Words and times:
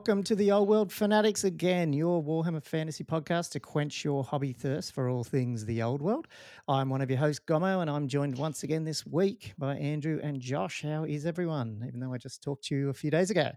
welcome 0.00 0.22
to 0.22 0.34
the 0.34 0.50
Old 0.50 0.66
World 0.66 0.90
Fanatics 0.90 1.44
again, 1.44 1.92
your 1.92 2.22
Warhammer 2.22 2.64
Fantasy 2.64 3.04
podcast 3.04 3.50
to 3.50 3.60
quench 3.60 4.02
your 4.02 4.24
hobby 4.24 4.54
thirst 4.54 4.92
for 4.92 5.10
all 5.10 5.22
things 5.22 5.66
the 5.66 5.82
Old 5.82 6.00
World. 6.00 6.26
I'm 6.66 6.88
one 6.88 7.02
of 7.02 7.10
your 7.10 7.18
hosts, 7.18 7.44
Gommo, 7.46 7.82
and 7.82 7.90
I'm 7.90 8.08
joined 8.08 8.38
once 8.38 8.62
again 8.62 8.82
this 8.82 9.04
week 9.04 9.52
by 9.58 9.76
Andrew 9.76 10.18
and 10.22 10.40
Josh. 10.40 10.80
How 10.80 11.04
is 11.04 11.26
everyone? 11.26 11.84
Even 11.86 12.00
though 12.00 12.14
I 12.14 12.16
just 12.16 12.42
talked 12.42 12.64
to 12.68 12.74
you 12.74 12.88
a 12.88 12.94
few 12.94 13.10
days 13.10 13.28
ago. 13.28 13.50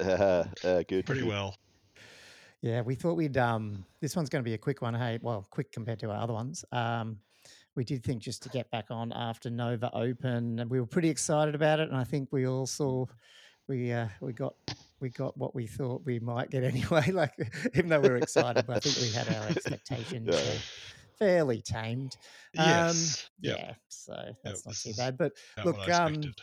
Uh, 0.00 0.44
uh, 0.64 0.82
good. 0.88 1.04
Pretty 1.04 1.24
well. 1.24 1.56
Yeah, 2.62 2.80
we 2.80 2.94
thought 2.94 3.18
we'd 3.18 3.36
um 3.36 3.84
this 4.00 4.16
one's 4.16 4.30
going 4.30 4.42
to 4.42 4.48
be 4.48 4.54
a 4.54 4.58
quick 4.58 4.80
one. 4.80 4.94
Hey, 4.94 5.18
well, 5.20 5.46
quick 5.50 5.72
compared 5.72 5.98
to 5.98 6.10
our 6.10 6.22
other 6.22 6.32
ones. 6.32 6.64
Um 6.72 7.18
we 7.74 7.84
did 7.84 8.02
think 8.02 8.22
just 8.22 8.42
to 8.44 8.48
get 8.48 8.70
back 8.70 8.86
on 8.88 9.12
after 9.12 9.50
Nova 9.50 9.94
Open, 9.94 10.58
and 10.58 10.70
we 10.70 10.80
were 10.80 10.86
pretty 10.86 11.10
excited 11.10 11.54
about 11.54 11.80
it. 11.80 11.90
And 11.90 11.98
I 11.98 12.04
think 12.04 12.30
we 12.32 12.46
all 12.46 12.66
saw 12.66 13.04
we 13.68 13.92
uh, 13.92 14.08
we 14.20 14.32
got 14.32 14.54
we 15.02 15.10
got 15.10 15.36
what 15.36 15.54
we 15.54 15.66
thought 15.66 16.02
we 16.06 16.18
might 16.20 16.48
get 16.50 16.62
anyway. 16.74 17.10
Like 17.10 17.34
even 17.74 17.90
though 17.90 18.00
we 18.00 18.08
were 18.08 18.16
excited, 18.16 18.64
but 18.66 18.76
I 18.76 18.80
think 18.80 18.96
we 18.96 19.10
had 19.10 19.28
our 19.28 19.48
expectations 19.48 20.28
Yeah. 20.44 20.58
fairly 21.18 21.60
tamed. 21.60 22.16
Um, 22.58 22.66
Yes. 22.66 23.28
Yep. 23.42 23.58
Yeah, 23.58 23.74
so 23.88 24.14
that's 24.44 24.64
not 24.64 24.72
this 24.72 24.82
too 24.84 24.94
bad. 24.96 25.18
But 25.18 25.32
About 25.58 25.76
look, 25.76 25.88
um, 25.90 26.34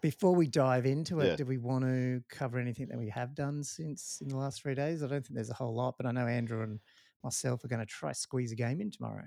before 0.00 0.34
we 0.34 0.46
dive 0.48 0.86
into 0.86 1.20
it, 1.20 1.30
Yeah. 1.30 1.36
do 1.36 1.44
we 1.44 1.58
want 1.58 1.84
to 1.84 2.22
cover 2.28 2.58
anything 2.58 2.88
that 2.88 2.98
we 2.98 3.08
have 3.10 3.34
done 3.34 3.62
since 3.62 4.20
in 4.20 4.28
the 4.28 4.36
last 4.36 4.62
three 4.62 4.74
days? 4.74 5.02
I 5.02 5.06
don't 5.06 5.22
think 5.24 5.34
there's 5.34 5.50
a 5.50 5.54
whole 5.54 5.74
lot, 5.74 5.94
but 5.96 6.06
I 6.06 6.12
know 6.12 6.26
Andrew 6.26 6.62
and 6.62 6.80
myself 7.22 7.64
are 7.64 7.68
going 7.68 7.80
to 7.80 7.86
try 7.86 8.12
squeeze 8.12 8.52
a 8.52 8.56
game 8.56 8.80
in 8.80 8.90
tomorrow. 8.90 9.24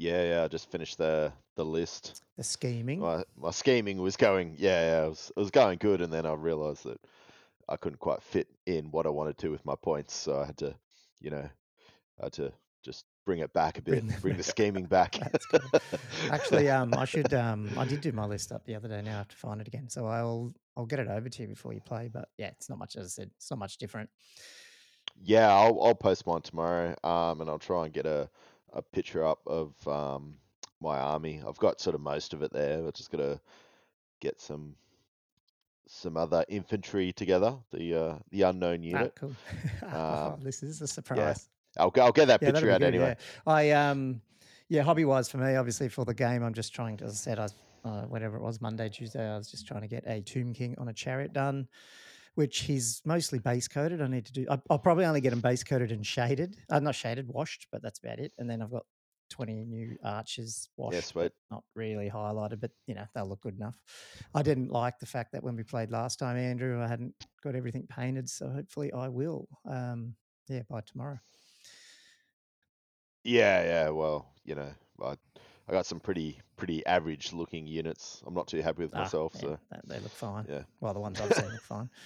Yeah, 0.00 0.24
yeah. 0.24 0.44
I 0.44 0.48
just 0.48 0.70
finished 0.70 0.96
the 0.96 1.30
the 1.56 1.64
list. 1.64 2.22
The 2.38 2.42
scheming. 2.42 3.00
My 3.00 3.22
my 3.36 3.50
scheming 3.50 4.00
was 4.00 4.16
going. 4.16 4.54
Yeah, 4.56 4.80
yeah. 4.80 5.04
It 5.04 5.08
was 5.10 5.32
it 5.36 5.40
was 5.40 5.50
going 5.50 5.76
good, 5.76 6.00
and 6.00 6.10
then 6.10 6.24
I 6.24 6.32
realised 6.32 6.84
that 6.84 6.98
I 7.68 7.76
couldn't 7.76 7.98
quite 7.98 8.22
fit 8.22 8.48
in 8.64 8.90
what 8.92 9.04
I 9.04 9.10
wanted 9.10 9.36
to 9.38 9.50
with 9.50 9.62
my 9.66 9.74
points, 9.74 10.14
so 10.14 10.40
I 10.40 10.46
had 10.46 10.56
to, 10.58 10.74
you 11.20 11.28
know, 11.28 11.46
I 12.18 12.24
had 12.24 12.32
to 12.34 12.50
just 12.82 13.04
bring 13.26 13.40
it 13.40 13.52
back 13.52 13.76
a 13.76 13.82
bit, 13.82 14.06
Bring 14.06 14.20
bring 14.22 14.36
the 14.38 14.42
scheming 14.42 14.86
back. 14.86 15.18
Good. 15.50 15.62
Actually, 16.30 16.70
um, 16.78 16.94
I 16.94 17.04
should. 17.04 17.34
Um, 17.34 17.70
I 17.76 17.84
did 17.84 18.00
do 18.00 18.12
my 18.12 18.24
list 18.24 18.52
up 18.52 18.64
the 18.64 18.76
other 18.76 18.88
day. 18.88 19.02
Now 19.02 19.16
I 19.16 19.18
have 19.18 19.28
to 19.28 19.36
find 19.36 19.60
it 19.60 19.68
again. 19.68 19.90
So 19.90 20.06
I'll 20.06 20.54
I'll 20.78 20.86
get 20.86 21.00
it 21.00 21.08
over 21.08 21.28
to 21.28 21.42
you 21.42 21.48
before 21.48 21.74
you 21.74 21.82
play. 21.82 22.08
But 22.10 22.30
yeah, 22.38 22.52
it's 22.56 22.70
not 22.70 22.78
much 22.78 22.96
as 22.96 23.04
I 23.04 23.08
said. 23.08 23.30
It's 23.36 23.50
not 23.50 23.58
much 23.58 23.76
different. 23.76 24.08
Yeah, 25.22 25.52
I'll 25.52 25.78
I'll 25.82 25.94
post 25.94 26.26
mine 26.26 26.40
tomorrow. 26.40 26.96
Um, 27.04 27.42
and 27.42 27.50
I'll 27.50 27.58
try 27.58 27.84
and 27.84 27.92
get 27.92 28.06
a 28.06 28.30
a 28.72 28.82
picture 28.82 29.24
up 29.24 29.40
of 29.46 29.86
um 29.88 30.36
my 30.80 30.98
army. 30.98 31.42
I've 31.46 31.58
got 31.58 31.80
sort 31.80 31.94
of 31.94 32.00
most 32.00 32.32
of 32.32 32.42
it 32.42 32.52
there. 32.52 32.86
I've 32.86 32.94
just 32.94 33.10
gotta 33.10 33.40
get 34.20 34.40
some 34.40 34.76
some 35.86 36.16
other 36.16 36.44
infantry 36.48 37.12
together. 37.12 37.56
The 37.72 37.94
uh 37.94 38.18
the 38.30 38.42
unknown 38.42 38.82
Ah, 38.82 38.86
unit. 38.88 39.14
cool. 39.16 39.34
Um, 39.82 40.40
this 40.42 40.62
is 40.62 40.80
a 40.82 40.86
surprise. 40.86 41.48
Yeah. 41.76 41.82
I'll 41.82 41.92
I'll 41.96 42.12
get 42.12 42.26
that 42.26 42.40
Yeah, 42.42 42.52
picture 42.52 42.70
out 42.70 42.80
good. 42.80 42.94
anyway. 42.94 43.16
Yeah. 43.18 43.52
I 43.52 43.70
um, 43.70 44.20
yeah, 44.68 44.82
hobby 44.82 45.04
wise 45.04 45.28
for 45.28 45.38
me, 45.38 45.56
obviously 45.56 45.88
for 45.88 46.04
the 46.04 46.14
game, 46.14 46.42
I'm 46.42 46.54
just 46.54 46.72
trying 46.74 46.96
to. 46.98 47.04
As 47.06 47.12
I 47.12 47.14
said, 47.16 47.38
I 47.38 47.88
uh, 47.88 48.02
whatever 48.06 48.36
it 48.36 48.42
was, 48.42 48.60
Monday, 48.60 48.88
Tuesday, 48.88 49.26
I 49.26 49.36
was 49.36 49.50
just 49.50 49.66
trying 49.66 49.80
to 49.80 49.88
get 49.88 50.04
a 50.06 50.20
Tomb 50.20 50.52
King 50.52 50.74
on 50.78 50.88
a 50.88 50.92
chariot 50.92 51.32
done, 51.32 51.66
which 52.40 52.60
he's 52.60 53.02
mostly 53.04 53.38
base 53.38 53.68
coated. 53.68 54.00
I 54.00 54.06
need 54.06 54.24
to 54.24 54.32
do. 54.32 54.46
I, 54.50 54.58
I'll 54.70 54.78
probably 54.78 55.04
only 55.04 55.20
get 55.20 55.34
him 55.34 55.42
base 55.42 55.62
coated 55.62 55.92
and 55.92 56.06
shaded. 56.06 56.56
Uh, 56.70 56.80
not 56.80 56.94
shaded, 56.94 57.28
washed, 57.28 57.66
but 57.70 57.82
that's 57.82 57.98
about 57.98 58.18
it. 58.18 58.32
And 58.38 58.48
then 58.48 58.62
I've 58.62 58.70
got 58.70 58.86
20 59.28 59.66
new 59.66 59.98
arches 60.02 60.70
washed, 60.78 61.08
sweet. 61.08 61.24
but 61.24 61.32
not 61.50 61.64
really 61.74 62.08
highlighted. 62.08 62.62
But 62.62 62.70
you 62.86 62.94
know 62.94 63.04
they'll 63.14 63.28
look 63.28 63.42
good 63.42 63.56
enough. 63.56 63.78
I 64.34 64.40
didn't 64.40 64.70
like 64.70 64.98
the 64.98 65.04
fact 65.04 65.32
that 65.32 65.44
when 65.44 65.54
we 65.54 65.64
played 65.64 65.90
last 65.90 66.18
time, 66.18 66.38
Andrew, 66.38 66.82
I 66.82 66.88
hadn't 66.88 67.14
got 67.44 67.54
everything 67.54 67.86
painted, 67.94 68.26
so 68.30 68.48
hopefully 68.48 68.90
I 68.90 69.08
will. 69.08 69.46
Um, 69.70 70.14
yeah, 70.48 70.62
by 70.70 70.80
tomorrow. 70.80 71.18
Yeah, 73.22 73.62
yeah. 73.64 73.88
Well, 73.90 74.32
you 74.46 74.54
know, 74.54 74.70
I 75.02 75.16
I 75.70 75.72
got 75.72 75.86
some 75.86 76.00
pretty 76.00 76.40
pretty 76.56 76.84
average 76.84 77.32
looking 77.32 77.64
units. 77.68 78.22
I'm 78.26 78.34
not 78.34 78.48
too 78.48 78.60
happy 78.60 78.82
with 78.82 78.94
Ah, 78.94 79.02
myself. 79.02 79.32
yeah, 79.36 79.40
So 79.40 79.58
they 79.86 80.00
look 80.00 80.10
fine. 80.10 80.44
yeah. 80.48 80.62
Well, 80.80 80.92
the 80.92 80.98
ones 81.00 81.20
I've 81.20 81.32
seen 81.32 81.48
look 81.48 81.62
fine. 81.62 81.88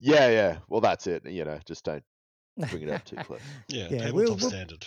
Yeah, 0.00 0.28
yeah. 0.28 0.58
Well, 0.68 0.80
that's 0.82 1.06
it. 1.06 1.24
You 1.26 1.44
know, 1.44 1.58
just 1.66 1.84
don't 1.84 2.04
bring 2.70 2.82
it 2.82 2.90
up 2.90 3.04
too 3.04 3.16
close. 3.24 3.40
Yeah, 3.68 3.84
yeah, 3.90 3.98
tabletop 3.98 4.14
we'll- 4.14 4.36
we'll- 4.36 4.50
standard. 4.50 4.86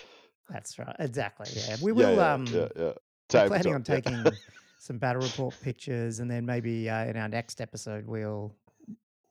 That's 0.50 0.78
right. 0.80 0.96
Exactly. 1.00 1.48
Yeah, 1.56 1.76
we 1.82 1.92
will. 1.92 2.16
yeah, 2.16 2.34
um, 2.34 2.46
yeah, 2.46 2.54
yeah. 2.54 2.84
we're 2.84 2.94
planning 3.28 3.64
Tabletop, 3.64 3.66
on 3.66 3.72
yeah. 3.72 3.96
taking 3.96 4.24
some 4.80 4.98
battle 4.98 5.22
report 5.22 5.56
pictures, 5.62 6.20
and 6.20 6.30
then 6.32 6.46
maybe 6.46 6.90
uh, 6.90 7.04
in 7.06 7.18
our 7.18 7.28
next 7.28 7.60
episode 7.62 8.06
we'll. 8.08 8.56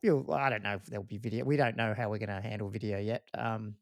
You'll, 0.03 0.31
I 0.33 0.51
don't 0.51 0.63
know 0.63 0.75
if 0.75 0.85
there'll 0.87 1.05
be 1.07 1.17
video. 1.19 1.45
We 1.45 1.57
don't 1.57 1.77
know 1.77 1.95
how 1.97 2.11
we're 2.11 2.19
going 2.19 2.29
to 2.43 2.47
handle 2.47 2.69
video 2.69 2.99
yet. 2.99 3.23
Um, 3.33 3.77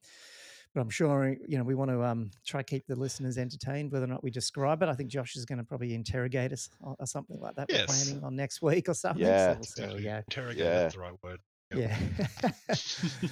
but 0.75 0.81
I'm 0.81 0.91
sure 0.91 1.37
you 1.47 1.57
know 1.57 1.65
we 1.65 1.75
want 1.75 1.91
to 1.91 2.03
um, 2.03 2.31
try 2.45 2.61
to 2.61 2.65
keep 2.65 2.87
the 2.87 2.97
listeners 2.97 3.39
entertained, 3.39 3.93
whether 3.93 4.05
or 4.05 4.09
not 4.09 4.23
we 4.25 4.31
describe 4.31 4.83
it. 4.83 4.89
I 4.89 4.95
think 4.95 5.11
Josh 5.11 5.37
is 5.37 5.45
going 5.45 5.59
to 5.59 5.65
probably 5.65 5.95
interrogate 5.95 6.53
us 6.53 6.69
or, 6.81 6.97
or 6.99 7.07
something 7.07 7.39
like 7.41 7.55
that. 7.57 7.69
We're 7.71 7.87
planning 7.87 8.25
on 8.25 8.35
next 8.37 8.61
week 8.63 8.89
or 8.89 8.95
something. 8.95 9.25
Yeah. 9.25 9.53
so 9.53 9.55
we'll 9.55 9.65
see 9.65 9.83
how 9.83 9.89
we 9.89 9.95
Exactly. 9.99 10.25
Interrogate, 10.29 10.65
Yeah. 10.65 10.71
that's 10.83 10.95
the 10.95 11.01
right 11.01 11.15
word. 11.23 11.41
Yep. 11.75 12.01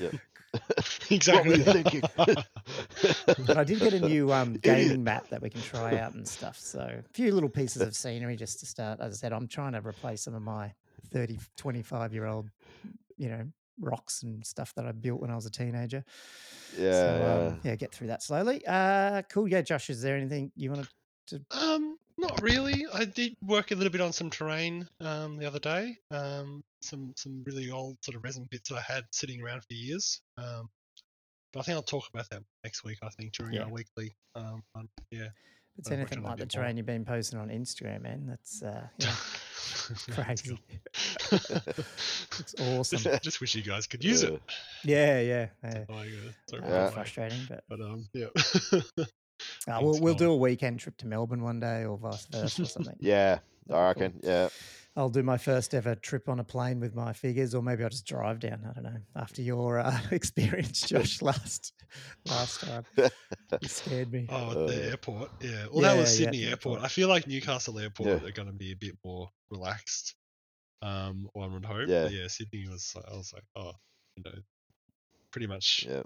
Yeah. 0.01 0.11
Exactly. 1.11 1.59
were 1.59 1.65
thinking? 1.65 2.03
But 2.17 3.57
I 3.57 3.65
did 3.65 3.79
get 3.81 3.95
a 3.95 4.01
new 4.01 4.33
um, 4.33 4.57
Idiot. 4.57 4.63
gaming 4.63 5.05
map 5.05 5.29
that 5.31 5.41
we 5.41 5.49
can 5.51 5.63
try 5.63 5.97
out 5.99 6.13
and 6.15 6.27
stuff. 6.29 6.59
So 6.59 6.81
a 6.81 7.03
few 7.15 7.33
little 7.33 7.49
pieces 7.49 7.81
of 7.83 7.95
scenery 7.95 8.37
just 8.37 8.61
to 8.61 8.67
start. 8.67 9.01
As 9.01 9.15
I 9.15 9.17
said, 9.17 9.33
I'm 9.33 9.49
trying 9.49 9.73
to 9.73 9.81
replace 9.87 10.23
some 10.23 10.35
of 10.35 10.43
my 10.43 10.73
30, 11.11 11.39
25 11.57 12.13
year 12.13 12.27
old, 12.27 12.51
you 13.17 13.29
know, 13.31 13.47
rocks 13.83 14.23
and 14.23 14.45
stuff 14.47 14.73
that 14.77 14.87
I 14.87 14.93
built 14.93 15.21
when 15.21 15.31
I 15.31 15.35
was 15.35 15.47
a 15.47 15.51
teenager. 15.51 16.05
Yeah, 16.79 16.93
so, 16.93 17.19
yeah. 17.19 17.47
Um, 17.49 17.61
yeah, 17.65 17.75
get 17.77 17.93
through 17.93 18.07
that 18.07 18.23
slowly. 18.23 18.63
Uh, 18.67 19.23
cool. 19.31 19.47
Yeah, 19.49 19.61
Josh, 19.63 19.91
is 19.91 20.01
there 20.01 20.17
anything 20.17 20.53
you 20.57 20.71
want 20.71 20.89
to? 21.27 21.41
Um, 21.51 21.99
not 22.19 22.41
really. 22.43 22.87
I 22.93 23.05
did 23.05 23.37
work 23.43 23.71
a 23.71 23.75
little 23.75 23.91
bit 23.93 24.01
on 24.01 24.13
some 24.13 24.31
terrain 24.31 24.89
um, 25.01 25.37
the 25.37 25.47
other 25.47 25.59
day. 25.59 25.97
Um, 26.11 26.63
some 26.81 27.13
some 27.17 27.43
really 27.45 27.71
old 27.71 27.97
sort 28.03 28.17
of 28.17 28.25
resin 28.25 28.47
bits 28.51 28.69
that 28.71 28.77
I 28.77 28.93
had 28.93 29.05
sitting 29.13 29.43
around 29.43 29.63
for 29.65 29.75
years. 29.75 30.21
Um, 30.39 30.69
but 31.53 31.61
I 31.61 31.63
think 31.65 31.77
I'll 31.77 31.83
talk 31.83 32.09
about 32.13 32.29
that 32.31 32.43
next 32.65 32.85
week. 32.85 32.99
I 33.03 33.09
think 33.11 33.33
during 33.35 33.55
Yeah. 33.55 33.65
our 33.65 33.71
weekly 33.71 34.15
um, 34.35 34.63
one. 34.73 34.89
Yeah. 35.11 35.29
If 35.75 35.79
it's 35.79 35.91
anything 35.91 36.23
like 36.23 36.39
the 36.39 36.47
terrain 36.47 36.77
you've 36.77 36.87
been 36.87 37.05
posting 37.05 37.39
on 37.39 37.49
Instagram, 37.49 38.03
man, 38.03 38.27
that's 38.29 38.63
uh, 38.63 38.87
yeah, 38.99 39.15
crazy. 40.13 40.59
it's 41.33 41.51
Looks 42.39 42.55
awesome. 42.61 43.19
Just 43.23 43.41
wish 43.41 43.55
you 43.55 43.63
guys 43.63 43.87
could 43.87 44.05
use 44.05 44.23
Uh, 44.23 44.35
it. 44.35 44.43
Yeah, 44.85 45.21
yeah. 45.21 45.47
yeah. 45.65 45.85
Oh, 45.89 46.03
yeah. 46.03 46.31
Sorry 46.49 46.63
Uh, 46.63 46.67
Yeah. 46.69 46.91
frustrating, 46.91 47.41
but 47.49 47.65
But 47.69 47.81
um, 47.81 48.07
yeah. 48.13 48.27
uh, 49.67 49.79
we'll, 49.81 49.99
we'll 50.01 50.15
do 50.15 50.31
a 50.31 50.37
weekend 50.37 50.81
trip 50.81 50.97
to 50.99 51.07
Melbourne 51.07 51.43
one 51.43 51.59
day 51.61 51.85
or 51.85 51.97
vice 51.97 52.27
versa 52.27 52.63
or 52.63 52.67
something. 52.67 52.97
yeah, 53.01 53.39
I 53.71 53.73
be 53.95 54.01
reckon. 54.01 54.21
Yeah. 54.23 54.49
I'll 54.95 55.09
do 55.09 55.23
my 55.23 55.39
first 55.39 55.73
ever 55.75 55.95
trip 55.95 56.29
on 56.29 56.39
a 56.39 56.45
plane 56.45 56.79
with 56.79 56.95
my 56.95 57.15
figures, 57.15 57.55
or 57.55 57.63
maybe 57.63 57.83
I'll 57.83 57.89
just 57.89 58.07
drive 58.07 58.41
down. 58.41 58.61
I 58.69 58.73
don't 58.75 58.85
know. 58.85 59.01
After 59.17 59.41
your 59.41 59.79
uh, 59.79 59.99
experience, 60.11 60.81
Josh, 60.83 61.23
last 61.23 61.73
last 62.29 62.61
time, 62.61 62.85
you 62.99 63.69
scared 63.69 64.13
me. 64.13 64.27
Oh, 64.29 64.51
Uh, 64.65 64.67
the 64.67 64.85
airport. 64.91 65.31
Yeah. 65.41 65.65
Well, 65.73 65.81
that 65.83 65.97
was 65.97 66.21
Yeah, 66.21 66.27
yeah, 66.27 66.31
Sydney 66.33 66.45
airport. 66.45 66.75
airport. 66.75 66.85
I 66.85 66.89
feel 66.89 67.09
like 67.09 67.27
Newcastle 67.27 67.79
airport 67.79 68.09
Yeah. 68.23 68.29
are 68.29 68.33
going 68.33 68.49
to 68.49 68.55
be 68.55 68.73
a 68.73 68.77
bit 68.77 68.97
more 69.05 69.31
relaxed. 69.51 70.15
Um, 70.83 71.29
one 71.33 71.53
would 71.55 71.65
hope. 71.65 71.89
Yeah. 71.89 72.03
But 72.05 72.13
yeah, 72.13 72.27
Sydney 72.29 72.67
was. 72.69 72.95
I 73.11 73.17
was 73.17 73.33
like, 73.33 73.45
oh, 73.57 73.73
you 74.17 74.25
know, 74.27 74.39
pretty 75.31 75.47
much. 75.47 75.87
Yeah. 75.89 76.03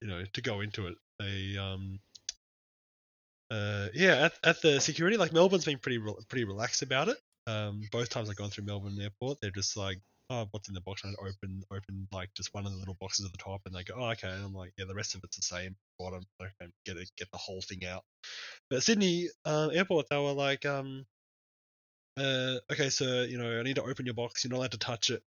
You 0.00 0.08
know, 0.08 0.24
to 0.32 0.40
go 0.40 0.60
into 0.62 0.86
it, 0.86 0.94
they 1.18 1.58
um. 1.58 1.98
Uh, 3.50 3.88
yeah, 3.92 4.26
at, 4.26 4.32
at 4.44 4.62
the 4.62 4.80
security, 4.80 5.16
like 5.16 5.32
Melbourne's 5.32 5.64
been 5.64 5.78
pretty 5.78 5.98
re- 5.98 6.14
pretty 6.28 6.44
relaxed 6.44 6.82
about 6.82 7.08
it. 7.08 7.18
Um, 7.46 7.82
both 7.90 8.08
times 8.10 8.30
I've 8.30 8.36
gone 8.36 8.50
through 8.50 8.64
Melbourne 8.64 8.98
Airport, 9.00 9.38
they're 9.40 9.50
just 9.50 9.76
like, 9.76 9.98
oh, 10.30 10.46
what's 10.52 10.68
in 10.68 10.74
the 10.74 10.80
box? 10.80 11.02
And 11.04 11.14
I 11.18 11.28
open 11.28 11.62
open 11.70 12.08
like 12.12 12.30
just 12.34 12.54
one 12.54 12.64
of 12.64 12.72
the 12.72 12.78
little 12.78 12.96
boxes 13.00 13.26
at 13.26 13.32
the 13.32 13.38
top, 13.38 13.62
and 13.66 13.74
they 13.74 13.82
go, 13.82 13.94
oh, 13.98 14.10
okay. 14.10 14.28
And 14.28 14.44
I'm 14.44 14.54
like, 14.54 14.72
yeah, 14.78 14.84
the 14.86 14.94
rest 14.94 15.14
of 15.14 15.22
it's 15.24 15.36
the 15.36 15.42
same. 15.42 15.76
Bottom, 15.98 16.22
okay, 16.40 16.70
get 16.86 16.96
it, 16.96 17.10
get 17.18 17.30
the 17.32 17.38
whole 17.38 17.60
thing 17.60 17.84
out. 17.84 18.04
But 18.70 18.82
Sydney 18.82 19.28
uh, 19.44 19.68
Airport, 19.72 20.06
they 20.08 20.16
were 20.16 20.32
like, 20.32 20.64
um, 20.64 21.04
uh, 22.18 22.56
okay, 22.72 22.90
so 22.90 23.22
you 23.22 23.38
know, 23.38 23.58
I 23.58 23.62
need 23.62 23.76
to 23.76 23.82
open 23.82 24.06
your 24.06 24.14
box. 24.14 24.44
You're 24.44 24.50
not 24.52 24.58
allowed 24.58 24.72
to 24.72 24.78
touch 24.78 25.10
it. 25.10 25.22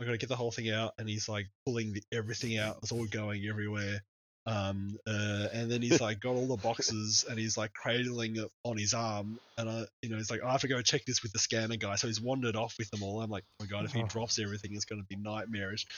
I 0.00 0.04
got 0.04 0.12
to 0.12 0.18
get 0.18 0.28
the 0.28 0.36
whole 0.36 0.52
thing 0.52 0.70
out, 0.70 0.92
and 0.98 1.08
he's 1.08 1.28
like 1.28 1.46
pulling 1.66 1.92
the, 1.92 2.02
everything 2.12 2.58
out. 2.58 2.78
It's 2.82 2.92
all 2.92 3.06
going 3.06 3.46
everywhere. 3.46 4.02
Um, 4.46 4.96
uh, 5.06 5.48
and 5.52 5.70
then 5.70 5.82
he's 5.82 6.00
like 6.00 6.20
got 6.20 6.30
all 6.36 6.46
the 6.46 6.56
boxes, 6.56 7.24
and 7.28 7.38
he's 7.38 7.56
like 7.56 7.72
cradling 7.72 8.36
it 8.36 8.48
on 8.64 8.76
his 8.78 8.94
arm, 8.94 9.38
and 9.58 9.68
I, 9.68 9.84
you 10.02 10.08
know, 10.10 10.16
he's 10.16 10.30
like, 10.30 10.42
I 10.44 10.52
have 10.52 10.60
to 10.60 10.68
go 10.68 10.80
check 10.82 11.04
this 11.04 11.22
with 11.22 11.32
the 11.32 11.38
scanner 11.40 11.76
guy. 11.76 11.96
So 11.96 12.06
he's 12.06 12.20
wandered 12.20 12.54
off 12.56 12.76
with 12.78 12.88
them 12.90 13.02
all. 13.02 13.20
I'm 13.22 13.30
like, 13.30 13.44
oh 13.60 13.64
my 13.64 13.66
god, 13.66 13.84
if 13.86 13.92
he 13.92 14.02
Oh. 14.02 14.06
drops 14.06 14.38
everything, 14.38 14.74
it's 14.74 14.84
going 14.84 15.00
to 15.02 15.06
be 15.08 15.16
nightmarish. 15.16 15.86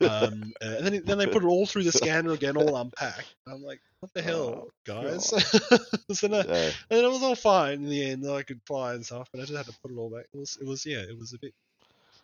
Um, 0.00 0.52
uh, 0.62 0.76
and 0.78 0.86
then 0.86 1.02
then 1.04 1.18
they 1.18 1.26
put 1.26 1.42
it 1.42 1.46
all 1.46 1.66
through 1.66 1.84
the 1.84 1.92
scanner 1.92 2.32
again, 2.32 2.56
all 2.56 2.74
unpacked. 2.76 3.34
I'm 3.46 3.62
like, 3.62 3.80
what 4.00 4.12
the 4.14 4.22
hell, 4.22 4.66
Oh, 4.66 4.68
guys? 4.86 5.30
So 6.12 6.26
no, 6.28 6.38
Yeah. 6.38 6.70
and 6.90 7.00
it 7.00 7.10
was 7.10 7.22
all 7.22 7.34
fine 7.34 7.74
in 7.84 7.88
the 7.90 8.02
end. 8.10 8.26
I 8.28 8.42
could 8.42 8.60
fly 8.66 8.94
and 8.94 9.04
stuff, 9.04 9.28
but 9.32 9.40
I 9.42 9.44
just 9.44 9.56
had 9.56 9.66
to 9.66 9.78
put 9.82 9.92
it 9.92 9.98
all 9.98 10.08
back. 10.10 10.24
It 10.32 10.38
was, 10.38 10.56
it 10.60 10.66
was, 10.66 10.86
yeah, 10.86 10.98
it 11.00 11.18
was 11.18 11.34
a 11.34 11.38
bit, 11.38 11.52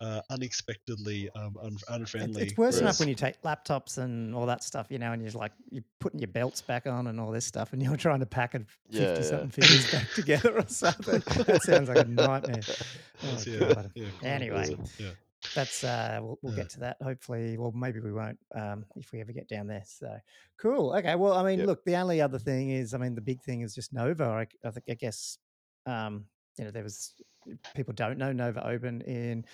uh, 0.00 0.20
unexpectedly 0.30 1.30
um, 1.34 1.56
un- 1.62 1.76
unfriendly. 1.88 2.42
It's 2.44 2.56
worse 2.56 2.78
enough 2.80 2.98
when 3.00 3.08
you 3.08 3.14
take 3.14 3.40
laptops 3.42 3.98
and 3.98 4.34
all 4.34 4.46
that 4.46 4.62
stuff, 4.64 4.86
you 4.90 4.98
know, 4.98 5.12
and 5.12 5.22
you're 5.22 5.32
like 5.32 5.52
you're 5.70 5.84
putting 6.00 6.20
your 6.20 6.28
belts 6.28 6.60
back 6.62 6.86
on 6.86 7.06
and 7.06 7.20
all 7.20 7.30
this 7.30 7.44
stuff, 7.46 7.72
and 7.72 7.82
you're 7.82 7.96
trying 7.96 8.20
to 8.20 8.26
pack 8.26 8.54
a 8.54 8.58
Yeah, 8.88 9.14
fifty 9.14 9.22
yeah. 9.22 9.28
something 9.30 9.50
figures 9.50 9.90
back 9.92 10.10
together 10.14 10.58
or 10.58 10.66
something. 10.68 11.22
That 11.44 11.62
sounds 11.62 11.88
like 11.88 11.98
a 11.98 12.04
nightmare. 12.08 12.60
Oh, 13.24 13.42
yeah, 13.46 13.84
yeah. 13.94 14.06
Anyway. 14.22 14.66
That's- 14.68 15.00
yeah. 15.00 15.10
That's 15.54 15.84
uh, 15.84 16.18
we'll, 16.20 16.38
we'll 16.42 16.52
Yeah. 16.54 16.62
get 16.64 16.70
to 16.70 16.80
that 16.80 16.96
hopefully. 17.02 17.56
Well, 17.56 17.70
maybe 17.72 18.00
we 18.00 18.12
won't 18.12 18.38
um, 18.54 18.84
if 18.96 19.12
we 19.12 19.20
ever 19.20 19.32
get 19.32 19.48
down 19.48 19.68
there. 19.68 19.82
So 19.86 20.12
cool. 20.58 20.92
Okay. 20.96 21.14
Well, 21.14 21.34
I 21.34 21.44
mean, 21.44 21.60
Yep. 21.60 21.68
look, 21.68 21.84
the 21.84 21.94
only 21.96 22.20
other 22.20 22.38
thing 22.38 22.70
is, 22.70 22.94
I 22.94 22.98
mean, 22.98 23.14
the 23.14 23.20
big 23.20 23.40
thing 23.42 23.60
is 23.60 23.74
just 23.74 23.92
Nova. 23.92 24.24
I, 24.24 24.46
I 24.66 24.70
think, 24.72 24.84
I 24.90 24.94
guess, 24.94 25.38
um, 25.86 26.24
you 26.58 26.64
know, 26.64 26.70
there 26.72 26.82
was 26.82 27.14
people 27.76 27.94
don't 27.94 28.18
know 28.18 28.32
Nova 28.32 28.66
Open 28.66 29.02
in 29.02 29.44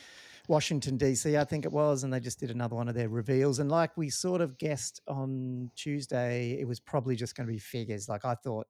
Washington 0.48 0.98
DC, 0.98 1.38
I 1.38 1.44
think 1.44 1.64
it 1.64 1.72
was, 1.72 2.04
and 2.04 2.12
they 2.12 2.20
just 2.20 2.40
did 2.40 2.50
another 2.50 2.74
one 2.74 2.88
of 2.88 2.94
their 2.94 3.08
reveals. 3.08 3.58
And 3.58 3.70
like 3.70 3.96
we 3.96 4.10
sort 4.10 4.40
of 4.40 4.58
guessed 4.58 5.00
on 5.06 5.70
Tuesday, 5.76 6.58
it 6.60 6.66
was 6.66 6.80
probably 6.80 7.16
just 7.16 7.36
going 7.36 7.46
to 7.46 7.52
be 7.52 7.58
figures. 7.58 8.08
Like 8.08 8.24
I 8.24 8.34
thought, 8.34 8.66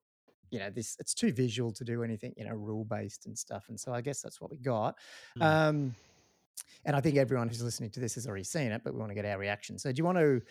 you 0.51 0.59
know, 0.59 0.71
this 0.71 0.97
it's 1.01 1.15
too 1.15 1.33
visual 1.33 1.73
to 1.73 1.85
do 1.85 2.03
anything, 2.03 2.35
you 2.37 2.45
know, 2.45 2.55
rule 2.55 2.85
based 2.85 3.27
and 3.27 3.37
stuff. 3.37 3.67
And 3.69 3.81
so 3.81 3.93
I 3.93 4.03
guess 4.03 4.21
that's 4.21 4.41
what 4.41 4.51
we 4.51 4.59
got. 4.59 4.97
Hmm. 5.37 5.43
Um, 5.43 5.95
and 6.85 6.97
I 6.97 7.01
think 7.01 7.17
everyone 7.17 7.49
who's 7.49 7.63
listening 7.63 7.91
to 7.91 8.01
this 8.01 8.15
has 8.17 8.27
already 8.27 8.45
seen 8.45 8.73
it, 8.73 8.83
but 8.85 8.93
we 8.93 8.99
want 8.99 9.11
to 9.11 9.15
get 9.15 9.25
our 9.25 9.39
reaction. 9.39 9.79
So 9.79 9.91
do 9.91 9.99
you 9.99 10.05
want 10.05 10.19
to? 10.19 10.43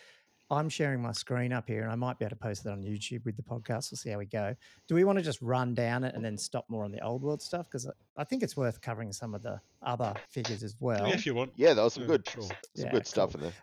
I'm 0.52 0.68
sharing 0.68 1.02
my 1.02 1.14
screen 1.14 1.54
up 1.54 1.68
here, 1.68 1.84
and 1.84 1.92
I 1.92 1.96
might 1.96 2.20
be 2.20 2.26
able 2.26 2.32
to 2.32 2.36
post 2.36 2.66
that 2.66 2.72
on 2.74 2.84
YouTube 2.84 3.24
with 3.24 3.38
the 3.38 3.42
podcast. 3.42 3.90
We'll 3.92 3.98
see 3.98 4.10
how 4.10 4.18
we 4.18 4.26
go. 4.26 4.54
Do 4.88 4.96
we 4.96 5.06
want 5.06 5.18
to 5.18 5.24
just 5.24 5.42
run 5.42 5.74
down 5.74 6.04
it 6.04 6.14
and 6.14 6.24
then 6.24 6.38
stop 6.38 6.66
more 6.68 6.84
on 6.84 6.92
the 6.92 7.00
old 7.02 7.22
world 7.24 7.42
stuff? 7.42 7.68
Because 7.68 7.90
I 8.18 8.24
think 8.26 8.44
it's 8.44 8.58
worth 8.58 8.82
covering 8.82 9.14
some 9.14 9.34
of 9.34 9.44
the 9.44 9.62
other 9.82 10.14
figures 10.28 10.62
as 10.62 10.76
well. 10.80 11.08
yeah, 11.08 11.14
if 11.14 11.26
you 11.26 11.34
want. 11.34 11.54
Yeah, 11.56 11.74
that 11.74 11.82
was 11.82 11.94
some 11.94 12.04
Yeah, 12.04 12.08
good, 12.10 12.28
sure. 12.28 12.42
some 12.44 12.58
Yeah, 12.76 12.92
good 12.92 13.08
stuff 13.08 13.34
in 13.34 13.42
there. 13.42 13.54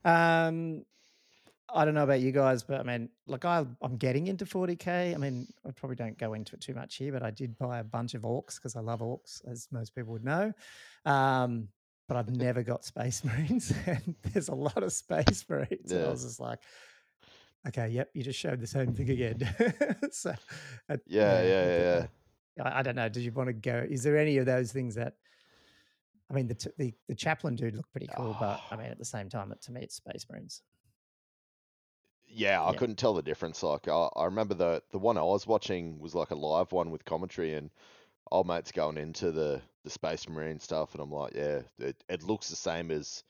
Um, 0.47 0.85
I 1.71 1.85
don't 1.85 1.93
know 1.93 2.05
about 2.05 2.21
you 2.21 2.33
guys, 2.33 2.63
but 2.63 2.81
I 2.81 2.83
mean, 2.83 3.11
like 3.27 3.45
I, 3.45 3.67
I'm 3.83 3.97
getting 3.99 4.27
into 4.27 4.47
40k. 4.47 5.15
I 5.15 5.19
mean, 5.19 5.47
I 5.67 5.71
probably 5.73 5.97
don't 5.97 6.17
go 6.17 6.33
into 6.33 6.55
it 6.55 6.63
too 6.63 6.73
much 6.73 6.97
here, 6.97 7.13
but 7.13 7.23
I 7.23 7.31
did 7.31 7.59
buy 7.59 7.81
a 7.81 7.85
bunch 7.85 8.15
of 8.15 8.23
orcs 8.23 8.55
because 8.55 8.75
I 8.77 8.81
love 8.81 9.01
orcs, 9.01 9.47
as 9.47 9.69
most 9.71 9.95
people 9.95 10.13
would 10.15 10.25
know. 10.25 10.55
Um, 11.05 11.69
but 12.09 12.17
I've 12.17 12.31
never 12.31 12.63
got 12.65 12.85
Space 12.85 13.25
Marines, 13.27 13.73
and 13.87 14.17
there's 14.23 14.49
a 14.49 14.55
lot 14.55 14.83
of 14.83 14.93
Space 14.93 15.49
Marines. 15.49 15.93
And 15.93 16.05
I 16.05 16.11
was 16.11 16.25
just 16.25 16.41
like, 16.41 16.61
okay, 17.67 17.89
yep, 17.89 18.11
you 18.15 18.23
just 18.23 18.39
showed 18.39 18.61
the 18.61 18.67
same 18.67 18.95
thing 18.95 19.11
again. 19.11 19.41
so, 20.13 20.35
uh, 20.89 20.97
Yeah, 21.07 21.43
yeah, 21.43 21.81
yeah. 21.83 22.09
I, 22.65 22.81
I 22.81 22.83
don't 22.83 22.97
know. 22.97 23.09
Did 23.09 23.23
you 23.23 23.33
want 23.33 23.49
to 23.49 23.53
go? 23.53 23.87
Is 23.89 24.03
there 24.03 24.17
any 24.17 24.39
of 24.39 24.47
those 24.47 24.73
things 24.73 24.95
that? 24.97 25.19
I 26.31 26.35
mean, 26.35 26.47
the 26.47 26.55
t- 26.55 26.71
the, 26.77 26.95
the 27.07 27.15
chaplain 27.15 27.55
dude 27.57 27.75
looked 27.75 27.91
pretty 27.93 28.09
cool, 28.09 28.35
but 28.35 28.63
I 28.71 28.77
mean, 28.77 28.87
at 28.91 28.99
the 28.99 29.05
same 29.05 29.29
time, 29.29 29.51
it, 29.53 29.63
to 29.63 29.73
me, 29.73 29.83
it's 29.83 29.95
Space 29.97 30.27
Marines. 30.29 30.63
Yeah, 32.31 32.63
I 32.65 32.73
Yeah. 32.73 32.75
couldn't 32.75 32.97
tell 32.97 33.15
the 33.15 33.23
difference. 33.23 33.63
Like 33.63 33.89
I, 33.89 34.09
I 34.15 34.25
remember 34.27 34.55
the 34.55 34.83
the 34.91 34.99
one 34.99 35.17
I 35.19 35.23
was 35.23 35.47
watching 35.47 35.99
was 35.99 36.15
like 36.15 36.31
a 36.31 36.35
live 36.37 36.71
one 36.73 36.91
with 36.91 37.05
commentary, 37.05 37.55
and 37.55 37.71
old 38.31 38.47
mate's 38.47 38.73
going 38.73 38.99
into 38.99 39.33
the 39.33 39.63
the 39.85 39.91
Space 39.91 40.29
Marine 40.29 40.61
stuff, 40.61 40.93
and 40.95 41.03
I'm 41.03 41.11
like, 41.11 41.35
yeah, 41.35 41.63
it, 41.79 42.03
it 42.09 42.23
looks 42.23 42.49
the 42.49 42.57
same 42.57 42.91
as 42.91 43.25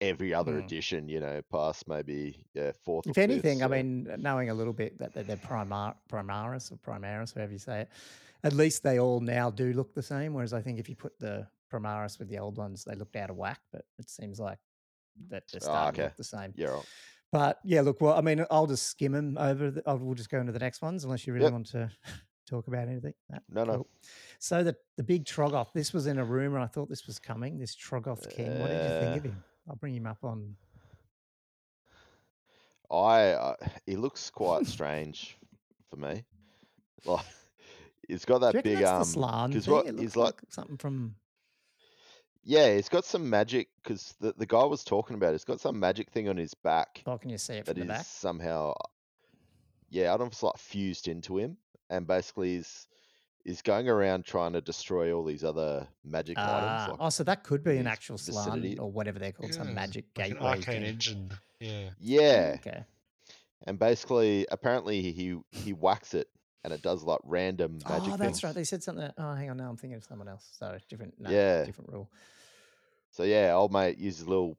every 0.00 0.34
other 0.34 0.54
Mm. 0.54 0.64
edition, 0.66 1.08
you 1.08 1.20
know, 1.20 1.42
past 1.50 1.88
maybe 1.88 2.46
yeah 2.54 2.72
fourth. 2.84 3.08
or 3.08 3.10
If 3.10 3.14
fifth, 3.14 3.24
anything, 3.24 3.62
I 3.62 3.68
mean, 3.68 4.04
knowing 4.18 4.50
a 4.50 4.54
little 4.54 4.72
bit 4.72 4.98
that 4.98 5.14
they're, 5.14 5.24
they're 5.24 5.36
primar, 5.36 5.96
Primaris 6.10 6.70
or 6.72 6.76
Primaris, 6.76 7.34
however 7.34 7.52
you 7.52 7.58
say 7.58 7.82
it, 7.82 7.88
at 8.44 8.52
least 8.52 8.82
they 8.82 8.98
all 8.98 9.20
now 9.20 9.50
do 9.50 9.72
look 9.72 9.94
the 9.94 10.02
same. 10.02 10.34
Whereas 10.34 10.52
I 10.52 10.60
think 10.60 10.78
if 10.78 10.88
you 10.88 10.96
put 10.96 11.18
the 11.18 11.48
Primaris 11.72 12.18
with 12.18 12.28
the 12.28 12.38
old 12.38 12.58
ones, 12.58 12.84
they 12.84 12.94
looked 12.94 13.16
out 13.16 13.30
of 13.30 13.36
whack. 13.36 13.60
But 13.72 13.84
it 13.98 14.10
seems 14.10 14.38
like 14.38 14.58
that 15.28 15.44
they're 15.52 15.60
Ah, 15.62 15.88
starting 15.88 15.94
to 15.94 16.00
okay. 16.00 16.02
look 16.02 16.16
the 16.16 16.24
same. 16.24 16.54
yeah, 16.56 16.66
right. 16.66 16.84
But 17.32 17.58
yeah, 17.64 17.80
look, 17.82 18.00
well, 18.00 18.14
I 18.14 18.20
mean, 18.20 18.44
I'll 18.50 18.66
just 18.66 18.86
skim 18.86 19.12
them 19.12 19.36
over. 19.38 19.70
The, 19.70 19.82
I'll, 19.86 19.98
we'll 19.98 20.14
just 20.14 20.30
go 20.30 20.40
into 20.40 20.52
the 20.52 20.58
next 20.58 20.82
ones 20.82 21.04
unless 21.04 21.26
you 21.26 21.32
really 21.32 21.44
Yep. 21.44 21.52
want 21.52 21.66
to 21.68 21.90
talk 22.46 22.68
about 22.68 22.88
anything. 22.88 23.14
No, 23.48 23.64
no. 23.64 23.86
So 24.38 24.62
the 24.62 24.76
the 24.96 25.02
big 25.02 25.24
Troggoth. 25.24 25.72
This 25.74 25.92
was 25.92 26.06
in 26.06 26.18
a 26.18 26.24
rumor. 26.24 26.58
I 26.60 26.66
thought 26.66 26.88
this 26.88 27.06
was 27.06 27.18
coming. 27.18 27.58
This 27.58 27.74
Troggoth 27.74 28.28
King. 28.30 28.58
What 28.60 28.68
did 28.68 28.82
you 28.82 29.00
think 29.00 29.16
of 29.16 29.24
Uh, 29.24 29.28
him? 29.34 29.44
I'll 29.68 29.76
bring 29.76 29.94
him 29.94 30.06
up 30.06 30.22
on. 30.22 30.56
I 32.90 33.30
uh, 33.32 33.56
he 33.86 33.96
looks 33.96 34.30
quite 34.30 34.66
strange 34.66 35.36
for 35.90 35.96
me. 35.96 36.24
Like 37.04 37.24
he's 38.08 38.24
got 38.24 38.40
that 38.40 38.62
big 38.62 38.78
that's 38.78 38.90
um. 38.90 38.98
the 39.00 39.04
Slann 39.04 39.52
'cause 39.52 39.64
thing? 39.64 39.74
what- 39.74 39.98
he's 39.98 40.16
like- 40.16 40.26
like 40.34 40.40
something 40.50 40.76
from. 40.76 41.14
Yeah, 42.44 42.74
he's 42.76 42.88
got 42.88 43.04
some 43.04 43.28
magic 43.28 43.68
because 43.82 44.14
the, 44.20 44.32
the 44.38 44.46
guy 44.46 44.64
was 44.64 44.82
talking 44.82 45.16
about. 45.16 45.32
He's 45.32 45.44
got 45.44 45.60
some 45.60 45.78
magic 45.78 46.10
thing 46.10 46.30
on 46.30 46.38
his 46.38 46.54
back 46.54 47.02
Oh, 47.04 47.18
can 47.18 47.28
you 47.28 47.36
see 47.36 47.54
it 47.54 47.66
from 47.66 47.74
the 47.78 47.84
back? 47.84 48.06
somehow, 48.06 48.72
yeah, 49.90 50.06
I 50.14 50.16
don't 50.16 50.20
know 50.20 50.26
if 50.26 50.32
it's 50.32 50.42
like 50.42 50.56
fused 50.56 51.08
into 51.08 51.36
him, 51.36 51.58
and 51.90 52.06
basically 52.06 52.54
is 52.54 52.86
is 53.48 53.62
going 53.62 53.88
around 53.88 54.24
trying 54.26 54.52
to 54.52 54.60
destroy 54.60 55.12
all 55.12 55.24
these 55.24 55.42
other 55.42 55.88
magic 56.04 56.36
Ah, 56.38 56.56
items. 56.84 56.90
Like, 56.92 56.96
oh, 57.00 57.08
so 57.08 57.24
that 57.24 57.42
could 57.44 57.64
be 57.64 57.78
an 57.78 57.86
actual 57.86 58.18
Slann 58.18 58.76
or 58.78 58.90
whatever 58.92 59.18
they're 59.18 59.32
called, 59.32 59.54
some 59.54 59.68
Yeah, 59.68 59.72
magic 59.74 60.04
Like 60.16 60.30
an 60.30 60.32
gateway 60.36 60.48
arcane 60.50 60.64
thing. 60.64 60.84
engine. 60.84 61.30
Yeah. 61.58 61.88
yeah, 61.98 62.56
Okay. 62.58 62.84
and 63.66 63.78
basically, 63.78 64.46
apparently 64.50 65.00
he 65.12 65.38
he 65.50 65.72
whacks 65.72 66.12
it, 66.14 66.28
and 66.62 66.72
it 66.74 66.82
does 66.82 67.02
like 67.02 67.20
random 67.24 67.78
magic 67.88 68.14
Oh, 68.14 68.16
that's 68.16 68.18
things. 68.18 68.44
right. 68.44 68.54
They 68.54 68.64
said 68.64 68.82
something. 68.82 69.10
Oh, 69.16 69.34
hang 69.34 69.50
on. 69.50 69.56
Now 69.56 69.70
I'm 69.70 69.76
thinking 69.76 69.96
of 69.96 70.04
someone 70.04 70.28
else. 70.28 70.46
Sorry, 70.58 70.80
different. 70.88 71.14
No, 71.18 71.30
Yeah. 71.30 71.64
different 71.64 71.90
rule. 71.90 72.10
So 73.12 73.22
yeah, 73.22 73.54
old 73.54 73.72
mate 73.72 73.96
uses 73.98 74.22
a 74.26 74.28
little 74.28 74.56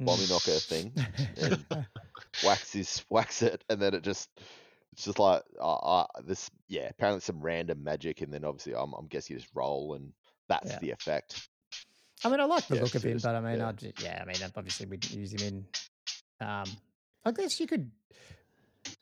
bomby 0.00 0.30
knocker 0.30 0.58
thing, 0.60 0.92
and 1.42 1.66
whacks 2.44 2.72
his 2.72 3.04
whacks 3.08 3.42
it, 3.42 3.64
and 3.68 3.80
then 3.82 3.94
it 3.94 4.02
just 4.04 4.30
it's 4.92 5.04
just 5.04 5.18
like 5.18 5.42
uh, 5.60 5.74
uh, 5.74 6.06
this. 6.24 6.50
Yeah, 6.68 6.88
apparently 6.88 7.20
some 7.20 7.40
random 7.40 7.82
magic, 7.82 8.20
and 8.20 8.32
then 8.32 8.44
obviously 8.44 8.74
I'm 8.74 8.92
I'm 8.92 9.06
guessing 9.06 9.34
you 9.34 9.40
just 9.40 9.52
roll, 9.54 9.94
and 9.94 10.12
that's 10.48 10.70
Yeah. 10.70 10.78
the 10.80 10.90
effect. 10.90 11.48
I 12.24 12.28
mean, 12.28 12.40
I 12.40 12.44
like 12.44 12.66
the 12.68 12.76
Yeah, 12.76 12.82
look 12.82 12.94
of 12.94 13.02
him, 13.04 13.12
just- 13.14 13.24
but 13.24 13.34
I 13.34 13.40
mean, 13.40 13.58
yeah. 13.58 13.68
I'd, 13.68 13.82
yeah, 14.00 14.18
I 14.22 14.24
mean, 14.24 14.36
obviously 14.56 14.86
we'd 14.86 15.10
use 15.10 15.32
him 15.32 15.66
in. 16.40 16.46
Um, 16.46 16.64
I 17.24 17.32
guess 17.32 17.58
you 17.58 17.66
could. 17.66 17.90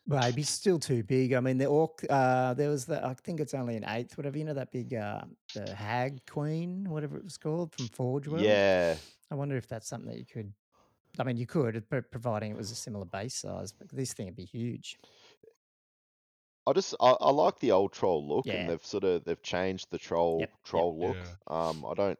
Well, 0.07 0.23
he'd 0.23 0.35
be 0.35 0.43
still 0.43 0.77
too 0.79 1.03
big. 1.03 1.33
I 1.33 1.39
mean, 1.39 1.57
the 1.57 1.65
orc. 1.65 2.05
Uh, 2.09 2.53
there 2.53 2.69
was 2.69 2.85
the. 2.85 3.03
I 3.05 3.13
think 3.13 3.39
it's 3.39 3.53
only 3.53 3.75
an 3.77 3.85
eighth. 3.87 4.17
Whatever 4.17 4.37
you 4.37 4.45
know, 4.45 4.53
that 4.53 4.71
big. 4.71 4.93
Uh, 4.93 5.21
the 5.53 5.73
Hag 5.75 6.25
Queen, 6.25 6.89
whatever 6.89 7.17
it 7.17 7.23
was 7.23 7.37
called 7.37 7.73
from 7.73 7.87
Forge 7.89 8.27
World. 8.27 8.43
Yeah, 8.43 8.95
I 9.29 9.35
wonder 9.35 9.57
if 9.57 9.67
that's 9.67 9.87
something 9.87 10.09
that 10.09 10.17
you 10.19 10.25
could. 10.25 10.51
I 11.19 11.23
mean, 11.23 11.35
you 11.35 11.45
could, 11.45 11.87
pro- 11.89 12.01
providing 12.01 12.51
it 12.51 12.57
was 12.57 12.71
a 12.71 12.75
similar 12.75 13.03
base 13.05 13.35
size. 13.35 13.71
But 13.73 13.89
this 13.89 14.13
thing 14.13 14.27
would 14.27 14.35
be 14.35 14.45
huge. 14.45 14.97
I 16.67 16.73
just 16.73 16.95
I, 16.99 17.15
I 17.19 17.31
like 17.31 17.59
the 17.59 17.71
old 17.71 17.91
troll 17.91 18.27
look, 18.27 18.45
Yeah. 18.45 18.53
and 18.55 18.69
they've 18.69 18.85
sort 18.85 19.03
of 19.03 19.23
they've 19.23 19.41
changed 19.41 19.87
the 19.89 19.97
troll 19.97 20.41
yep. 20.41 20.51
troll 20.63 20.99
look. 20.99 21.15
Yeah. 21.17 21.69
Um, 21.69 21.85
I 21.85 21.93
don't 21.95 22.19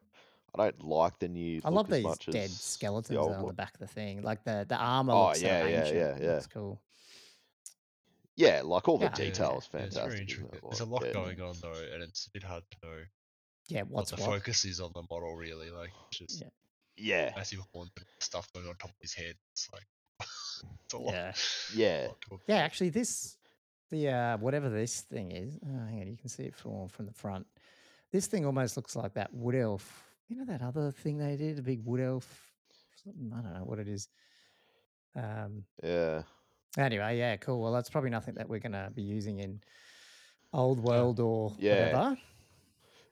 I 0.54 0.64
don't 0.64 0.84
like 0.84 1.18
the 1.18 1.28
new. 1.28 1.60
I 1.64 1.68
look 1.68 1.76
love 1.76 1.86
as 1.90 1.96
these 1.96 2.04
much 2.04 2.26
dead 2.26 2.50
skeletons 2.50 3.16
old 3.18 3.32
on 3.32 3.46
the 3.46 3.52
back 3.52 3.74
of 3.74 3.80
the 3.80 3.86
thing. 3.86 4.22
Like 4.22 4.44
the 4.44 4.66
the 4.68 4.76
armor 4.76 5.12
Oh, 5.12 5.26
looks 5.28 5.40
so 5.40 5.46
yeah, 5.46 5.66
yeah, 5.66 5.78
ancient. 5.78 5.96
yeah, 5.96 6.18
yeah. 6.20 6.34
Looks 6.34 6.46
cool. 6.48 6.80
Yeah, 8.34 8.62
like 8.64 8.88
all 8.88 8.98
the 8.98 9.04
Yeah. 9.06 9.14
Yeah, 9.18 9.24
details, 9.26 9.68
Yeah, 9.72 9.80
it's 9.80 9.94
fantastic. 9.96 10.04
very 10.04 10.20
intricate. 10.20 10.60
There's 10.62 10.80
a 10.80 10.84
lot 10.86 11.04
yeah. 11.04 11.12
going 11.12 11.40
on 11.40 11.54
though, 11.60 11.84
and 11.92 12.02
it's 12.02 12.26
a 12.26 12.30
bit 12.30 12.42
hard 12.42 12.62
to 12.70 12.86
know 12.86 12.98
Yeah, 13.68 13.82
what 13.82 13.90
what's 13.90 14.10
the 14.10 14.16
what? 14.16 14.30
focus 14.30 14.64
is 14.64 14.80
on 14.80 14.90
the 14.94 15.02
model 15.10 15.34
really. 15.36 15.70
Like 15.70 15.90
just 16.10 16.40
Yeah. 16.40 16.48
Yeah, 16.96 17.32
massive 17.36 17.60
horn 17.72 17.88
and 17.96 18.06
stuff 18.18 18.52
going 18.52 18.66
on 18.68 18.74
top 18.76 18.90
of 18.90 18.96
his 19.00 19.14
head. 19.14 19.34
It's 19.52 19.68
like 19.72 19.86
it's 20.84 20.94
a 20.94 20.98
lot. 20.98 21.14
Yeah. 21.14 21.32
Yeah. 21.74 22.06
a 22.06 22.34
lot 22.34 22.40
Yeah, 22.46 22.56
actually, 22.56 22.90
this 22.90 23.36
the 23.92 24.08
uh, 24.08 24.36
whatever 24.38 24.68
this 24.68 25.02
thing 25.02 25.30
is. 25.30 25.56
Oh, 25.64 25.86
hang 25.86 26.00
on, 26.00 26.08
you 26.08 26.16
can 26.16 26.28
see 26.28 26.42
it 26.42 26.56
from 26.56 26.88
from 26.88 27.06
the 27.06 27.12
front. 27.12 27.46
This 28.10 28.26
thing 28.26 28.44
almost 28.44 28.76
looks 28.76 28.96
like 28.96 29.14
that 29.14 29.32
wood 29.32 29.54
elf. 29.54 30.02
You 30.28 30.36
know 30.36 30.44
that 30.46 30.62
other 30.62 30.90
thing 30.90 31.18
they 31.18 31.36
did, 31.36 31.58
a 31.60 31.62
big 31.62 31.84
wood 31.84 32.00
elf. 32.00 32.50
Something, 33.04 33.32
I 33.32 33.42
don't 33.42 33.54
know 33.54 33.64
what 33.64 33.78
it 33.78 33.86
is. 33.88 34.08
Um. 35.14 35.64
yeah. 35.82 36.22
Anyway, 36.78 37.18
yeah, 37.18 37.36
cool. 37.36 37.60
Well, 37.62 37.72
that's 37.72 37.90
probably 37.90 38.10
nothing 38.10 38.34
that 38.34 38.48
we're 38.48 38.58
gonna 38.58 38.90
be 38.94 39.02
using 39.02 39.38
in 39.40 39.60
old 40.52 40.80
world 40.82 41.20
or 41.20 41.52
Yeah. 41.58 41.84
whatever. 41.92 42.18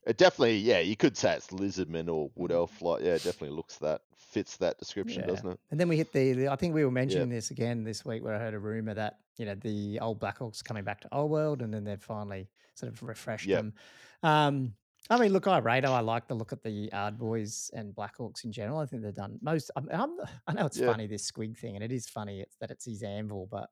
It 0.06 0.16
definitely, 0.16 0.56
yeah, 0.56 0.80
you 0.80 0.96
could 0.96 1.16
say 1.16 1.34
it's 1.34 1.48
lizardman 1.48 2.08
or 2.08 2.30
wood 2.34 2.52
elf. 2.52 2.80
Like, 2.80 3.02
yeah, 3.02 3.14
it 3.14 3.22
definitely 3.22 3.50
looks 3.56 3.76
that 3.78 4.00
fits 4.16 4.56
that 4.58 4.78
description, 4.78 5.20
Yeah. 5.22 5.26
doesn't 5.26 5.50
it? 5.50 5.60
And 5.70 5.78
then 5.78 5.88
we 5.88 5.96
hit 5.96 6.12
the, 6.12 6.32
the- 6.32 6.48
I 6.48 6.56
think 6.56 6.74
we 6.74 6.84
were 6.84 6.90
mentioning 6.90 7.28
this 7.28 7.50
again 7.50 7.84
this 7.84 8.04
week 8.04 8.24
where 8.24 8.34
I 8.34 8.38
heard 8.38 8.54
a 8.54 8.58
rumor 8.58 8.94
that, 8.94 9.18
you 9.36 9.44
know, 9.44 9.54
the 9.56 9.98
old 10.00 10.18
Black 10.18 10.38
Orcs 10.38 10.64
coming 10.64 10.84
back 10.84 11.00
to 11.02 11.14
old 11.14 11.30
world 11.30 11.60
and 11.62 11.72
then 11.72 11.84
they've 11.84 12.02
finally 12.02 12.48
sort 12.74 12.92
of 12.92 13.02
refreshed 13.02 13.46
Yep. 13.46 13.58
them. 13.60 13.74
Um, 14.22 14.74
I 15.10 15.18
mean, 15.18 15.32
look, 15.32 15.46
I 15.48 15.58
rate 15.58 15.84
I 15.84 16.00
like 16.00 16.28
the 16.28 16.34
look 16.34 16.52
at 16.52 16.62
the 16.62 16.90
Ard 16.92 17.18
Boys 17.18 17.70
and 17.74 17.94
Black 17.94 18.18
Orcs 18.18 18.44
in 18.44 18.52
general. 18.52 18.78
I 18.78 18.86
think 18.86 19.02
they've 19.02 19.12
done 19.14 19.38
most. 19.42 19.70
I'm, 19.76 19.88
I'm, 19.92 20.16
I 20.46 20.52
know 20.52 20.66
it's 20.66 20.78
Yeah. 20.78 20.86
funny 20.86 21.06
this 21.08 21.30
squig 21.30 21.58
thing, 21.58 21.74
and 21.74 21.84
it 21.84 21.90
is 21.92 22.08
funny 22.08 22.40
it's, 22.40 22.56
that 22.60 22.70
it's 22.70 22.84
his 22.84 23.02
anvil, 23.02 23.48
but 23.50 23.68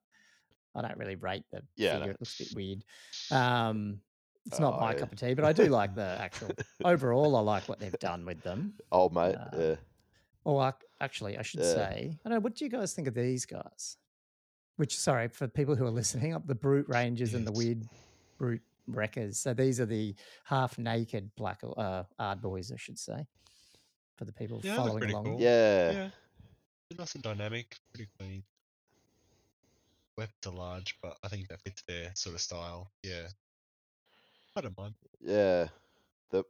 I 0.75 0.81
don't 0.81 0.97
really 0.97 1.15
rate 1.15 1.45
the 1.51 1.61
Yeah, 1.75 1.93
figure. 1.93 2.05
know. 2.07 2.11
It 2.11 2.19
looks 2.19 2.39
a 2.39 2.43
bit 2.43 2.55
weird. 2.55 2.83
Um, 3.31 4.01
it's 4.49 4.59
not 4.59 4.75
Oh, 4.77 4.81
my 4.81 4.93
yeah. 4.93 4.97
cup 4.99 5.11
of 5.13 5.19
tea, 5.19 5.33
but 5.35 5.45
I 5.45 5.53
do 5.53 5.65
like 5.65 5.93
the 5.95 6.17
actual. 6.19 6.49
overall, 6.83 7.35
I 7.35 7.41
like 7.41 7.69
what 7.69 7.79
they've 7.79 7.97
done 7.99 8.25
with 8.25 8.41
them. 8.41 8.73
Old 8.91 9.13
mate, 9.13 9.35
Uh, 9.35 9.49
yeah. 9.57 9.75
Or 10.43 10.67
ac- 10.67 10.87
actually, 10.99 11.37
I 11.37 11.43
should 11.43 11.59
Yeah. 11.59 11.73
say, 11.73 12.17
I 12.25 12.29
don't 12.29 12.33
know. 12.37 12.39
What 12.39 12.55
do 12.55 12.65
you 12.65 12.71
guys 12.71 12.93
think 12.93 13.07
of 13.07 13.13
these 13.13 13.45
guys? 13.45 13.97
Which, 14.77 14.97
sorry, 14.97 15.27
for 15.27 15.47
people 15.47 15.75
who 15.75 15.85
are 15.85 15.91
listening, 15.91 16.33
up 16.33 16.47
the 16.47 16.55
Brute 16.55 16.87
Ragerz 16.89 17.33
and 17.35 17.45
the 17.45 17.51
weird 17.51 17.83
brute 18.37 18.61
wreckers. 18.87 19.37
So 19.37 19.53
these 19.53 19.79
are 19.79 19.85
the 19.85 20.15
half 20.45 20.79
naked 20.79 21.29
black 21.35 21.59
uh, 21.77 22.03
ard 22.17 22.41
boys, 22.41 22.71
I 22.71 22.77
should 22.77 22.97
say, 22.97 23.27
for 24.15 24.25
the 24.25 24.33
people 24.33 24.61
Yeah, 24.63 24.77
following 24.77 25.03
along. 25.11 25.25
Cool. 25.25 25.39
Yeah. 25.39 25.91
yeah. 25.91 26.09
They're 26.89 26.97
nice 26.97 27.13
and 27.13 27.23
dynamic, 27.23 27.77
pretty 27.93 28.09
clean. 28.17 28.43
Weapons 30.17 30.47
are 30.47 30.53
large, 30.53 30.97
but 31.01 31.17
I 31.23 31.27
think 31.27 31.47
that 31.49 31.61
fits 31.61 31.83
their 31.87 32.11
sort 32.15 32.35
of 32.35 32.41
style. 32.41 32.91
Yeah. 33.03 33.27
I 34.55 34.61
don't 34.61 34.77
mind. 34.77 34.95
Yeah. 35.21 35.67
The 36.31 36.43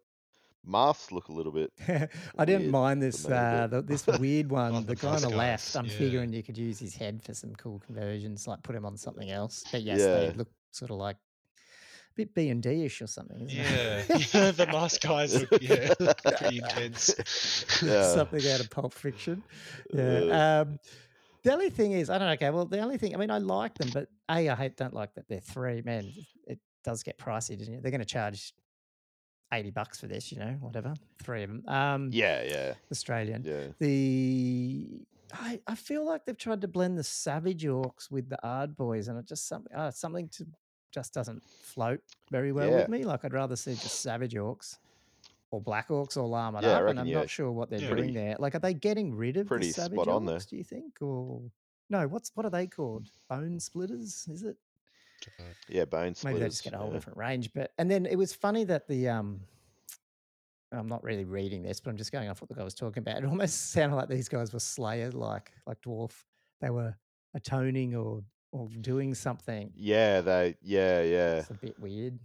masks 0.66 1.12
look 1.12 1.28
a 1.30 1.32
little 1.32 1.52
bit. 1.52 1.72
I 2.38 2.46
didn't 2.46 2.70
mind 2.72 3.02
this 3.02 3.26
uh, 3.28 3.68
the, 3.70 3.82
this 3.82 4.06
weird 4.20 4.50
one. 4.50 4.74
The 4.74 4.82
the 4.82 4.96
guy 4.96 5.16
on 5.16 5.22
the 5.22 5.30
left, 5.30 5.76
I'm 5.76 5.86
yeah. 5.86 5.92
figuring 5.94 6.34
you 6.34 6.44
could 6.44 6.58
use 6.58 6.80
his 6.80 6.96
head 6.96 7.22
for 7.24 7.34
some 7.34 7.56
cool 7.56 7.80
conversions, 7.86 8.48
like 8.48 8.62
put 8.64 8.76
him 8.76 8.86
on 8.86 8.98
something 8.98 9.30
else. 9.32 9.64
But 9.72 9.82
yes, 9.84 10.00
Yeah. 10.00 10.16
they 10.20 10.32
look 10.34 10.50
sort 10.72 10.92
of 10.92 10.98
like 10.98 11.16
a 11.16 12.14
bit 12.16 12.34
B 12.34 12.50
and 12.50 12.62
D 12.62 12.86
ish 12.86 13.02
or 13.02 13.08
something, 13.08 13.38
isn't 13.42 13.58
Yeah. 13.58 14.04
it? 14.10 14.34
yeah, 14.34 14.52
the 14.60 14.68
mask 14.68 15.02
guys 15.02 15.40
look 15.40 15.62
yeah, 15.62 15.94
pretty 16.38 16.58
intense. 16.60 17.82
Yeah. 17.84 18.04
something 18.14 18.42
out 18.52 18.60
of 18.60 18.70
Pulp 18.70 18.94
Fiction. 18.94 19.44
Yeah. 19.94 20.62
Um, 20.62 20.80
the 21.44 21.54
only 21.54 21.70
thing 21.70 21.94
is, 21.94 22.10
I 22.10 22.18
don't 22.18 22.28
know. 22.28 22.34
Okay, 22.34 22.50
well, 22.50 22.66
the 22.66 22.80
only 22.82 22.98
thing, 22.98 23.16
I 23.16 23.18
mean, 23.18 23.32
I 23.32 23.38
like 23.38 23.76
them, 23.76 23.90
but 23.94 24.08
a, 24.30 24.50
I 24.50 24.56
hate, 24.56 24.76
don't 24.76 24.94
like 24.94 25.14
that 25.16 25.28
they're 25.30 25.40
three. 25.40 25.82
men. 25.82 26.12
it 26.46 26.60
does 26.84 27.04
get 27.04 27.18
pricey, 27.18 27.58
doesn't 27.58 27.74
it? 27.74 27.82
They're 27.84 27.92
going 27.92 28.00
to 28.00 28.06
charge 28.06 28.54
eighty 29.54 29.72
bucks 29.72 30.00
for 30.00 30.08
this, 30.08 30.32
you 30.32 30.40
know, 30.40 30.56
whatever, 30.60 30.94
three 31.24 31.44
of 31.44 31.50
them. 31.50 31.64
Um, 31.68 32.10
yeah, 32.12 32.44
yeah, 32.44 32.74
Australian. 32.92 33.44
yeah. 33.44 33.68
The 33.80 35.02
I, 35.34 35.60
I 35.68 35.76
feel 35.76 36.06
like 36.06 36.26
they've 36.26 36.38
tried 36.38 36.62
to 36.62 36.68
blend 36.68 36.98
the 36.98 37.04
Savage 37.04 37.64
Orcs 37.64 38.10
with 38.10 38.30
the 38.30 38.38
Ard 38.46 38.76
Boys, 38.76 39.08
and 39.08 39.18
it 39.20 39.26
just 39.28 39.48
something 39.48 39.76
uh, 39.76 39.92
something 39.92 40.28
to 40.30 40.46
just 40.92 41.14
doesn't 41.14 41.44
float 41.44 42.02
very 42.32 42.52
well 42.52 42.70
Yeah. 42.70 42.76
with 42.78 42.90
me. 42.90 43.04
Like 43.04 43.24
I'd 43.26 43.34
rather 43.34 43.56
see 43.56 43.74
just 43.76 44.02
Savage 44.02 44.34
Orcs 44.34 44.78
or 45.52 45.62
Black 45.62 45.90
Orcs 45.90 46.18
or 46.18 46.36
armored 46.36 46.64
Yeah, 46.64 46.78
up, 46.78 46.90
and 46.90 47.00
I'm 47.00 47.08
yeah, 47.08 47.18
not 47.20 47.30
sure 47.30 47.52
what 47.52 47.70
they're 47.70 47.80
doing 47.80 48.14
there. 48.14 48.36
Like, 48.40 48.56
are 48.56 48.60
they 48.60 48.74
getting 48.74 49.16
rid 49.16 49.38
of 49.38 49.48
pretty 49.48 49.68
the 49.68 49.74
Savage 49.74 50.00
spot 50.00 50.08
on 50.08 50.26
there. 50.26 50.38
Orcs? 50.38 50.48
Do 50.48 50.58
you 50.58 50.64
think, 50.64 51.02
or 51.02 51.42
no? 51.90 52.08
What's 52.08 52.32
what 52.36 52.46
are 52.46 52.52
they 52.52 52.66
called? 52.68 53.10
Bonesplitterz? 53.32 54.30
Is 54.30 54.44
it? 54.44 54.58
Yeah, 55.68 55.86
bone 55.86 56.16
splitters. 56.16 56.24
Maybe 56.24 56.40
they 56.40 56.50
just 56.50 56.64
get 56.64 56.74
a 56.74 56.78
whole 56.78 56.88
yeah. 56.88 56.94
different 56.94 57.18
range. 57.18 57.52
But 57.54 57.72
and 57.78 57.90
then 57.90 58.06
it 58.06 58.16
was 58.16 58.34
funny 58.34 58.64
that 58.66 58.88
the 58.88 59.10
um 59.10 59.42
I'm 60.72 60.88
not 60.88 61.04
really 61.04 61.26
reading 61.26 61.64
this, 61.64 61.80
but 61.80 61.90
I'm 61.90 61.98
just 61.98 62.12
going 62.12 62.30
off 62.30 62.42
what 62.42 62.50
the 62.50 62.56
guy 62.56 62.64
was 62.64 62.76
talking 62.76 63.02
about. 63.02 63.18
It 63.24 63.26
almost 63.26 63.72
sounded 63.72 63.96
like 63.96 64.10
these 64.10 64.30
guys 64.30 64.54
were 64.54 64.60
Slayer, 64.60 65.12
like 65.12 65.52
like 65.66 65.82
dwarf. 65.82 66.12
They 66.62 66.70
were 66.70 66.96
atoning 67.34 67.96
or 67.96 68.24
or 68.52 68.68
doing 68.82 69.14
something. 69.14 69.72
Yeah, 69.76 70.22
they. 70.22 70.56
Yeah, 70.62 71.02
yeah. 71.02 71.36
It's 71.38 71.50
a 71.50 71.54
bit 71.54 71.80
weird. 71.80 72.20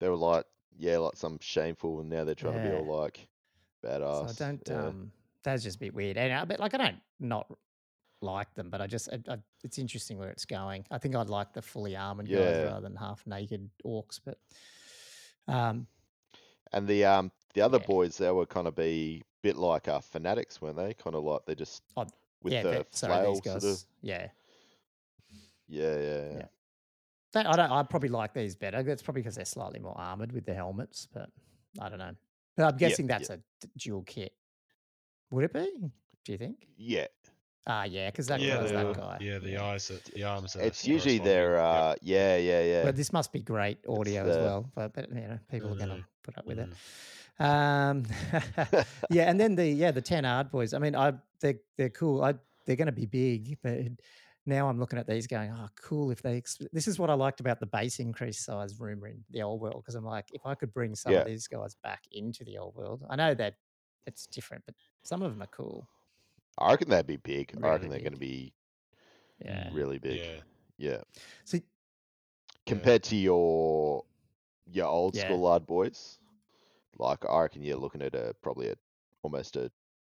They 0.00 0.08
were 0.08 0.16
like, 0.16 0.46
yeah, 0.78 0.98
like 0.98 1.16
some 1.16 1.38
shameful, 1.40 2.00
and 2.00 2.08
now 2.08 2.24
they're 2.24 2.34
trying 2.34 2.62
to 2.62 2.68
be 2.68 2.74
all 2.74 3.00
like 3.02 3.28
badass. 3.84 4.36
so 4.36 4.44
I 4.44 4.48
don't. 4.48 4.62
yeah. 4.68 4.86
um 4.86 5.12
That's 5.44 5.62
just 5.62 5.76
a 5.76 5.80
bit 5.80 5.94
weird. 5.94 6.16
And 6.16 6.32
I 6.32 6.44
but 6.44 6.60
like 6.60 6.74
I 6.74 6.78
don't 6.78 7.00
not 7.18 7.46
like 8.22 8.52
them, 8.54 8.70
but 8.70 8.80
I 8.80 8.86
just 8.86 9.08
I, 9.12 9.18
I, 9.32 9.38
it's 9.64 9.78
interesting 9.78 10.18
where 10.18 10.28
it's 10.28 10.44
going. 10.44 10.84
I 10.90 10.98
think 10.98 11.14
I'd 11.16 11.28
like 11.28 11.52
the 11.52 11.62
fully 11.62 11.96
armored 11.96 12.28
guys 12.28 12.64
rather 12.66 12.80
than 12.80 12.96
half 12.96 13.26
naked 13.26 13.68
orcs. 13.84 14.20
But 14.24 14.38
um 15.48 15.86
And 16.72 16.86
the 16.86 17.04
um 17.04 17.32
the 17.54 17.62
other 17.62 17.78
Yeah. 17.80 17.86
boys, 17.86 18.16
they 18.18 18.30
were 18.30 18.46
kind 18.46 18.66
of 18.68 18.76
be 18.76 19.22
bit 19.42 19.56
like 19.56 19.88
uh, 19.88 20.00
fanatics, 20.00 20.60
weren't 20.60 20.76
they? 20.76 20.92
Kind 20.94 21.16
of 21.16 21.24
like 21.24 21.40
they 21.46 21.54
just 21.54 21.82
Oh, 21.96 22.06
with 22.42 22.52
yeah, 22.52 22.62
the 22.62 22.70
that- 22.70 22.94
sorry, 22.94 23.14
flail 23.14 23.32
these 23.32 23.40
guys. 23.40 23.62
sort 23.62 23.74
of. 23.74 23.84
Yeah, 24.02 24.28
Yeah, 25.68 25.96
yeah, 25.96 26.00
yeah. 26.00 26.36
Yeah. 26.36 26.46
That, 27.32 27.46
I 27.46 27.52
don't. 27.56 27.70
I 27.70 27.82
probably 27.84 28.08
like 28.08 28.34
these 28.34 28.56
better. 28.56 28.82
That's 28.82 29.02
probably 29.02 29.22
because 29.22 29.36
they're 29.36 29.44
slightly 29.44 29.78
more 29.78 29.96
armored 29.96 30.32
with 30.32 30.44
the 30.44 30.52
helmets, 30.54 31.06
but 31.12 31.30
I 31.80 31.88
don't 31.88 31.98
know. 32.00 32.14
But 32.56 32.64
I'm 32.66 32.76
guessing 32.76 33.06
yeah. 33.08 33.18
that's 33.18 33.30
a 33.30 33.36
d- 33.36 33.68
dual 33.78 34.02
kit. 34.02 34.32
Would 35.30 35.44
it 35.44 35.52
be? 35.52 35.70
Do 36.24 36.32
you 36.32 36.38
think? 36.38 36.66
Yeah, 36.76 37.06
Ah, 37.66 37.84
yeah, 37.84 38.10
because 38.10 38.26
that 38.28 38.40
yeah, 38.40 38.56
guy's 38.56 38.70
the, 38.70 38.76
that 38.76 38.96
guy. 38.96 39.18
yeah, 39.20 39.38
the 39.38 39.56
eyes, 39.58 39.90
are, 39.90 40.00
the 40.14 40.22
arms. 40.24 40.56
Are 40.56 40.62
it's 40.62 40.86
usually 40.86 41.18
corresponding. 41.18 41.24
their. 41.24 41.52
Yep. 41.56 41.64
uh 41.64 41.94
Yeah, 42.02 42.36
yeah, 42.36 42.62
yeah. 42.62 42.84
But 42.84 42.96
this 42.96 43.12
must 43.12 43.32
be 43.32 43.40
great 43.42 43.78
audio 43.88 44.22
as 44.28 44.36
well. 44.38 44.70
But, 44.74 44.94
but 44.94 45.08
you 45.10 45.14
know, 45.20 45.38
people 45.50 45.72
are 45.72 45.76
going 45.76 45.90
to 45.90 46.04
put 46.22 46.38
up 46.38 46.46
with 46.46 46.58
it. 46.58 46.68
Mhm. 46.70 46.74
Um, 47.40 48.04
yeah, 49.10 49.30
and 49.30 49.38
then 49.40 49.54
the 49.56 49.66
yeah 49.66 49.90
the 49.92 50.02
ten 50.02 50.24
ard 50.24 50.50
boys. 50.50 50.74
I 50.74 50.78
mean, 50.78 50.94
I 50.96 51.14
they 51.40 51.56
they're 51.76 51.90
cool. 51.90 52.22
I 52.22 52.34
they're 52.66 52.76
going 52.76 52.86
to 52.86 52.92
be 52.92 53.06
big, 53.06 53.58
but 53.62 53.78
now 54.46 54.68
I'm 54.68 54.78
looking 54.78 54.98
at 54.98 55.06
these 55.06 55.26
going, 55.26 55.50
oh, 55.50 55.68
cool. 55.80 56.10
If 56.10 56.22
they 56.22 56.36
ex- 56.38 56.58
this 56.72 56.88
is 56.88 56.98
what 56.98 57.08
I 57.10 57.14
liked 57.14 57.40
about 57.40 57.60
the 57.60 57.66
base 57.66 57.98
increase 57.98 58.44
size 58.44 58.78
rumor 58.80 59.08
in 59.08 59.22
the 59.30 59.42
old 59.42 59.60
world 59.60 59.82
because 59.82 59.94
I'm 59.94 60.04
like, 60.04 60.26
if 60.32 60.42
I 60.44 60.54
could 60.54 60.72
bring 60.72 60.94
some 60.94 61.12
Yeah. 61.12 61.20
of 61.20 61.26
these 61.26 61.46
guys 61.46 61.76
back 61.82 62.00
into 62.12 62.44
the 62.44 62.58
old 62.58 62.74
world, 62.74 63.04
I 63.08 63.16
know 63.16 63.34
that 63.34 63.54
it's 64.06 64.26
different, 64.26 64.64
but 64.66 64.74
some 65.02 65.22
of 65.22 65.30
them 65.30 65.42
are 65.42 65.46
cool. 65.46 65.86
I 66.58 66.70
reckon 66.70 66.88
they'd 66.90 67.06
be 67.06 67.16
big. 67.16 67.52
I 67.56 67.60
Really 67.60 67.70
reckon 67.72 67.90
they're 67.90 68.00
going 68.00 68.12
to 68.12 68.18
be 68.18 68.52
Yeah. 69.44 69.70
really 69.72 69.98
big. 69.98 70.20
Yeah. 70.20 70.40
Yeah. 70.78 71.00
So 71.44 71.58
Compared 72.66 73.02
to 73.04 73.16
your 73.16 74.04
your 74.66 74.86
old 74.86 75.16
Yeah. 75.16 75.22
school 75.24 75.40
lard 75.40 75.66
boys, 75.66 76.18
like 76.98 77.24
I 77.28 77.40
reckon 77.42 77.62
you're 77.62 77.76
looking 77.78 78.02
at 78.02 78.14
a 78.14 78.34
probably 78.42 78.68
a 78.68 78.74
almost 79.22 79.56
a 79.56 79.72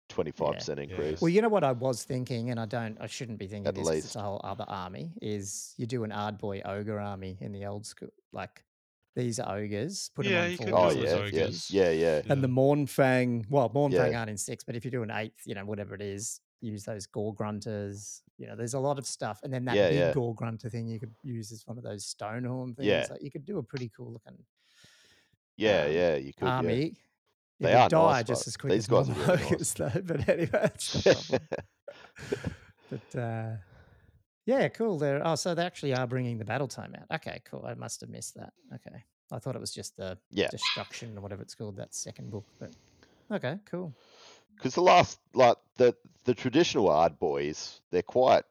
twenty 0.09 0.31
five 0.31 0.55
percent 0.55 0.79
Yeah. 0.79 0.83
increase. 0.83 1.21
Well, 1.21 1.29
you 1.29 1.41
know 1.41 1.49
what 1.49 1.63
I 1.63 1.71
was 1.71 2.03
thinking, 2.03 2.51
and 2.51 2.59
I 2.59 2.65
don't, 2.65 2.99
I 3.01 3.07
shouldn't 3.07 3.39
be 3.39 3.47
thinking 3.47 3.67
At 3.67 3.75
this 3.75 3.87
'cause 3.87 3.95
it's 3.95 4.05
least. 4.05 4.15
a 4.17 4.21
whole 4.21 4.41
other 4.43 4.65
army. 4.67 5.13
Is 5.21 5.73
you 5.77 5.87
do 5.87 6.03
an 6.03 6.11
Ard 6.11 6.37
Boy 6.37 6.61
ogre 6.65 6.99
army 6.99 7.37
in 7.41 7.51
the 7.53 7.65
old 7.65 7.85
school, 7.85 8.09
like 8.31 8.63
these 9.15 9.39
are 9.39 9.55
ogres, 9.57 10.09
put 10.15 10.25
Yeah, 10.25 10.31
them 10.43 10.51
you 10.51 10.51
on 10.53 10.57
could 10.57 10.69
four 10.69 10.77
oh 10.79 10.93
do 10.93 10.99
horses, 10.99 11.03
yeah, 11.03 11.41
ogres. 11.41 11.69
yeah, 11.71 11.83
yeah, 11.83 11.91
yeah. 11.91 12.21
Yeah. 12.25 12.33
and 12.33 12.43
the 12.43 12.47
Mournfang, 12.47 13.45
well, 13.49 13.69
Mournfang 13.69 14.11
Yeah. 14.11 14.19
aren't 14.19 14.29
in 14.31 14.37
six, 14.37 14.63
but 14.63 14.75
if 14.75 14.83
you 14.85 14.91
do 14.91 15.03
an 15.03 15.11
eighth, 15.11 15.41
you 15.45 15.55
know, 15.55 15.65
whatever 15.65 15.93
it 15.95 16.01
is, 16.01 16.39
use 16.61 16.83
those 16.85 17.05
Gore 17.05 17.35
Gruntas. 17.35 18.21
You 18.37 18.47
know, 18.47 18.55
there's 18.55 18.73
a 18.73 18.79
lot 18.79 18.97
of 18.97 19.05
stuff, 19.05 19.39
and 19.43 19.53
then 19.53 19.65
that 19.65 19.75
Yeah, 19.75 19.89
big 19.89 19.97
yeah. 19.97 20.13
Gore 20.13 20.33
Grunter 20.35 20.69
thing 20.69 20.87
you 20.87 20.99
could 20.99 21.13
use 21.23 21.51
as 21.51 21.67
one 21.67 21.77
of 21.77 21.83
those 21.83 22.05
Stonehorn 22.05 22.75
things. 22.75 22.87
Yeah. 22.87 23.07
Like 23.09 23.21
you 23.21 23.29
could 23.31 23.45
do 23.45 23.57
a 23.59 23.63
pretty 23.63 23.91
cool 23.95 24.13
looking 24.13 24.37
Yeah, 25.57 25.83
um, 25.85 25.91
yeah, 25.91 26.15
you 26.15 26.33
could. 26.33 26.47
army. 26.47 26.95
They 27.59 27.69
It'd 27.69 27.81
are 27.81 27.89
die 27.89 28.11
nice, 28.13 28.23
just 28.27 28.41
but 28.43 28.47
as 28.47 28.57
quick 28.57 28.71
these 28.73 28.87
as 28.91 29.07
guys 29.07 29.09
are 29.09 29.13
really 29.13 29.43
ogres, 29.45 29.73
though. 29.75 29.91
But 30.05 30.27
anyway, 30.29 30.49
that's 30.51 30.93
the 30.93 31.13
problem. 31.13 31.47
But 32.89 33.19
uh, 33.19 33.55
yeah, 34.45 34.67
cool. 34.69 34.97
They're 34.97 35.25
oh, 35.25 35.35
so 35.35 35.55
they 35.55 35.65
actually 35.65 35.93
are 35.93 36.07
bringing 36.07 36.37
the 36.37 36.45
battletome 36.45 36.99
out. 36.99 37.15
Okay, 37.15 37.41
cool. 37.45 37.65
I 37.65 37.73
must 37.75 38.01
have 38.01 38.09
missed 38.09 38.35
that. 38.35 38.53
Okay, 38.75 39.03
I 39.31 39.39
thought 39.39 39.55
it 39.55 39.61
was 39.61 39.73
just 39.73 39.95
the 39.97 40.17
yeah, 40.31 40.49
destruction 40.49 41.17
or 41.17 41.21
whatever 41.21 41.41
it's 41.41 41.55
called 41.55 41.77
that 41.77 41.93
second 41.93 42.29
book. 42.31 42.45
But 42.59 42.73
okay, 43.31 43.59
cool. 43.65 43.93
because 44.57 44.75
the 44.75 44.81
last 44.81 45.19
like 45.33 45.57
the 45.77 45.95
the 46.25 46.33
traditional 46.33 46.89
ard 46.89 47.19
boys, 47.19 47.81
they're 47.91 48.01
quite 48.01 48.43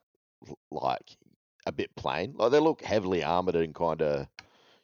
like 0.71 1.17
a 1.65 1.71
bit 1.71 1.95
plain. 1.95 2.33
Like 2.37 2.51
they 2.51 2.59
look 2.59 2.81
heavily 2.81 3.23
armored 3.23 3.55
and 3.55 3.73
kind 3.73 4.01
of, 4.01 4.27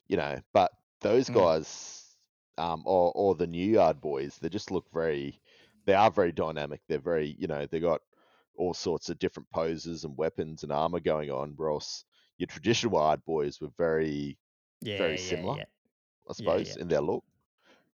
you 0.07 0.17
know, 0.17 0.39
but 0.53 0.71
those 1.01 1.29
Mm. 1.29 1.33
guys, 1.35 2.15
um, 2.57 2.83
or 2.85 3.11
or 3.15 3.35
the 3.35 3.47
new 3.47 3.65
yard 3.73 4.01
boys, 4.01 4.37
they 4.39 4.49
just 4.49 4.71
look 4.71 4.85
very. 4.93 5.39
They 5.85 5.93
are 5.95 6.11
very 6.11 6.31
dynamic. 6.31 6.81
They're 6.87 6.99
very, 6.99 7.35
you 7.39 7.47
know, 7.47 7.65
they 7.65 7.79
got 7.79 8.01
all 8.59 8.73
sorts 8.73 9.09
of 9.09 9.17
different 9.19 9.49
poses 9.51 10.03
and 10.03 10.15
weapons 10.17 10.63
and 10.63 10.71
armor 10.71 10.99
going 10.99 11.31
on. 11.31 11.53
Whereas 11.55 12.03
your 12.37 12.47
traditional 12.47 12.97
ard 12.97 13.23
boys 13.25 13.59
were 13.61 13.69
very, 13.77 14.37
Yeah, 14.81 14.97
very 14.97 15.11
yeah, 15.13 15.17
similar, 15.17 15.57
yeah, 15.59 15.65
I 16.29 16.33
suppose, 16.33 16.75
in 16.75 16.87
their 16.89 17.01
look. 17.01 17.23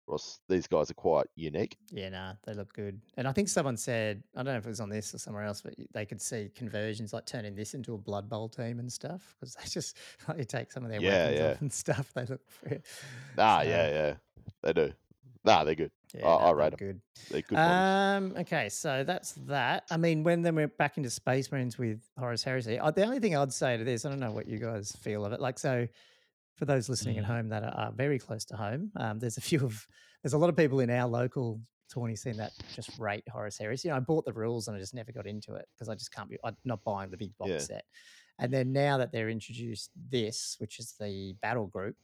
Ross, 0.07 0.39
these 0.47 0.67
guys 0.67 0.91
are 0.91 0.95
quite 0.95 1.25
unique. 1.35 1.77
yeah. 1.89 2.09
Nah, 2.09 2.33
they 2.45 2.53
look 2.53 2.71
good. 2.73 3.01
And 3.17 3.27
I 3.27 3.31
think 3.31 3.47
someone 3.49 3.75
said 3.75 4.21
I 4.35 4.43
don't 4.43 4.53
know 4.53 4.59
if 4.59 4.65
it 4.65 4.69
was 4.69 4.79
on 4.79 4.89
this 4.89 5.15
or 5.15 5.17
somewhere 5.17 5.43
else, 5.43 5.61
but 5.61 5.73
they 5.93 6.05
could 6.05 6.21
see 6.21 6.51
conversions 6.55 7.11
like 7.11 7.25
turning 7.25 7.55
this 7.55 7.73
into 7.73 7.95
a 7.95 7.97
Blood 7.97 8.29
Bowl 8.29 8.47
team 8.47 8.77
and 8.79 8.91
stuff 8.93 9.35
because 9.39 9.55
they 9.55 9.63
just 9.69 9.97
like 10.27 10.37
you 10.37 10.43
take 10.43 10.71
some 10.71 10.83
of 10.83 10.91
their 10.91 11.01
Yeah, 11.01 11.25
weapons 11.29 11.39
yeah. 11.39 11.47
off 11.51 11.61
and 11.61 11.73
stuff. 11.83 12.11
They 12.13 12.25
look. 12.25 12.41
pretty- 12.61 12.83
Ah, 13.37 13.61
so, 13.63 13.69
yeah, 13.69 13.89
yeah, 13.89 14.15
they 14.61 14.73
do. 14.73 14.93
Nah, 15.43 15.63
they're 15.63 15.73
good. 15.73 15.91
Yeah, 16.17 16.27
I- 16.27 16.29
nah, 16.29 16.49
I 16.49 16.51
rate 16.51 16.71
look 16.71 16.81
'em. 16.81 16.87
good. 16.87 17.01
They're 17.29 17.41
good. 17.41 17.57
Um. 17.57 18.33
Okay, 18.37 18.69
so 18.69 19.03
that's 19.03 19.33
that. 19.33 19.85
I 19.91 19.97
mean, 19.97 20.23
when 20.23 20.41
then 20.41 20.55
we're 20.55 20.67
back 20.67 20.97
into 20.97 21.09
Space 21.09 21.51
Marines 21.51 21.77
with 21.77 22.01
Horus 22.17 22.43
Heresy, 22.43 22.77
the 22.77 23.03
only 23.03 23.19
thing 23.19 23.35
I'd 23.35 23.53
say 23.53 23.77
to 23.77 23.83
this, 23.83 24.05
I 24.05 24.09
don't 24.09 24.19
know 24.19 24.31
what 24.31 24.47
you 24.47 24.57
guys 24.59 24.91
feel 25.01 25.25
of 25.25 25.33
it. 25.33 25.39
Like, 25.41 25.59
so 25.59 25.87
for 26.55 26.65
those 26.65 26.87
listening 26.89 27.17
at 27.17 27.23
Mm. 27.25 27.27
home 27.27 27.49
that 27.49 27.63
are, 27.63 27.75
are 27.87 27.91
very 27.91 28.17
close 28.19 28.45
to 28.45 28.55
home, 28.55 28.91
um, 28.95 29.19
there's 29.19 29.37
a 29.37 29.41
few 29.49 29.63
of 29.65 29.87
there's 30.23 30.33
a 30.33 30.37
lot 30.37 30.49
of 30.49 30.55
people 30.57 30.79
in 30.79 30.89
our 30.89 31.07
local 31.07 31.59
tourney 31.93 32.15
scene 32.15 32.37
that 32.37 32.51
just 32.73 32.97
rate 32.97 33.23
Horus 33.29 33.57
Heresy. 33.57 33.87
You 33.87 33.91
know, 33.93 33.97
I 33.97 33.99
bought 33.99 34.25
the 34.25 34.33
rules 34.33 34.67
and 34.67 34.75
I 34.75 34.79
just 34.79 34.93
never 34.95 35.11
got 35.11 35.27
into 35.27 35.53
it 35.55 35.67
because 35.75 35.87
I 35.89 35.93
just 35.95 36.11
can't 36.13 36.29
be. 36.29 36.37
I'm 36.43 36.55
not 36.65 36.83
buying 36.83 37.11
the 37.11 37.17
big 37.17 37.37
box 37.37 37.49
Yeah. 37.51 37.57
set. 37.59 37.85
And 38.39 38.51
then 38.51 38.73
now 38.73 38.97
that 38.97 39.11
they're 39.11 39.29
introduced 39.29 39.91
this, 40.09 40.55
which 40.59 40.79
is 40.79 40.93
the 40.99 41.33
battle 41.41 41.67
group, 41.67 41.95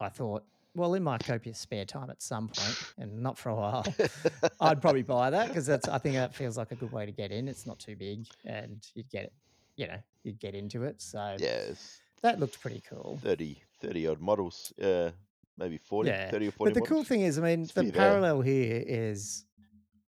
I 0.00 0.08
thought, 0.08 0.44
well, 0.78 0.94
in 0.94 1.02
my 1.02 1.18
copious 1.18 1.58
spare 1.58 1.84
time 1.84 2.08
at 2.08 2.22
some 2.22 2.48
point, 2.48 2.94
and 2.96 3.22
not 3.22 3.36
for 3.36 3.50
a 3.50 3.54
while, 3.54 3.84
I'd 4.60 4.80
probably 4.80 5.02
buy 5.02 5.30
that 5.30 5.48
because 5.48 5.66
that's. 5.66 5.88
I 5.88 5.98
think 5.98 6.14
that 6.14 6.34
feels 6.34 6.56
like 6.56 6.72
a 6.72 6.76
good 6.76 6.92
way 6.92 7.04
to 7.04 7.12
get 7.12 7.30
in. 7.30 7.48
It's 7.48 7.66
not 7.66 7.78
too 7.78 7.96
big, 7.96 8.26
and 8.44 8.86
you'd 8.94 9.10
get 9.10 9.24
it. 9.24 9.32
You 9.76 9.88
know, 9.88 9.98
you'd 10.22 10.40
get 10.40 10.54
into 10.54 10.84
it. 10.84 11.02
So 11.02 11.36
it's 11.38 12.00
that 12.22 12.40
looked 12.40 12.60
pretty 12.60 12.82
cool. 12.88 13.18
30, 13.22 13.62
30 13.80 14.06
odd 14.08 14.20
models. 14.20 14.72
Yeah, 14.76 15.10
maybe 15.56 15.78
40, 15.78 16.10
Yeah, 16.10 16.30
30 16.30 16.48
or 16.48 16.50
40 16.52 16.72
But 16.72 16.80
the 16.80 16.86
cool 16.86 17.04
thing 17.04 17.22
is, 17.22 17.38
I 17.38 17.42
mean, 17.42 17.62
It's 17.62 17.72
the 17.72 17.90
parallel 17.92 18.40
here 18.40 18.82
is 18.86 19.44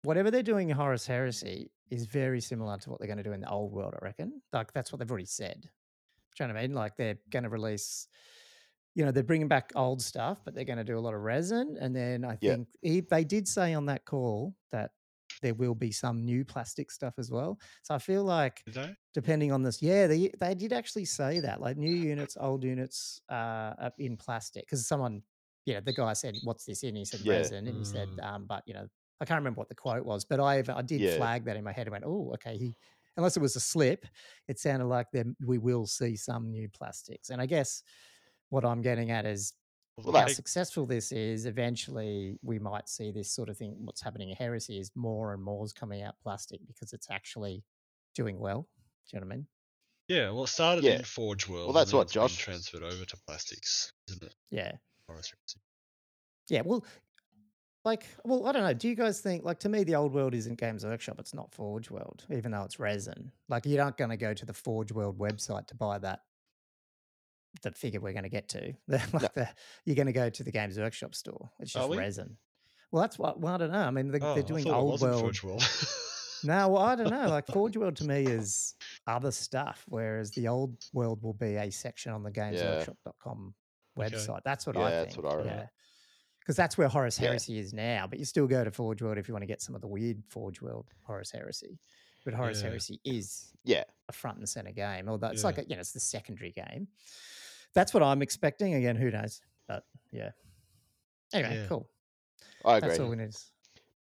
whatever 0.02 0.30
they're 0.30 0.42
doing 0.42 0.70
in 0.70 0.76
Horus 0.76 1.06
Heresy 1.06 1.70
is 1.90 2.06
very 2.06 2.40
similar 2.40 2.78
to 2.78 2.90
what 2.90 2.99
they're 2.99 3.08
going 3.08 3.18
to 3.18 3.25
do 3.25 3.32
in 3.32 3.40
the 3.40 3.50
old 3.50 3.73
world, 3.73 3.94
I 4.00 4.04
reckon. 4.04 4.40
Like, 4.52 4.73
that's 4.73 4.92
what 4.92 4.99
they've 4.99 5.11
already 5.11 5.26
said. 5.26 5.62
Do 5.62 6.44
you 6.44 6.49
know 6.49 6.54
what 6.54 6.61
I 6.61 6.66
mean? 6.66 6.75
Like, 6.75 6.96
they're 6.96 7.18
going 7.30 7.44
to 7.44 7.49
release, 7.49 8.08
you 8.96 9.04
know, 9.04 9.12
they're 9.12 9.22
bringing 9.24 9.48
back 9.48 9.72
old 9.76 10.02
stuff, 10.02 10.42
but 10.44 10.54
they're 10.54 10.64
going 10.64 10.78
to 10.78 10.84
do 10.84 10.98
a 10.98 11.00
lot 11.00 11.14
of 11.14 11.22
resin. 11.22 11.76
And 11.80 11.94
then 11.96 12.24
I 12.24 12.36
Yeah. 12.40 12.56
think 12.56 12.68
he, 12.82 13.00
they 13.02 13.24
did 13.24 13.48
say 13.48 13.74
on 13.74 13.86
that 13.86 14.06
call 14.06 14.56
that 14.72 14.92
there 15.42 15.54
will 15.54 15.76
be 15.76 15.92
some 15.92 16.24
new 16.24 16.44
plastic 16.44 16.90
stuff 16.90 17.14
as 17.18 17.30
well. 17.30 17.60
So 17.84 17.94
I 17.94 17.98
feel 17.98 18.24
like 18.24 18.64
depending 19.14 19.52
on 19.52 19.62
this. 19.62 19.82
Yeah, 19.82 20.06
they 20.06 20.30
they 20.38 20.54
did 20.54 20.72
actually 20.72 21.04
say 21.06 21.40
that, 21.40 21.60
like 21.60 21.76
new 21.76 21.92
units, 21.94 22.36
old 22.38 22.64
units, 22.64 23.20
uh, 23.28 23.90
in 23.98 24.16
plastic. 24.16 24.64
Because 24.66 24.86
someone, 24.86 25.22
you 25.64 25.74
know, 25.74 25.80
the 25.80 25.92
guy 25.92 26.12
said, 26.12 26.38
"What's 26.42 26.64
this 26.64 26.82
in?" 26.82 26.96
He 26.96 27.04
said 27.04 27.22
Yeah. 27.22 27.26
resin, 27.26 27.66
and 27.66 27.76
he 27.76 27.84
said, 27.84 28.10
Mm. 28.14 28.22
um, 28.22 28.46
but 28.46 28.62
you 28.66 28.74
know, 28.74 28.88
I 29.20 29.24
can't 29.24 29.38
remember 29.40 29.58
what 29.58 29.68
the 29.68 29.74
quote 29.74 30.04
was, 30.04 30.24
but 30.24 30.40
I 30.40 30.62
I 30.68 30.82
did 30.82 31.06
Yeah. 31.06 31.08
flag 31.08 31.44
that 31.46 31.56
in 31.56 31.64
my 31.64 31.72
head 31.72 31.86
and 31.86 31.92
went, 31.92 32.04
"Oh, 32.06 32.32
okay." 32.34 32.58
He 32.58 32.76
unless 33.16 33.36
it 33.36 33.40
was 33.40 33.56
a 33.56 33.60
slip, 33.60 34.06
it 34.48 34.58
sounded 34.58 34.86
like 34.86 35.06
there 35.12 35.24
we 35.44 35.58
will 35.58 35.86
see 35.86 36.16
some 36.16 36.50
new 36.50 36.68
plastics, 36.68 37.30
and 37.30 37.40
I 37.40 37.46
guess 37.46 37.82
what 38.50 38.64
I'm 38.64 38.82
getting 38.82 39.10
at 39.10 39.26
is 39.26 39.52
Well, 39.98 40.14
how 40.14 40.26
successful 40.28 40.86
this 40.86 41.10
is, 41.12 41.46
eventually 41.46 42.38
we 42.42 42.58
might 42.58 42.88
see 42.88 43.10
this 43.10 43.30
sort 43.32 43.48
of 43.48 43.56
thing. 43.56 43.74
What's 43.78 44.00
happening 44.02 44.30
in 44.30 44.36
Heresy 44.36 44.78
is 44.78 44.90
more 44.94 45.32
and 45.32 45.42
more 45.42 45.64
is 45.64 45.72
coming 45.72 46.02
out 46.02 46.14
plastic 46.22 46.60
because 46.66 46.92
it's 46.92 47.10
actually 47.10 47.64
doing 48.14 48.38
well. 48.38 48.68
Do 49.08 49.16
you 49.16 49.20
know 49.20 49.26
what 49.26 49.32
I 49.32 49.36
mean? 49.36 49.46
Yeah, 50.08 50.30
well, 50.30 50.44
it 50.44 50.48
started 50.48 50.84
Yeah. 50.84 50.96
in 50.98 51.04
Forge 51.04 51.48
World. 51.48 51.66
Well, 51.66 51.72
that's 51.72 51.92
what 51.92 52.08
Josh- 52.10 52.36
transferred 52.36 52.82
over 52.82 53.04
to 53.04 53.16
plastics, 53.26 53.92
isn't 54.08 54.22
it? 54.22 54.34
Yeah. 54.50 54.72
Yeah. 56.48 56.62
Well, 56.64 56.84
like, 57.84 58.04
well, 58.24 58.46
I 58.46 58.52
don't 58.52 58.62
know. 58.62 58.72
Do 58.74 58.88
you 58.88 58.94
guys 58.94 59.20
think, 59.20 59.44
like, 59.44 59.58
to 59.60 59.68
me, 59.68 59.84
the 59.84 59.94
old 59.94 60.12
world 60.12 60.34
isn't 60.34 60.58
Games 60.58 60.84
Workshop. 60.84 61.18
It's 61.20 61.34
not 61.34 61.52
Forge 61.52 61.90
World, 61.90 62.24
even 62.30 62.50
though 62.52 62.62
it's 62.62 62.78
resin. 62.78 63.30
Like, 63.48 63.64
you're 63.66 63.82
not 63.82 63.96
going 63.96 64.10
to 64.10 64.16
go 64.16 64.34
to 64.34 64.44
the 64.46 64.52
Forge 64.52 64.92
World 64.92 65.18
website 65.18 65.66
to 65.68 65.74
buy 65.74 65.98
that. 65.98 66.20
The 67.62 67.72
figure 67.72 68.00
we're 68.00 68.12
going 68.12 68.25
to 68.25 68.28
get 68.28 68.48
to, 68.50 68.72
like 68.88 69.34
the, 69.34 69.48
you're 69.84 69.96
going 69.96 70.06
to 70.06 70.12
go 70.12 70.28
to 70.30 70.44
the 70.44 70.50
Games 70.52 70.78
Workshop 70.78 71.14
store. 71.14 71.50
It's 71.60 71.72
just 71.72 71.88
we? 71.88 71.96
resin. 71.98 72.36
Well, 72.92 73.02
that's 73.02 73.18
what. 73.18 73.40
Well, 73.40 73.54
I 73.54 73.58
don't 73.58 73.72
know. 73.72 73.78
I 73.78 73.90
mean, 73.90 74.12
Oh, 74.22 74.34
they're 74.34 74.42
doing 74.42 74.68
old 74.70 75.00
world. 75.00 75.20
Forge 75.20 75.42
World. 75.42 75.62
No, 76.44 76.68
well, 76.68 76.82
I 76.82 76.94
don't 76.94 77.10
know. 77.10 77.28
Like 77.28 77.46
Forge 77.46 77.78
World 77.78 77.96
to 77.96 78.04
me 78.04 78.25
is 78.25 78.75
other 79.06 79.30
stuff, 79.30 79.84
whereas 79.88 80.30
the 80.32 80.46
old 80.48 80.76
world 80.92 81.22
will 81.22 81.32
be 81.32 81.56
a 81.56 81.70
section 81.72 82.12
on 82.12 82.22
the 82.22 82.30
gamesworkshop.com 82.30 83.54
Okay. 83.98 84.14
website. 84.14 84.40
That's 84.44 84.66
what 84.66 84.76
Yeah, 84.76 84.84
I 84.84 84.90
that's 84.90 85.14
think. 85.14 85.25
what 85.25 85.32
I 85.32 85.36
reckon. 85.38 85.52
Yeah. 85.52 85.66
Because 86.40 86.54
that's 86.54 86.76
where 86.76 86.88
Horus 86.88 87.18
Yeah. 87.18 87.28
Heresy 87.28 87.58
is 87.58 87.72
now, 87.72 88.06
but 88.06 88.18
you 88.18 88.26
still 88.26 88.46
go 88.46 88.62
to 88.62 88.70
Forge 88.70 89.00
World 89.00 89.16
if 89.18 89.28
you 89.28 89.34
want 89.34 89.42
to 89.42 89.46
get 89.46 89.62
some 89.62 89.75
of 89.75 89.80
the 89.80 89.88
weird 89.88 90.22
Forge 90.28 90.60
World 90.60 90.86
Horus 91.02 91.30
Heresy. 91.30 91.78
But 92.25 92.34
Horus 92.34 92.60
Yeah. 92.60 92.68
Heresy 92.68 93.00
is 93.04 93.52
Yeah. 93.64 93.84
a 94.08 94.12
front 94.12 94.36
and 94.38 94.48
center 94.48 94.72
game, 94.72 95.08
although 95.08 95.28
it's 95.28 95.40
Yeah. 95.40 95.46
like 95.46 95.58
a, 95.58 95.64
you 95.64 95.75
know, 95.75 95.80
it's 95.80 95.92
the 95.92 96.00
secondary 96.00 96.52
game. 96.52 96.88
That's 97.76 97.92
what 97.95 98.02
I'm 98.02 98.23
expecting. 98.23 98.75
Again, 98.75 98.97
who 98.97 99.11
knows? 99.11 99.40
But 99.68 99.85
yeah. 100.11 100.30
Anyway, 101.33 101.56
Yeah. 101.59 101.66
cool. 101.68 101.88
I 102.64 102.79
agree. 102.79 102.88
That's 102.88 103.00
all 103.00 103.11
we 103.11 103.16
need. 103.16 103.37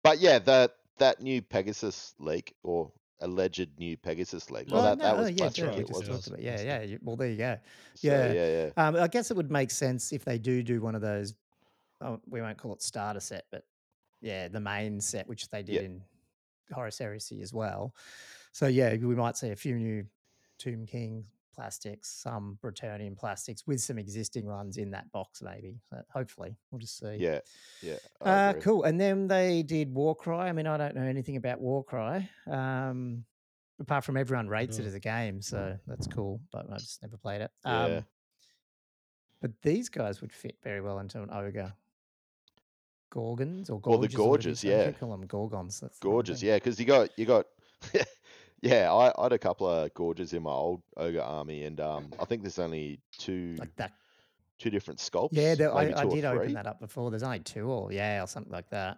But 0.04 0.20
yeah, 0.20 0.40
that 0.40 0.76
that 0.98 1.22
new 1.22 1.42
Pegasus 1.42 2.14
leak 2.20 2.54
or 2.64 2.92
alleged 3.22 3.70
new 3.80 3.96
Pegasus 3.98 4.52
leak. 4.52 4.68
Well, 4.70 4.82
Oh, 4.82 4.84
that, 4.84 5.00
that 5.00 5.18
was 5.18 5.30
yeah, 5.32 5.38
plastic, 5.38 5.66
duh, 5.66 5.72
we 5.72 5.78
it 5.78 5.88
just 5.88 5.94
wasn't. 6.10 6.26
talked. 6.26 6.42
Yeah, 6.42 6.82
yeah. 6.82 6.98
Well, 7.02 7.16
there 7.16 7.30
you 7.30 7.38
go. 7.38 7.58
So, 7.96 8.08
yeah. 8.10 8.34
yeah, 8.34 8.48
yeah. 8.76 8.88
Um, 8.88 8.96
I 8.98 9.08
guess 9.08 9.32
it 9.32 9.38
would 9.38 9.50
make 9.52 9.72
sense 9.72 10.12
if 10.12 10.26
they 10.26 10.38
do 10.38 10.62
do 10.64 10.82
one 10.82 10.94
of 10.96 11.02
those. 11.02 11.34
Oh, 12.02 12.20
we 12.28 12.42
won't 12.42 12.58
call 12.58 12.74
it 12.74 12.82
starter 12.82 13.20
set, 13.22 13.46
but 13.52 13.64
yeah, 14.22 14.48
the 14.50 14.60
main 14.60 15.00
set, 15.00 15.28
which 15.30 15.50
they 15.50 15.64
did 15.64 15.76
Yeah. 15.76 15.82
in 15.82 16.02
Horus 16.74 16.98
Heresy 16.98 17.42
as 17.42 17.54
well. 17.54 17.96
So 18.52 18.68
yeah, 18.68 18.92
we 18.96 19.16
might 19.16 19.38
see 19.38 19.50
a 19.52 19.56
few 19.56 19.76
new 19.76 20.06
Tomb 20.58 20.86
King 20.86 21.26
plastics, 21.54 22.10
some 22.10 22.58
Bretonnian 22.64 23.18
plastics 23.18 23.66
with 23.68 23.82
some 23.82 23.98
existing 23.98 24.46
ones 24.46 24.78
in 24.78 24.92
that 24.92 25.12
box, 25.12 25.42
maybe. 25.42 25.76
So 25.90 25.98
hopefully, 26.14 26.56
we'll 26.72 26.80
just 26.80 26.98
see. 27.00 27.18
Yeah, 27.20 27.40
yeah. 27.82 27.98
Uh, 28.22 28.54
cool. 28.54 28.84
And 28.84 29.00
then 29.00 29.28
they 29.28 29.64
did 29.64 29.94
Warcry. 29.94 30.36
I 30.36 30.52
mean, 30.52 30.68
I 30.68 30.78
don't 30.78 30.96
know 30.96 31.04
anything 31.04 31.36
about 31.38 31.60
Warcry. 31.62 32.30
Um, 32.50 33.24
apart 33.80 34.04
from 34.04 34.18
everyone 34.18 34.48
rates 34.48 34.78
it 34.80 34.86
as 34.86 34.94
a 34.94 35.00
game, 35.00 35.42
so 35.42 35.78
that's 35.88 36.08
cool. 36.08 36.40
But 36.52 36.68
I 36.72 36.78
just 36.78 37.02
never 37.02 37.18
played 37.18 37.42
it. 37.42 37.52
Yeah. 37.66 37.84
Um, 37.84 38.06
but 39.42 39.52
these 39.64 39.90
guys 39.90 40.22
would 40.22 40.32
fit 40.32 40.58
very 40.64 40.82
well 40.82 41.00
into 41.00 41.22
an 41.24 41.30
ogre. 41.32 41.74
Gorgons 43.12 43.70
or 43.70 43.82
Well, 43.84 43.98
the 43.98 44.08
gorgers, 44.08 44.16
or 44.16 44.30
whatever 44.30 44.50
you 44.50 44.56
gorgers, 44.56 44.64
yeah. 44.64 44.92
call 44.92 45.12
them 45.12 45.28
gorgons. 45.28 45.80
That's 45.82 46.00
Gorgeous, 46.00 46.40
thing. 46.40 46.50
yeah, 46.50 46.56
because 46.56 46.80
you 46.80 46.86
got 46.86 47.10
you 47.18 47.26
got 47.26 47.46
yeah, 48.62 48.92
I, 48.94 49.12
I 49.18 49.24
had 49.24 49.34
a 49.34 49.40
couple 49.40 49.68
of 49.68 49.94
gorgers 49.94 50.34
in 50.34 50.44
my 50.44 50.52
old 50.52 50.84
ogre 50.98 51.22
army, 51.22 51.64
and 51.64 51.80
um, 51.80 52.12
I 52.20 52.26
think 52.26 52.42
there's 52.44 52.60
only 52.60 53.02
two 53.18 53.56
Like 53.58 53.76
that. 53.78 53.94
two 54.60 54.70
different 54.70 55.00
sculpts. 55.00 55.34
Yeah, 55.34 55.56
there, 55.56 55.74
I, 55.74 55.94
I 55.96 56.06
did 56.06 56.26
open 56.26 56.54
that 56.54 56.68
up 56.68 56.80
before. 56.80 57.10
There's 57.10 57.24
only 57.24 57.40
two 57.40 57.70
or 57.70 57.92
yeah, 57.92 58.24
or 58.24 58.28
something 58.28 58.52
like 58.52 58.70
that. 58.70 58.98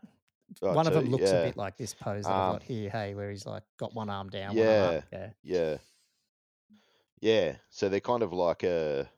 Oh, 0.62 0.74
one 0.74 0.86
of 0.88 0.94
them 0.94 1.10
looks 1.10 1.24
yeah. 1.24 1.40
a 1.40 1.44
bit 1.48 1.58
like 1.58 1.78
this 1.78 1.94
pose 1.94 2.26
that 2.26 2.32
I've 2.38 2.50
Um, 2.50 2.54
got 2.54 2.64
here, 2.64 2.90
hey, 2.90 3.16
where 3.16 3.30
he's 3.32 3.46
like 3.46 3.64
got 3.78 3.94
one 3.94 4.10
arm 4.10 4.30
down, 4.30 4.56
one 4.56 4.68
arm 4.68 4.82
Yeah, 4.82 4.98
up. 4.98 5.06
Yeah. 5.12 5.30
yeah, 5.44 5.78
yeah. 7.22 7.56
So 7.70 7.90
they're 7.90 8.00
kind 8.00 8.24
of 8.24 8.34
like 8.34 8.64
a, 8.64 9.10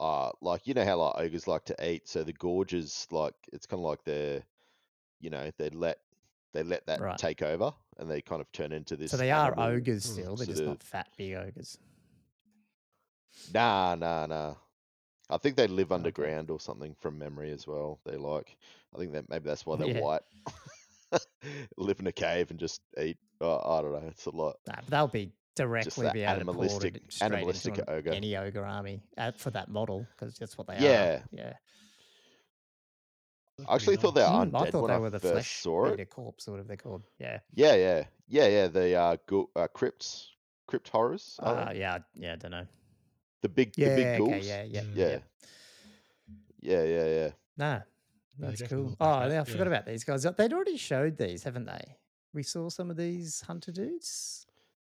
uh, 0.00 0.32
like 0.40 0.66
you 0.66 0.74
know 0.74 0.84
how 0.84 0.96
like 0.98 1.14
ogres 1.18 1.46
like 1.46 1.64
to 1.66 1.86
eat. 1.88 2.08
So 2.08 2.24
the 2.24 2.32
gorgers, 2.32 3.06
like 3.10 3.34
it's 3.52 3.66
kind 3.66 3.80
of 3.80 3.84
like 3.84 4.04
they're, 4.04 4.42
you 5.20 5.30
know, 5.30 5.50
they 5.58 5.70
let 5.70 5.98
they 6.52 6.62
let 6.62 6.86
that 6.86 7.00
Right. 7.00 7.18
take 7.18 7.42
over, 7.42 7.72
and 7.98 8.10
they 8.10 8.20
kind 8.20 8.40
of 8.40 8.50
turn 8.52 8.72
into 8.72 8.96
this. 8.96 9.10
So 9.10 9.16
they 9.16 9.30
are 9.30 9.48
animal 9.52 9.64
ogres 9.64 10.06
mm, 10.06 10.12
still. 10.12 10.36
They're 10.36 10.46
sort 10.46 10.48
just 10.48 10.60
of- 10.62 10.68
not 10.68 10.82
fat 10.82 11.08
big 11.16 11.34
ogres. 11.34 11.78
Nah, 13.52 13.94
nah, 13.94 14.26
nah. 14.26 14.54
I 15.30 15.38
think 15.38 15.56
they 15.56 15.66
live 15.66 15.92
underground 15.92 16.50
or 16.50 16.60
something 16.60 16.94
from 17.00 17.18
memory 17.18 17.50
as 17.52 17.66
well. 17.66 17.98
They 18.04 18.16
like, 18.16 18.56
I 18.94 18.98
think 18.98 19.12
that 19.12 19.28
maybe 19.30 19.48
that's 19.48 19.64
why 19.64 19.76
they're 19.76 19.88
Yeah. 19.88 20.00
white. 20.00 20.22
live 21.76 22.00
in 22.00 22.06
a 22.06 22.12
cave 22.12 22.50
and 22.50 22.58
just 22.58 22.80
eat. 23.00 23.16
Uh, 23.40 23.56
I 23.58 23.82
don't 23.82 23.92
know. 23.92 24.08
It's 24.08 24.26
a 24.26 24.30
lot. 24.30 24.56
Nah, 24.66 24.74
but 24.76 24.86
they'll 24.88 25.08
be 25.08 25.32
directly 25.54 26.04
that 26.04 26.14
be 26.14 26.22
able 26.22 26.38
to 26.40 26.44
port 26.44 26.56
animalistic- 26.56 26.96
it 26.96 27.02
straight 27.12 27.32
animalistic 27.32 27.78
into 27.78 27.90
an- 27.90 27.98
ogre. 27.98 28.10
any 28.12 28.36
ogre 28.36 28.64
army 28.64 29.02
uh, 29.18 29.32
for 29.36 29.50
that 29.50 29.68
model 29.70 30.06
because 30.14 30.36
that's 30.36 30.56
what 30.58 30.66
they 30.66 30.76
are. 30.76 30.80
Yeah. 30.82 31.12
are. 31.14 31.22
Yeah. 31.32 31.52
That's 33.62 33.70
I 33.70 33.74
actually 33.76 33.96
thought 33.96 34.14
they 34.14 34.22
were 34.22 34.26
Mm, 34.28 34.50
undead 34.52 34.66
I 34.66 34.70
thought 34.70 34.82
when 34.82 34.88
they 34.90 34.94
I 34.94 34.98
were 34.98 35.10
the 35.10 35.20
first 35.20 35.32
flesh 35.32 35.60
saw 35.62 35.86
it. 35.86 35.94
eater 35.94 36.04
corpse, 36.04 36.48
or 36.48 36.52
whatever 36.52 36.68
they're 36.68 36.76
called. 36.76 37.02
Yeah. 37.18 37.40
Yeah, 37.54 37.74
yeah, 37.74 38.04
yeah, 38.28 38.46
yeah. 38.48 38.66
The 38.68 38.94
uh, 38.94 39.16
go- 39.26 39.50
uh 39.56 39.68
crypts, 39.68 40.30
crypt 40.66 40.88
horrors. 40.88 41.36
are 41.40 41.54
they? 41.54 41.62
Uh, 41.62 41.72
yeah. 41.72 41.98
Yeah. 42.14 42.32
I 42.32 42.36
don't 42.36 42.50
know. 42.50 42.66
the 43.42 43.48
big, 43.48 43.72
Yeah. 43.76 43.88
the 43.90 43.94
big 43.96 44.06
okay. 44.06 44.18
ghouls. 44.18 44.46
Yeah. 44.46 44.62
Yeah. 44.64 44.80
Mm. 44.82 44.96
yeah, 44.96 45.08
yeah. 45.08 45.18
yeah, 46.60 46.82
yeah, 46.84 47.04
yeah. 47.06 47.30
Nah. 47.56 47.80
That's 48.38 48.60
definitely 48.60 48.86
cool. 48.86 48.96
Oh, 49.00 49.10
like 49.10 49.20
that, 49.28 49.34
yeah, 49.34 49.40
I 49.40 49.44
forgot 49.44 49.58
yeah. 49.66 49.72
about 49.72 49.86
these 49.86 50.04
guys. 50.04 50.22
They'd 50.22 50.52
already 50.52 50.76
showed 50.76 51.18
these, 51.18 51.42
haven't 51.44 51.66
they? 51.66 51.96
We 52.32 52.42
saw 52.42 52.68
some 52.70 52.90
of 52.90 52.96
these 52.96 53.42
hunter 53.42 53.72
dudes. 53.72 54.46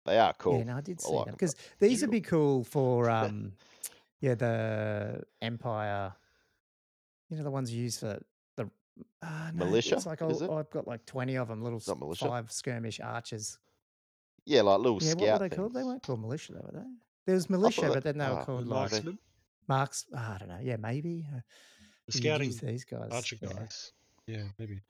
They 0.05 0.17
are 0.19 0.33
cool. 0.33 0.57
Yeah, 0.59 0.63
no, 0.65 0.75
I 0.77 0.81
did 0.81 0.99
I 0.99 1.07
see 1.07 1.13
like 1.13 1.25
them 1.25 1.29
'em. 1.29 1.35
because 1.35 1.55
these 1.79 1.99
Cool. 1.99 2.07
would 2.07 2.11
be 2.11 2.21
cool 2.21 2.63
for 2.63 3.09
um, 3.19 3.53
yeah, 4.19 4.35
the 4.35 5.23
Empire. 5.41 6.13
You 7.29 7.37
know 7.37 7.43
the 7.43 7.51
ones 7.51 7.73
you 7.73 7.81
use 7.83 7.97
for 7.97 8.07
the 8.07 8.19
uh, 9.21 9.51
no, 9.53 9.65
Militia, 9.65 9.95
It's 9.95 10.05
like 10.05 10.21
is 10.21 10.41
oh, 10.41 10.45
it? 10.57 10.59
I've 10.59 10.69
got 10.69 10.87
like 10.87 11.05
twenty 11.05 11.35
of 11.35 11.47
them, 11.47 11.61
little 11.61 11.81
Not 11.87 11.99
militia? 11.99 12.27
five 12.27 12.51
skirmish 12.51 12.99
archers. 12.99 13.57
Yeah, 14.45 14.61
like 14.63 14.79
little 14.79 14.99
Yeah, 15.01 15.11
scout 15.11 15.21
what 15.21 15.31
were 15.33 15.39
they 15.39 15.49
things. 15.49 15.57
called? 15.59 15.73
They 15.73 15.83
weren't 15.83 16.03
called 16.03 16.21
militia, 16.21 16.53
though, 16.53 16.69
were 16.71 16.79
they? 16.79 16.85
There 17.27 17.35
was 17.35 17.49
militia, 17.49 17.89
but 17.93 18.03
then 18.03 18.17
they 18.17 18.25
were 18.27 18.39
ah, 18.39 18.45
called 18.45 18.65
The 18.65 18.69
like 18.73 18.91
Mark- 19.03 19.15
marks. 19.67 20.05
ah, 20.15 20.35
I 20.35 20.37
don't 20.39 20.49
know. 20.49 20.59
Yeah, 20.61 20.77
maybe. 20.77 21.27
Uh, 21.33 21.39
the 22.07 22.11
scouting 22.13 22.47
use 22.47 22.59
these 22.59 22.83
guys. 22.83 23.09
archer 23.11 23.37
yeah. 23.41 23.53
guys. 23.53 23.91
Yeah, 24.27 24.43
maybe. 24.57 24.81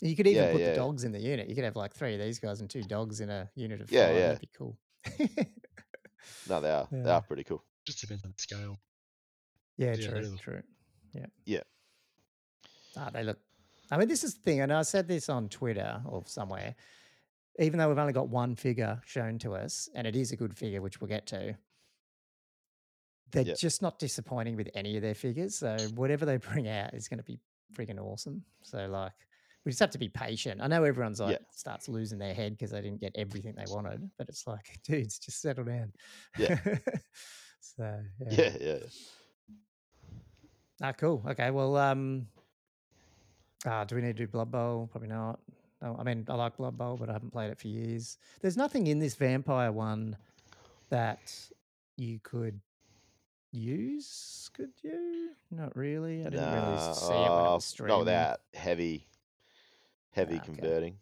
You 0.00 0.14
could 0.14 0.26
even 0.26 0.44
Yeah, 0.44 0.52
put 0.52 0.60
yeah. 0.60 0.70
the 0.70 0.76
dogs 0.76 1.04
in 1.04 1.12
the 1.12 1.18
unit. 1.20 1.48
You 1.48 1.54
could 1.54 1.64
have 1.64 1.74
like 1.76 1.94
three 1.94 2.14
of 2.14 2.20
these 2.20 2.38
guys 2.38 2.60
and 2.60 2.68
two 2.70 2.82
dogs 2.82 3.20
in 3.20 3.30
a 3.30 3.50
unit 3.54 3.80
of 3.80 3.90
Yeah, 3.90 4.06
five. 4.08 4.14
yeah. 4.16 4.20
That'd 4.28 4.40
be 4.40 4.50
cool. 4.56 4.78
No, 6.48 6.60
they 6.60 6.70
are. 6.70 6.86
They 6.90 7.10
are 7.10 7.22
pretty 7.22 7.44
cool. 7.44 7.62
Just 7.86 8.00
depends 8.00 8.24
on 8.24 8.32
the 8.36 8.42
scale. 8.42 8.78
yeah, 9.76 9.94
Yeah, 9.94 10.08
true, 10.08 10.36
true. 10.38 10.62
Yeah. 11.14 11.26
Yeah. 11.46 11.60
Ah, 12.96 13.10
they 13.10 13.22
look. 13.22 13.38
I 13.90 13.96
mean, 13.96 14.08
this 14.08 14.24
is 14.24 14.34
the 14.34 14.40
thing, 14.40 14.60
and 14.60 14.72
I 14.72 14.82
said 14.82 15.08
this 15.08 15.28
on 15.28 15.48
Twitter 15.48 16.00
or 16.06 16.22
somewhere. 16.26 16.74
Even 17.60 17.78
though 17.78 17.88
we've 17.88 17.98
only 17.98 18.12
got 18.12 18.28
one 18.28 18.54
figure 18.54 19.00
shown 19.04 19.38
to 19.40 19.54
us, 19.54 19.88
and 19.94 20.06
it 20.06 20.14
is 20.14 20.30
a 20.32 20.36
good 20.36 20.56
figure, 20.56 20.80
which 20.80 21.00
we'll 21.00 21.08
get 21.08 21.26
to, 21.26 21.56
they're 23.32 23.42
Yep. 23.42 23.58
just 23.58 23.82
not 23.82 23.98
disappointing 23.98 24.56
with 24.56 24.70
any 24.74 24.96
of 24.96 25.02
their 25.02 25.14
figures. 25.14 25.56
So 25.56 25.76
whatever 25.94 26.24
they 26.24 26.36
bring 26.52 26.68
out 26.68 26.94
is 26.94 27.08
going 27.08 27.18
to 27.18 27.24
be 27.24 27.40
freaking 27.74 27.98
awesome. 28.00 28.44
So 28.62 28.86
like, 28.86 29.12
we 29.64 29.72
just 29.72 29.80
have 29.80 29.90
to 29.90 29.98
be 29.98 30.08
patient. 30.08 30.60
I 30.62 30.66
know 30.68 30.84
everyone's 30.84 31.20
like 31.20 31.32
Yeah. 31.32 31.44
starts 31.50 31.88
losing 31.88 32.18
their 32.18 32.32
head 32.32 32.52
because 32.52 32.70
they 32.70 32.80
didn't 32.80 33.00
get 33.00 33.12
everything 33.16 33.54
they 33.56 33.66
wanted, 33.66 34.08
but 34.16 34.28
it's 34.28 34.46
like, 34.46 34.78
dudes, 34.84 35.18
just 35.18 35.42
settle 35.42 35.64
down. 35.64 35.92
Yeah. 36.38 36.58
so 37.60 38.00
yeah. 38.20 38.30
Yeah, 38.30 38.56
yeah. 38.60 38.78
Ah, 40.80 40.92
cool. 40.92 41.24
Okay. 41.28 41.50
Well, 41.50 41.76
um, 41.76 42.28
ah, 43.66 43.84
do 43.84 43.96
we 43.96 44.02
need 44.02 44.16
to 44.16 44.24
do 44.24 44.28
Blood 44.28 44.50
Bowl? 44.50 44.88
Probably 44.90 45.08
not. 45.08 45.40
No, 45.82 45.96
I 45.98 46.02
mean, 46.02 46.24
I 46.28 46.34
like 46.34 46.56
Blood 46.56 46.76
Bowl, 46.76 46.96
but 46.96 47.08
I 47.08 47.12
haven't 47.12 47.30
played 47.30 47.50
it 47.50 47.58
for 47.58 47.68
years. 47.68 48.18
There's 48.40 48.56
nothing 48.56 48.88
in 48.88 48.98
this 48.98 49.14
vampire 49.14 49.70
one 49.70 50.16
that 50.90 51.32
you 51.96 52.18
could 52.22 52.60
use, 53.52 54.50
could 54.54 54.72
you? 54.82 55.30
Not 55.50 55.76
really. 55.76 56.22
I 56.22 56.30
didn't 56.30 56.52
really 56.52 56.78
see 56.78 57.14
it 57.14 57.30
when 57.30 57.44
it 57.44 57.48
uh, 57.48 57.54
was 57.54 57.64
streaming. 57.64 57.98
Not 57.98 58.04
that 58.06 58.40
heavy, 58.54 59.06
heavy 60.12 60.34
Ah, 60.34 60.42
okay. 60.42 60.44
converting. 60.46 60.96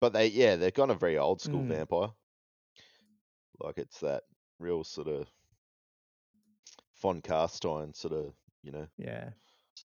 But 0.00 0.12
they, 0.12 0.26
yeah, 0.26 0.56
they're 0.56 0.70
kind 0.70 0.90
of 0.90 1.00
very 1.00 1.18
old 1.18 1.40
school 1.40 1.62
Mm. 1.62 1.68
vampire. 1.68 2.10
Like 3.60 3.78
it's 3.78 4.00
that 4.00 4.24
real 4.58 4.84
sort 4.84 5.08
of 5.08 5.28
Von 7.00 7.22
Carstein 7.22 7.94
sort 7.96 8.12
of, 8.12 8.34
you 8.62 8.72
know. 8.72 8.86
Yeah. 8.98 9.30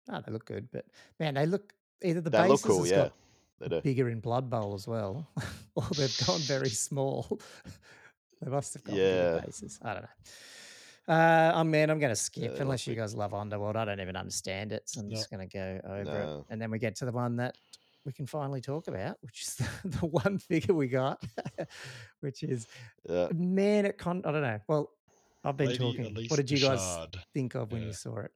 Ah, 0.08 0.20
they 0.24 0.32
look 0.32 0.46
good, 0.46 0.68
but 0.72 0.86
man, 1.20 1.34
they 1.34 1.44
look 1.44 1.74
either 2.02 2.20
the 2.20 2.30
they 2.30 2.48
bases 2.48 2.64
cool, 2.64 2.80
has 2.80 2.90
yeah. 2.90 2.96
got 2.96 3.12
They 3.60 3.68
do. 3.68 3.80
bigger 3.80 4.08
in 4.08 4.20
Blood 4.20 4.48
Bowl 4.50 4.74
as 4.74 4.86
well, 4.86 5.28
or 5.74 5.84
they've 5.94 6.26
gone 6.26 6.40
very 6.40 6.70
small. 6.70 7.40
they 8.40 8.50
must 8.50 8.74
have 8.74 8.84
got 8.84 8.96
Yeah. 8.96 9.32
bigger 9.32 9.42
bases. 9.46 9.78
I 9.82 9.92
don't 9.94 10.02
know. 10.02 11.14
Uh, 11.14 11.52
oh 11.54 11.64
man, 11.64 11.88
I'm 11.90 11.98
going 11.98 12.10
to 12.10 12.16
skip 12.16 12.42
they 12.42 12.48
look 12.50 12.60
unless 12.60 12.86
you 12.86 12.94
guys 12.94 13.14
love 13.14 13.32
Underworld. 13.32 13.76
I 13.76 13.86
don't 13.86 14.00
even 14.00 14.14
understand 14.16 14.72
it, 14.72 14.82
so 14.88 15.00
I'm 15.00 15.08
No. 15.08 15.14
just 15.16 15.30
going 15.30 15.48
to 15.48 15.52
go 15.56 15.80
over 15.88 16.20
it, 16.22 16.44
and 16.50 16.60
then 16.60 16.70
we 16.70 16.78
get 16.78 16.96
to 16.96 17.06
the 17.06 17.12
one 17.12 17.36
that 17.36 17.56
we 18.04 18.12
can 18.12 18.26
finally 18.26 18.60
talk 18.60 18.88
about, 18.88 19.16
which 19.22 19.40
is 19.42 19.54
the, 19.56 19.68
the 20.00 20.06
one 20.06 20.38
figure 20.38 20.74
we 20.74 20.86
got, 20.86 21.22
which 22.20 22.42
is 22.42 22.66
Yeah. 23.08 23.28
man 23.34 23.86
at 23.86 23.96
con. 23.98 24.22
I 24.26 24.32
don't 24.32 24.42
know. 24.42 24.60
Well, 24.68 24.90
I've 25.44 25.56
been 25.56 25.68
Lady 25.68 25.78
talking. 25.78 26.04
Elise 26.06 26.30
what 26.30 26.36
did 26.36 26.50
you 26.50 26.58
guys 26.58 26.78
Bouchard. 26.98 27.22
think 27.32 27.54
of 27.54 27.72
when 27.72 27.80
Yeah. 27.82 27.88
you 27.88 27.92
saw 27.94 28.18
it? 28.18 28.32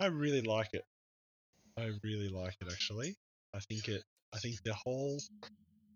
I 0.00 0.06
really 0.06 0.42
like 0.42 0.74
it. 0.74 0.84
I 1.78 1.90
really 2.02 2.28
like 2.28 2.56
it 2.60 2.68
actually. 2.70 3.16
I 3.54 3.60
think 3.60 3.88
it. 3.88 4.02
I 4.34 4.38
think 4.38 4.62
the 4.62 4.74
whole. 4.74 5.20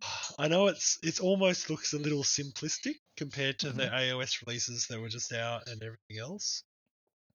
I 0.39 0.49
know 0.49 0.69
it's 0.69 0.99
it's 1.03 1.21
almost 1.21 1.71
looks 1.71 1.93
a 1.93 1.99
little 1.99 2.23
simplistic 2.23 2.95
compared 3.17 3.59
to 3.61 3.73
the 3.73 3.85
AOS 3.85 4.45
releases 4.47 4.87
that 4.89 5.01
were 5.01 5.09
just 5.09 5.33
out 5.33 5.69
and 5.69 5.83
everything 5.83 6.19
else. 6.21 6.63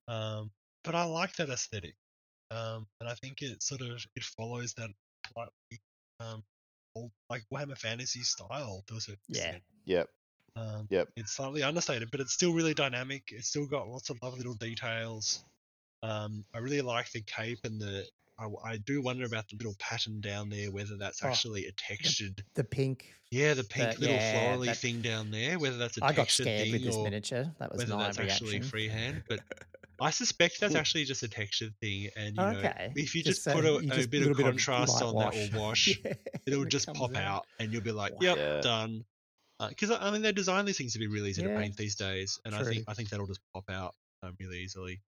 Um, 0.08 0.52
but 0.84 0.96
I 0.96 1.06
like 1.06 1.36
that 1.38 1.50
aesthetic. 1.50 1.96
Um, 2.52 2.88
and 3.00 3.10
I 3.10 3.16
think 3.16 3.42
it 3.42 3.62
sort 3.64 3.82
of 3.82 4.04
it 4.16 4.24
follows 4.24 4.74
that 4.76 4.90
slightly 5.34 5.82
um 6.20 6.44
old 6.96 7.12
like 7.30 7.44
Warhammer 7.54 7.78
Fantasy 7.78 8.22
style 8.22 8.84
to 8.88 8.96
a 8.96 8.98
Yeah. 9.28 9.42
extent. 9.42 9.64
Yep. 9.86 10.10
Um, 10.56 10.90
Yep. 10.90 11.10
it's 11.16 11.34
slightly 11.34 11.64
understated, 11.64 12.12
but 12.12 12.20
it's 12.22 12.34
still 12.34 12.54
really 12.54 12.74
dynamic. 12.74 13.24
It's 13.32 13.50
still 13.50 13.68
got 13.68 13.88
lots 13.88 14.10
of 14.10 14.18
lovely 14.22 14.40
little 14.40 14.56
details. 14.56 15.44
Um, 16.04 16.46
I 16.54 16.60
really 16.60 16.82
like 16.82 17.12
the 17.12 17.22
cape 17.22 17.60
and 17.64 17.80
the. 17.82 18.06
I, 18.38 18.48
I 18.66 18.78
do 18.78 19.02
wonder 19.02 19.26
about 19.26 19.48
the 19.50 19.56
little 19.56 19.76
pattern 19.80 20.20
down 20.20 20.50
there, 20.50 20.72
whether 20.72 20.98
that's 20.98 21.24
Oh, 21.24 21.28
actually 21.28 21.68
a 21.68 21.72
textured. 21.72 22.44
The 22.56 22.64
pink. 22.64 23.14
Yeah, 23.32 23.54
the 23.54 23.64
pink 23.64 23.98
little 24.00 24.16
yeah, 24.16 24.56
florally 24.56 24.66
that- 24.68 24.78
thing 24.78 25.02
down 25.02 25.32
there, 25.32 25.58
whether 25.58 25.78
that's 25.78 25.98
a 25.98 26.04
I 26.04 26.10
got 26.10 26.24
textured 26.24 26.46
scared 26.46 26.64
thing 26.64 26.72
with 26.74 26.84
this 26.84 26.96
or 26.96 27.04
miniature. 27.06 27.52
That 27.60 27.72
was 27.72 27.80
whether 27.80 27.96
my 27.96 28.04
that's 28.04 28.20
reaction. 28.20 28.48
actually 28.48 28.62
freehand. 28.62 29.24
But 29.28 29.40
I 30.02 30.10
suspect 30.10 30.60
that's 30.60 30.76
actually 30.76 31.06
just 31.06 31.24
a 31.24 31.30
textured 31.30 31.74
thing, 31.80 32.10
and 32.18 32.36
you 32.36 32.42
know, 32.42 32.60
okay. 32.60 32.92
if 32.96 33.16
you 33.16 33.24
just, 33.24 33.44
so 33.44 33.54
put 33.54 33.64
a, 33.66 33.82
you 33.82 33.92
a 33.94 34.08
bit 34.08 34.12
little 34.14 34.32
of 34.32 34.38
contrast 34.38 34.94
light 34.94 35.04
on 35.04 35.16
that 35.16 35.56
or 35.56 35.60
wash, 35.60 35.88
Yeah, 36.06 36.14
it'll 36.46 36.60
and 36.64 36.68
it 36.68 36.70
just 36.70 36.94
pop 36.94 37.16
out, 37.16 37.46
and 37.60 37.72
you'll 37.72 37.82
be 37.82 37.94
like, 37.94 38.14
"Yep, 38.20 38.38
Yeah. 38.38 38.62
done." 38.62 39.06
Because 39.70 39.92
I 39.92 40.12
mean, 40.12 40.22
they 40.22 40.34
design 40.34 40.66
these 40.66 40.78
things 40.78 40.92
to 40.94 41.00
be 41.00 41.08
really 41.08 41.30
easy 41.30 41.42
Yeah. 41.44 41.54
to 41.54 41.58
paint 41.60 41.78
these 41.78 41.96
days, 41.96 42.40
and 42.44 42.54
I 42.54 42.64
think 42.64 42.84
I 42.90 42.94
think 42.94 43.10
that'll 43.10 43.26
just 43.28 43.40
pop 43.54 43.70
out 43.70 43.96
um, 44.22 44.36
really 44.38 44.60
easily. 44.60 45.02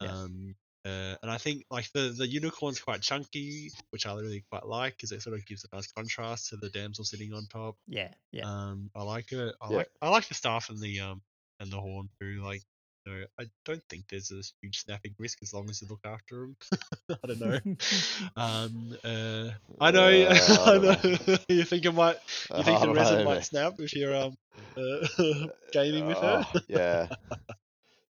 Yeah. 0.00 0.08
Um, 0.12 0.54
uh, 0.84 1.16
and 1.22 1.30
I 1.30 1.38
think 1.38 1.64
like 1.70 1.90
the 1.92 2.14
the 2.16 2.26
unicorn's 2.26 2.80
quite 2.80 3.02
chunky, 3.02 3.70
which 3.90 4.06
I 4.06 4.14
really 4.14 4.44
quite 4.50 4.66
like 4.66 4.96
because 4.96 5.12
it 5.12 5.22
sort 5.22 5.36
of 5.38 5.46
gives 5.46 5.64
a 5.64 5.74
nice 5.74 5.90
contrast 5.92 6.48
to 6.50 6.56
the 6.56 6.70
damsel 6.70 7.04
sitting 7.04 7.32
on 7.32 7.46
top. 7.46 7.76
Yeah, 7.86 8.12
yeah. 8.32 8.44
Um, 8.44 8.90
I 8.94 9.02
like 9.02 9.32
it. 9.32 9.54
I 9.60 9.68
Yeah. 9.68 9.76
like 9.76 9.88
I 10.00 10.08
like 10.10 10.28
the 10.28 10.34
staff 10.34 10.70
and 10.70 10.78
the 10.80 11.00
um 11.00 11.22
and 11.60 11.70
the 11.70 11.80
horn 11.80 12.08
too. 12.20 12.42
Like, 12.42 12.62
you 13.06 13.12
know, 13.12 13.24
I 13.38 13.44
don't 13.64 13.82
think 13.88 14.08
there's 14.08 14.30
a 14.32 14.42
huge 14.60 14.80
snapping 14.80 15.14
risk 15.18 15.38
as 15.42 15.52
long 15.52 15.70
as 15.70 15.80
you 15.82 15.88
look 15.88 16.00
after 16.04 16.40
them. 16.40 16.56
I 17.24 17.26
don't 17.26 17.38
know. 17.40 17.58
Um, 18.36 18.96
uh, 19.04 19.50
I 19.80 19.90
know. 19.90 20.08
Uh, 20.08 20.58
I 20.66 20.78
I 20.78 20.78
know. 20.78 21.36
you 21.48 21.64
think 21.64 21.84
it 21.84 21.92
might. 21.92 22.16
You 22.56 22.64
I 22.64 22.64
think 22.64 22.80
the 22.80 22.88
don't 22.88 22.94
resin 22.94 23.22
know, 23.22 23.22
might 23.22 23.44
snap 23.44 23.74
if 23.78 23.94
you're 23.94 24.14
um 24.14 24.34
uh, 24.76 25.48
gaming 25.72 26.06
with 26.06 26.20
her? 26.20 26.40
Oh, 26.40 26.60
yeah. 26.68 27.08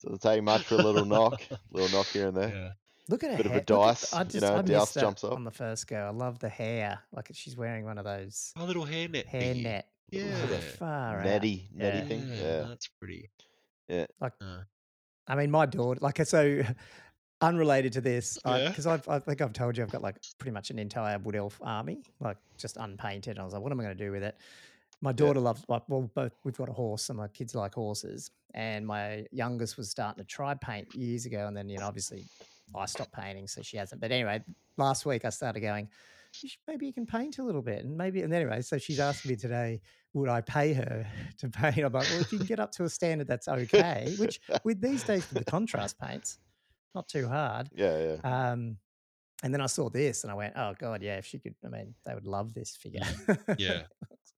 Doesn't 0.03 0.21
take 0.21 0.43
much 0.43 0.63
for 0.63 0.75
a 0.75 0.77
little 0.77 1.05
knock, 1.05 1.41
little 1.71 1.97
knock 1.97 2.07
here 2.07 2.27
and 2.27 2.37
there. 2.37 2.49
Yeah. 2.55 2.69
Look 3.07 3.23
at 3.23 3.31
her 3.31 3.37
bit 3.37 3.45
of 3.45 3.51
a 3.51 3.55
hair. 3.55 3.63
look 3.67 3.79
at- 3.79 3.87
dice, 3.99 4.13
I 4.13 4.19
you 4.21 4.25
just 4.25 4.41
know, 4.41 4.55
I 4.57 4.61
dice 4.61 4.67
missed 4.69 4.93
that 4.95 5.01
jumps 5.01 5.23
up. 5.23 5.33
on 5.33 5.43
the 5.43 5.51
first 5.51 5.87
go. 5.87 5.97
I 5.97 6.09
love 6.09 6.39
the 6.39 6.49
hair. 6.49 6.99
Like 7.11 7.29
she's 7.33 7.55
wearing 7.55 7.85
one 7.85 7.97
of 7.97 8.03
those 8.05 8.51
A 8.57 8.63
little 8.65 8.85
hairnet. 8.85 9.25
hair 9.25 9.53
thingy. 9.55 9.63
net. 9.63 9.87
Yeah. 10.09 10.35
Far 10.77 11.19
out. 11.19 11.25
Netty, 11.25 11.69
netty 11.73 11.97
Yeah. 11.99 12.05
thing. 12.05 12.29
Yeah, 12.31 12.61
that's 12.67 12.87
pretty. 12.87 13.29
Yeah. 13.87 14.05
Like, 14.19 14.37
pretty. 14.39 14.53
I 15.27 15.35
mean, 15.35 15.49
my 15.51 15.65
daughter, 15.65 15.99
like, 16.01 16.23
so 16.25 16.61
unrelated 17.41 17.93
to 17.93 18.01
this, 18.01 18.37
Yeah. 18.45 18.69
because 18.69 18.87
I've 18.87 19.07
I 19.07 19.19
think 19.19 19.41
I've 19.41 19.53
told 19.53 19.77
you 19.77 19.83
I've 19.83 19.91
got 19.91 20.01
like 20.01 20.17
pretty 20.37 20.51
much 20.53 20.69
an 20.71 20.79
entire 20.79 21.17
Wood 21.19 21.35
Elf 21.35 21.59
army, 21.63 22.03
like 22.19 22.37
just 22.57 22.77
unpainted. 22.77 23.37
I 23.39 23.43
was 23.43 23.53
like, 23.53 23.61
what 23.61 23.71
am 23.71 23.79
I 23.79 23.83
going 23.83 23.97
to 23.97 24.03
do 24.03 24.11
with 24.11 24.23
it? 24.23 24.37
My 25.01 25.11
daughter 25.11 25.39
loves, 25.39 25.63
like, 25.67 25.83
well, 25.89 26.09
both 26.15 26.31
we've 26.43 26.57
got 26.57 26.69
a 26.69 26.73
horse, 26.73 27.09
and 27.09 27.17
my 27.17 27.27
kids 27.27 27.53
like 27.53 27.75
horses. 27.75 28.31
And 28.55 28.87
my 28.87 29.25
youngest 29.31 29.77
was 29.77 29.89
starting 29.89 30.23
to 30.23 30.27
try 30.27 30.55
paint 30.55 30.95
years 30.95 31.25
ago, 31.25 31.45
and 31.45 31.55
then 31.55 31.69
you 31.69 31.77
know, 31.77 31.85
obviously, 31.85 32.25
I 32.75 32.85
stopped 32.85 33.11
painting, 33.11 33.47
so 33.47 33.61
she 33.61 33.77
hasn't. 33.77 34.01
But 34.01 34.11
anyway, 34.11 34.41
last 34.77 35.05
week 35.05 35.25
I 35.25 35.29
started 35.29 35.59
going. 35.59 35.89
Maybe 36.67 36.85
you 36.85 36.91
can 36.91 37.05
paint 37.05 37.37
a 37.37 37.43
little 37.43 37.61
bit, 37.61 37.85
and 37.85 37.97
maybe. 37.97 38.21
And 38.21 38.33
anyway, 38.33 38.61
so 38.61 38.77
she's 38.77 38.99
asking 38.99 39.31
me 39.31 39.37
today, 39.37 39.81
would 40.13 40.29
I 40.29 40.41
pay 40.41 40.73
her 40.73 41.05
to 41.37 41.49
paint? 41.49 41.77
I'm 41.77 41.93
like, 41.93 42.09
well, 42.09 42.21
if 42.21 42.31
you 42.31 42.39
can 42.39 42.47
get 42.47 42.59
up 42.59 42.71
to 42.73 42.83
a 42.85 42.89
standard 42.89 43.27
that's 43.27 43.47
okay, 43.47 44.15
which 44.17 44.41
with 44.63 44.81
these 44.81 45.03
days 45.03 45.29
with 45.29 45.45
the 45.45 45.49
contrast 45.49 45.99
paints, 45.99 46.39
not 46.93 47.07
too 47.07 47.27
hard. 47.27 47.69
Yeah, 47.73 48.17
yeah. 48.23 48.51
Um, 48.51 48.77
and 49.43 49.53
then 49.53 49.61
I 49.61 49.67
saw 49.67 49.89
this 49.89 50.23
and 50.23 50.31
I 50.31 50.35
went, 50.35 50.53
oh 50.55 50.73
god, 50.79 51.01
yeah, 51.01 51.17
if 51.17 51.25
she 51.25 51.39
could, 51.39 51.55
I 51.63 51.69
mean, 51.69 51.93
they 52.05 52.13
would 52.13 52.25
love 52.25 52.53
this 52.53 52.75
figure. 52.75 53.01
Yeah. 53.57 53.83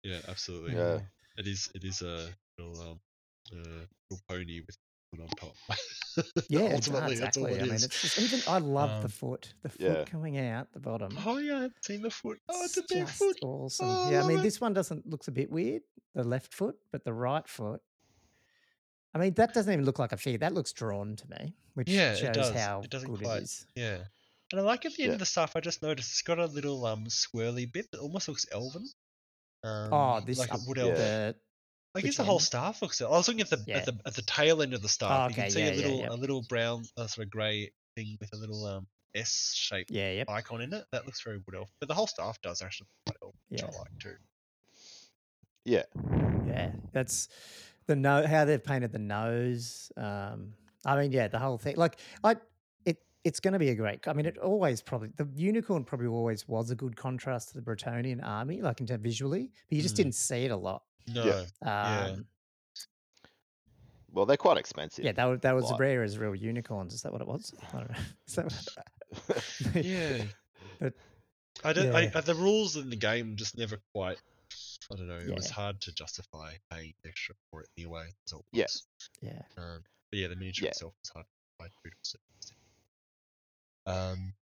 Yeah, 0.04 0.20
absolutely. 0.30 0.76
Yeah. 0.76 1.00
It 1.38 1.48
is. 1.48 1.70
It 1.76 1.84
is 1.84 2.02
a 2.02 2.30
little 2.58 2.80
um, 2.82 3.00
uh, 3.54 3.86
little 4.10 4.24
pony 4.28 4.62
with 4.66 4.78
one 5.12 5.22
on 5.22 5.28
top. 5.38 5.54
yeah, 6.50 6.60
it's- 6.62 6.74
ultimately, 6.76 7.14
exactly. 7.14 7.16
that's 7.20 7.38
all 7.38 7.46
it 7.46 7.60
I 7.62 7.64
mean, 7.66 7.74
it's 7.76 8.02
just 8.02 8.20
even. 8.20 8.42
I 8.48 8.58
love 8.60 9.02
the 9.02 9.06
Um, 9.06 9.10
foot, 9.12 9.54
the 9.64 9.70
foot 9.70 9.82
yeah. 9.82 10.04
coming 10.06 10.38
out 10.38 10.72
the 10.74 10.80
bottom. 10.80 11.18
Oh 11.26 11.38
yeah, 11.38 11.54
I 11.54 11.62
haven't 11.62 11.86
seen 11.86 12.02
the 12.02 12.10
foot. 12.12 12.40
Oh, 12.50 12.64
it's 12.66 12.78
a 12.78 12.84
big 12.90 13.08
foot. 13.08 13.38
awesome. 13.44 13.88
Oh, 13.90 14.10
yeah, 14.12 14.18
I 14.18 14.20
love 14.22 14.30
mean, 14.30 14.40
it. 14.40 14.44
this 14.44 14.60
one 14.60 14.74
doesn't 14.74 15.08
looks 15.08 15.28
a 15.28 15.32
bit 15.32 15.50
weird, 15.50 15.82
the 16.14 16.24
left 16.24 16.54
foot, 16.54 16.76
but 16.92 17.04
the 17.06 17.14
right 17.14 17.48
foot. 17.48 17.82
I 19.14 19.20
mean, 19.20 19.34
that 19.36 19.54
doesn't 19.54 19.72
even 19.72 19.86
look 19.86 20.00
like 20.00 20.12
a 20.12 20.18
figure. 20.18 20.38
That 20.40 20.54
looks 20.54 20.74
drawn 20.74 21.16
to 21.16 21.28
me, 21.30 21.56
which 21.74 21.90
Yeah, 21.90 22.12
it 22.14 22.18
shows 22.20 22.36
does. 22.36 22.52
how 22.56 22.82
It 22.82 22.90
doesn't 22.90 23.10
good 23.10 23.24
quite- 23.24 23.38
it 23.38 23.44
is. 23.44 23.66
Yeah. 23.76 24.00
And 24.52 24.62
I 24.62 24.64
like 24.64 24.86
at 24.86 24.94
the 24.94 25.04
end 25.04 25.10
Yeah. 25.12 25.14
of 25.16 25.20
the 25.20 25.26
stuff. 25.26 25.56
I 25.56 25.60
just 25.60 25.82
noticed 25.82 26.12
it's 26.12 26.22
got 26.22 26.40
a 26.40 26.46
little 26.46 26.86
um 26.86 27.06
swirly 27.06 27.72
bit 27.72 27.90
that 27.92 28.00
almost 28.00 28.28
looks 28.28 28.46
elven. 28.52 28.86
Um, 29.64 29.92
Oh, 29.94 30.20
this 30.26 30.38
like 30.38 30.54
a 30.54 30.58
wood 30.68 30.78
elf. 30.78 30.96
the 30.98 31.36
I 31.98 32.02
which 32.02 32.06
guess 32.06 32.18
the 32.18 32.24
whole 32.24 32.36
end? 32.36 32.44
staff 32.44 32.82
looks. 32.82 33.02
I 33.02 33.10
was 33.10 33.28
looking 33.28 33.42
at 33.42 33.50
the 33.50 33.64
Yeah. 33.68 33.78
at 33.78 33.86
the 33.86 33.98
at 34.06 34.16
the 34.16 34.22
tail 34.24 34.62
end 34.62 34.74
of 34.74 34.82
the 34.82 34.90
staff. 34.90 35.26
Oh, 35.26 35.30
you 35.30 35.36
can 35.36 35.50
see 35.50 35.60
yeah, 35.62 35.72
a 35.72 35.76
little 35.76 36.00
yeah. 36.00 36.10
a 36.10 36.16
little 36.16 36.42
brown 36.44 36.86
uh, 36.98 37.08
sort 37.08 37.26
of 37.26 37.32
grey 37.32 37.72
thing 37.96 38.18
with 38.20 38.34
a 38.34 38.38
little 38.38 38.66
um 38.66 38.88
S 39.16 39.54
shaped 39.56 39.90
yeah, 39.90 40.12
yep, 40.12 40.30
icon 40.30 40.62
in 40.62 40.74
it. 40.74 40.86
That 40.92 41.06
looks 41.06 41.22
very 41.22 41.38
wood 41.38 41.56
elf. 41.56 41.72
But 41.80 41.88
the 41.90 41.96
whole 41.96 42.08
staff 42.08 42.40
does 42.42 42.62
actually 42.62 42.88
look 43.08 43.16
quite 43.20 43.26
elf, 43.28 43.36
which 43.50 43.62
Yeah. 43.62 43.68
I 43.74 43.80
like 43.80 44.00
too. 44.00 44.16
Yeah. 45.66 45.84
yeah. 46.48 46.72
That's 46.94 47.28
the 47.88 47.96
no 47.96 48.26
how 48.26 48.46
they've 48.46 48.64
painted 48.64 48.92
the 48.92 49.00
nose. 49.00 49.92
Um, 49.98 50.54
I 50.86 50.98
mean, 51.02 51.12
yeah, 51.12 51.28
the 51.28 51.40
whole 51.40 51.58
thing. 51.58 51.76
Like, 51.76 52.00
I 52.24 52.36
it 52.86 52.98
it's 53.24 53.40
going 53.40 53.54
to 53.54 53.60
be 53.60 53.70
a 53.70 53.76
great. 53.76 54.08
I 54.08 54.14
mean, 54.14 54.26
it 54.26 54.38
always 54.38 54.82
probably 54.82 55.10
the 55.18 55.28
unicorn 55.36 55.84
probably 55.84 56.08
always 56.08 56.48
was 56.48 56.70
a 56.72 56.76
good 56.76 56.96
contrast 56.96 57.50
to 57.50 57.56
the 57.56 57.62
Bretonnian 57.62 58.24
army, 58.24 58.62
like 58.62 58.80
into 58.80 58.98
visually, 58.98 59.52
but 59.70 59.76
you 59.76 59.82
just 59.82 59.96
Mm. 59.96 59.98
didn't 59.98 60.16
see 60.16 60.46
it 60.46 60.52
a 60.52 60.56
lot. 60.58 60.84
No. 61.08 61.26
Yeah. 61.26 61.32
Um, 61.42 61.46
Yeah. 61.62 62.08
yeah. 62.10 62.16
Well, 64.12 64.26
they're 64.26 64.38
quite 64.38 64.58
expensive. 64.58 65.06
Yeah, 65.06 65.12
that 65.14 65.26
was 65.26 65.40
that 65.42 65.56
was 65.56 65.66
Like- 65.72 65.80
rare 65.80 66.04
as 66.04 66.18
real 66.18 66.34
unicorns. 66.36 66.94
Is 66.94 67.02
that 67.04 67.12
what 67.12 67.22
it 67.22 67.28
was? 67.28 67.54
I 67.74 67.78
don't 67.78 67.90
know. 67.92 67.98
Is 68.28 68.36
that 68.36 68.46
what- 68.46 69.76
Yeah. 69.86 70.24
But, 70.80 70.94
I 71.64 71.74
don't. 71.74 71.94
I, 71.96 72.02
yeah. 72.02 72.12
uh, 72.16 72.22
the 72.22 72.36
rules 72.36 72.76
in 72.78 72.90
the 72.90 72.96
game 72.96 73.36
just 73.36 73.58
never 73.58 73.80
quite. 73.94 74.18
I 74.92 74.96
don't 74.96 75.08
know. 75.08 75.18
It 75.18 75.36
was 75.36 75.50
hard 75.50 75.82
to 75.82 75.92
justify 75.94 76.54
paying 76.72 76.94
extra 77.06 77.36
for 77.52 77.62
it 77.62 77.70
anyway. 77.78 78.08
So 78.26 78.38
it 78.38 78.46
Yeah. 78.54 78.66
yeah. 79.22 79.42
Um, 79.58 79.84
but 80.10 80.20
yeah, 80.20 80.28
the 80.30 80.36
miniature 80.36 80.66
Yeah. 80.66 80.70
itself 80.72 80.94
is 81.04 81.10
hard 81.10 81.26
to 81.26 81.32
find 81.58 81.72
to 81.84 81.90
a 81.90 81.92
certain 82.02 82.24
extent. 82.38 82.60
Um, 83.86 84.34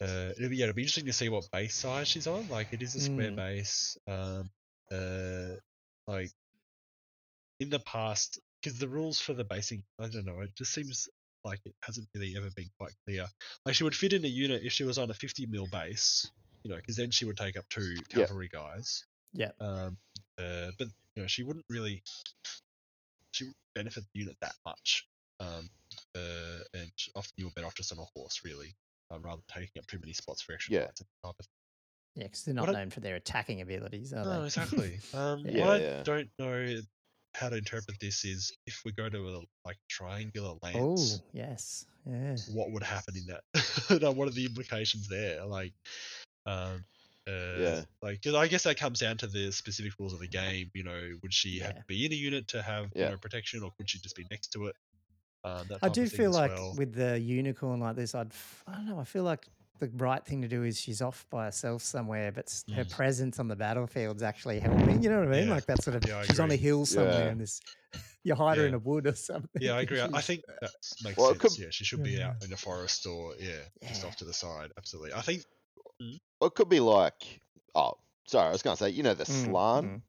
uh, 0.00 0.32
it'll 0.36 0.48
be, 0.50 0.56
yeah, 0.56 0.64
it'll 0.64 0.74
be 0.74 0.82
interesting 0.82 1.06
to 1.06 1.12
see 1.12 1.28
what 1.28 1.50
base 1.50 1.74
size 1.74 2.08
she's 2.08 2.26
on. 2.26 2.48
Like, 2.48 2.72
it 2.72 2.82
is 2.82 2.94
a 2.94 3.00
square 3.00 3.30
Mm. 3.30 3.36
base. 3.36 3.96
Um, 4.06 4.50
uh, 4.90 5.56
like 6.06 6.30
in 7.60 7.70
the 7.70 7.78
past, 7.80 8.40
because 8.62 8.78
the 8.78 8.88
rules 8.88 9.20
for 9.20 9.34
the 9.34 9.44
basing, 9.44 9.82
I 10.00 10.08
don't 10.08 10.24
know, 10.26 10.40
it 10.40 10.54
just 10.56 10.72
seems 10.72 11.08
like 11.44 11.60
it 11.64 11.74
hasn't 11.82 12.08
really 12.14 12.34
ever 12.36 12.50
been 12.54 12.70
quite 12.78 12.92
clear. 13.06 13.26
Like, 13.66 13.74
she 13.74 13.84
would 13.84 13.94
fit 13.96 14.12
in 14.12 14.24
a 14.24 14.28
unit 14.28 14.62
if 14.64 14.72
she 14.72 14.84
was 14.84 14.98
on 14.98 15.10
a 15.10 15.14
50 15.14 15.46
mil 15.46 15.66
base, 15.66 16.30
you 16.62 16.70
know, 16.70 16.76
because 16.76 16.96
then 16.96 17.10
she 17.10 17.24
would 17.24 17.36
take 17.36 17.56
up 17.56 17.64
two 17.68 17.94
Yeah. 18.10 18.26
cavalry 18.26 18.48
guys. 18.48 19.04
Yeah. 19.32 19.50
Um, 19.60 19.96
uh, 20.38 20.70
but 20.78 20.88
you 21.14 21.22
know, 21.22 21.26
she 21.26 21.42
wouldn't 21.42 21.66
really, 21.68 22.02
she 23.32 23.44
wouldn't 23.44 23.56
benefit 23.74 24.04
the 24.12 24.20
unit 24.20 24.36
that 24.40 24.54
much. 24.64 25.08
Um, 25.40 25.68
uh, 26.14 26.58
and 26.74 26.92
often 27.16 27.32
you 27.36 27.46
were 27.46 27.50
better 27.52 27.66
off 27.66 27.74
just 27.74 27.92
on 27.92 27.98
a 27.98 28.04
horse, 28.16 28.42
really, 28.44 28.74
um, 29.10 29.22
rather 29.22 29.42
than 29.48 29.62
taking 29.62 29.80
up 29.80 29.86
too 29.86 29.98
many 29.98 30.12
spots 30.12 30.42
for 30.42 30.52
extra 30.52 30.74
Yeah. 30.74 30.88
Yeah, 32.14 32.24
because 32.24 32.44
they're 32.44 32.54
not 32.54 32.66
What 32.66 32.76
I- 32.76 32.80
known 32.80 32.90
for 32.90 33.00
their 33.00 33.16
attacking 33.16 33.60
abilities, 33.60 34.12
are 34.12 34.24
no, 34.24 34.40
they? 34.40 34.46
exactly. 34.46 35.00
Um, 35.14 35.44
Yeah. 35.46 35.60
what 35.60 35.70
I 35.70 35.78
Yeah, 35.78 35.96
yeah. 35.96 36.02
don't 36.02 36.30
know 36.38 36.80
how 37.34 37.48
to 37.48 37.56
interpret 37.56 37.98
this 38.00 38.24
is 38.26 38.52
if 38.66 38.82
we 38.84 38.92
go 38.92 39.08
to 39.08 39.28
a 39.28 39.40
like 39.64 39.78
triangular 39.88 40.54
lance. 40.62 40.76
oh, 40.76 41.24
yes. 41.32 41.86
Yeah. 42.04 42.36
what 42.52 42.70
would 42.72 42.82
happen 42.82 43.14
in 43.16 43.26
that? 43.26 43.44
Like, 44.02 44.16
what 44.16 44.28
are 44.28 44.32
the 44.32 44.44
implications 44.44 45.08
there? 45.08 45.44
Like, 45.46 45.72
um, 46.46 46.84
uh, 47.28 47.30
Yeah. 47.60 47.84
like 48.02 48.20
'cause 48.22 48.34
I 48.34 48.48
guess 48.48 48.64
that 48.64 48.76
comes 48.76 48.98
down 48.98 49.16
to 49.18 49.26
the 49.28 49.50
specific 49.52 49.92
rules 49.98 50.12
of 50.12 50.18
the 50.20 50.26
game. 50.28 50.70
You 50.74 50.82
know, 50.84 51.12
would 51.22 51.32
she 51.32 51.60
have 51.60 51.74
Yeah. 51.74 51.78
to 51.80 51.84
be 51.86 52.04
in 52.04 52.12
a 52.12 52.16
unit 52.16 52.48
to 52.48 52.60
have 52.62 52.90
Yeah. 52.94 53.04
you 53.06 53.10
know 53.12 53.18
protection, 53.18 53.62
or 53.62 53.70
could 53.78 53.88
she 53.88 53.98
just 54.00 54.16
be 54.16 54.26
next 54.30 54.48
to 54.48 54.66
it? 54.66 54.76
Um, 55.44 55.66
that 55.68 55.78
I 55.82 55.88
do 55.88 56.06
feel 56.08 56.30
like 56.32 56.50
well. 56.50 56.74
with 56.76 56.92
the 56.94 57.18
unicorn 57.18 57.80
like 57.80 57.96
this, 57.96 58.14
I'd 58.14 58.32
I 58.66 58.74
don't 58.74 58.86
know. 58.86 58.98
I 59.00 59.04
feel 59.04 59.24
like 59.24 59.46
the 59.82 60.04
right 60.04 60.24
thing 60.24 60.42
to 60.42 60.48
do 60.48 60.62
is 60.62 60.80
she's 60.80 61.02
off 61.02 61.26
by 61.30 61.46
herself 61.46 61.82
somewhere, 61.82 62.30
but 62.32 62.46
s- 62.46 62.64
her 62.74 62.84
Mm. 62.84 62.90
presence 62.90 63.38
on 63.38 63.48
the 63.48 63.56
battlefield's 63.56 64.22
actually 64.22 64.60
helping. 64.60 65.02
You 65.02 65.10
know 65.10 65.18
what 65.20 65.28
I 65.28 65.30
mean? 65.32 65.48
Yeah. 65.48 65.54
Like 65.54 65.66
that 65.66 65.82
sort 65.82 65.96
of. 65.96 66.06
Yeah, 66.06 66.22
she's 66.22 66.38
on 66.40 66.50
a 66.50 66.54
agree. 66.54 66.64
hill 66.68 66.86
somewhere, 66.86 67.24
Yeah. 67.24 67.30
and 67.30 67.40
this 67.40 67.60
you 68.24 68.34
hide 68.34 68.58
her 68.58 68.66
in 68.66 68.74
a 68.74 68.78
wood 68.78 69.06
or 69.06 69.14
something. 69.14 69.60
Yeah, 69.60 69.72
I 69.74 69.80
agree. 69.86 70.00
I- 70.00 70.08
I 70.12 70.20
think 70.20 70.44
that 70.46 70.70
makes 71.04 71.16
Well, 71.16 71.28
sense. 71.30 71.38
could- 71.40 71.58
Yeah, 71.58 71.70
she 71.70 71.84
should 71.84 72.02
be 72.02 72.12
Yeah. 72.12 72.28
out 72.30 72.44
in 72.44 72.52
a 72.52 72.56
forest 72.56 73.06
or 73.06 73.34
yeah, 73.38 73.58
just 73.88 74.04
off 74.04 74.16
to 74.16 74.24
the 74.24 74.32
side. 74.32 74.70
Absolutely. 74.78 75.12
I 75.14 75.22
think 75.22 75.42
Well, 76.40 76.48
it 76.48 76.54
could 76.54 76.68
be 76.68 76.80
like, 76.80 77.40
oh, 77.74 77.98
sorry, 78.26 78.48
I 78.48 78.52
was 78.52 78.62
going 78.62 78.76
to 78.76 78.82
say, 78.84 78.90
you 78.90 79.02
know, 79.02 79.14
the 79.14 79.24
Mm, 79.24 79.44
Slann. 79.44 79.84
mm. 79.84 80.02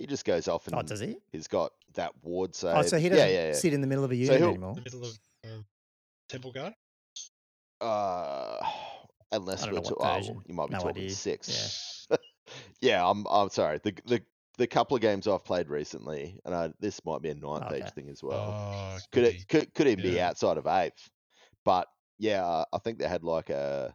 He 0.00 0.06
just 0.06 0.24
goes 0.26 0.46
off 0.48 0.66
and 0.66 0.76
Oh, 0.76 0.82
does 0.82 1.00
he? 1.00 1.16
he's 1.32 1.48
got 1.48 1.72
that 1.94 2.12
ward 2.22 2.54
save. 2.54 2.76
Oh, 2.76 2.82
so 2.82 2.98
he 2.98 3.04
yeah, 3.04 3.10
doesn't 3.10 3.28
yeah, 3.30 3.46
yeah. 3.48 3.52
sit 3.54 3.72
in 3.72 3.80
the 3.80 3.86
middle 3.86 4.04
of 4.04 4.10
a 4.10 4.16
unit 4.16 4.38
he'll- 4.38 4.48
anymore. 4.50 4.74
the 4.74 4.80
middle 4.82 5.04
of 5.04 5.18
um, 5.44 5.64
Temple 6.28 6.52
Guard. 6.52 6.74
Uh, 7.80 8.58
unless 9.32 9.66
we're 9.70 9.80
to, 9.80 9.96
oh, 10.00 10.42
you 10.46 10.54
might 10.54 10.68
be 10.68 10.74
No 10.74 10.80
talking 10.80 11.02
idea. 11.02 11.14
six. 11.14 12.08
Yeah. 12.80 13.08
I'm. 13.08 13.26
I'm 13.26 13.50
sorry. 13.50 13.80
The 13.82 13.92
the 14.06 14.22
the 14.58 14.66
couple 14.66 14.94
of 14.94 15.00
games 15.00 15.26
I've 15.26 15.44
played 15.44 15.68
recently, 15.68 16.38
and 16.44 16.54
I, 16.54 16.72
this 16.78 17.04
might 17.04 17.20
be 17.20 17.30
a 17.30 17.34
ninth 17.34 17.64
Okay. 17.66 17.76
age 17.84 17.90
thing 17.90 18.08
as 18.08 18.22
well. 18.22 18.54
Oh, 18.56 18.98
could 19.12 19.22
be. 19.22 19.28
it 19.30 19.48
could 19.48 19.74
could 19.74 19.88
even 19.88 20.02
be 20.02 20.20
outside 20.20 20.56
of 20.56 20.66
eighth, 20.66 21.10
but 21.64 21.88
yeah, 22.18 22.44
uh, 22.46 22.64
I 22.72 22.78
think 22.78 22.98
they 22.98 23.08
had 23.08 23.24
like 23.24 23.50
a, 23.50 23.94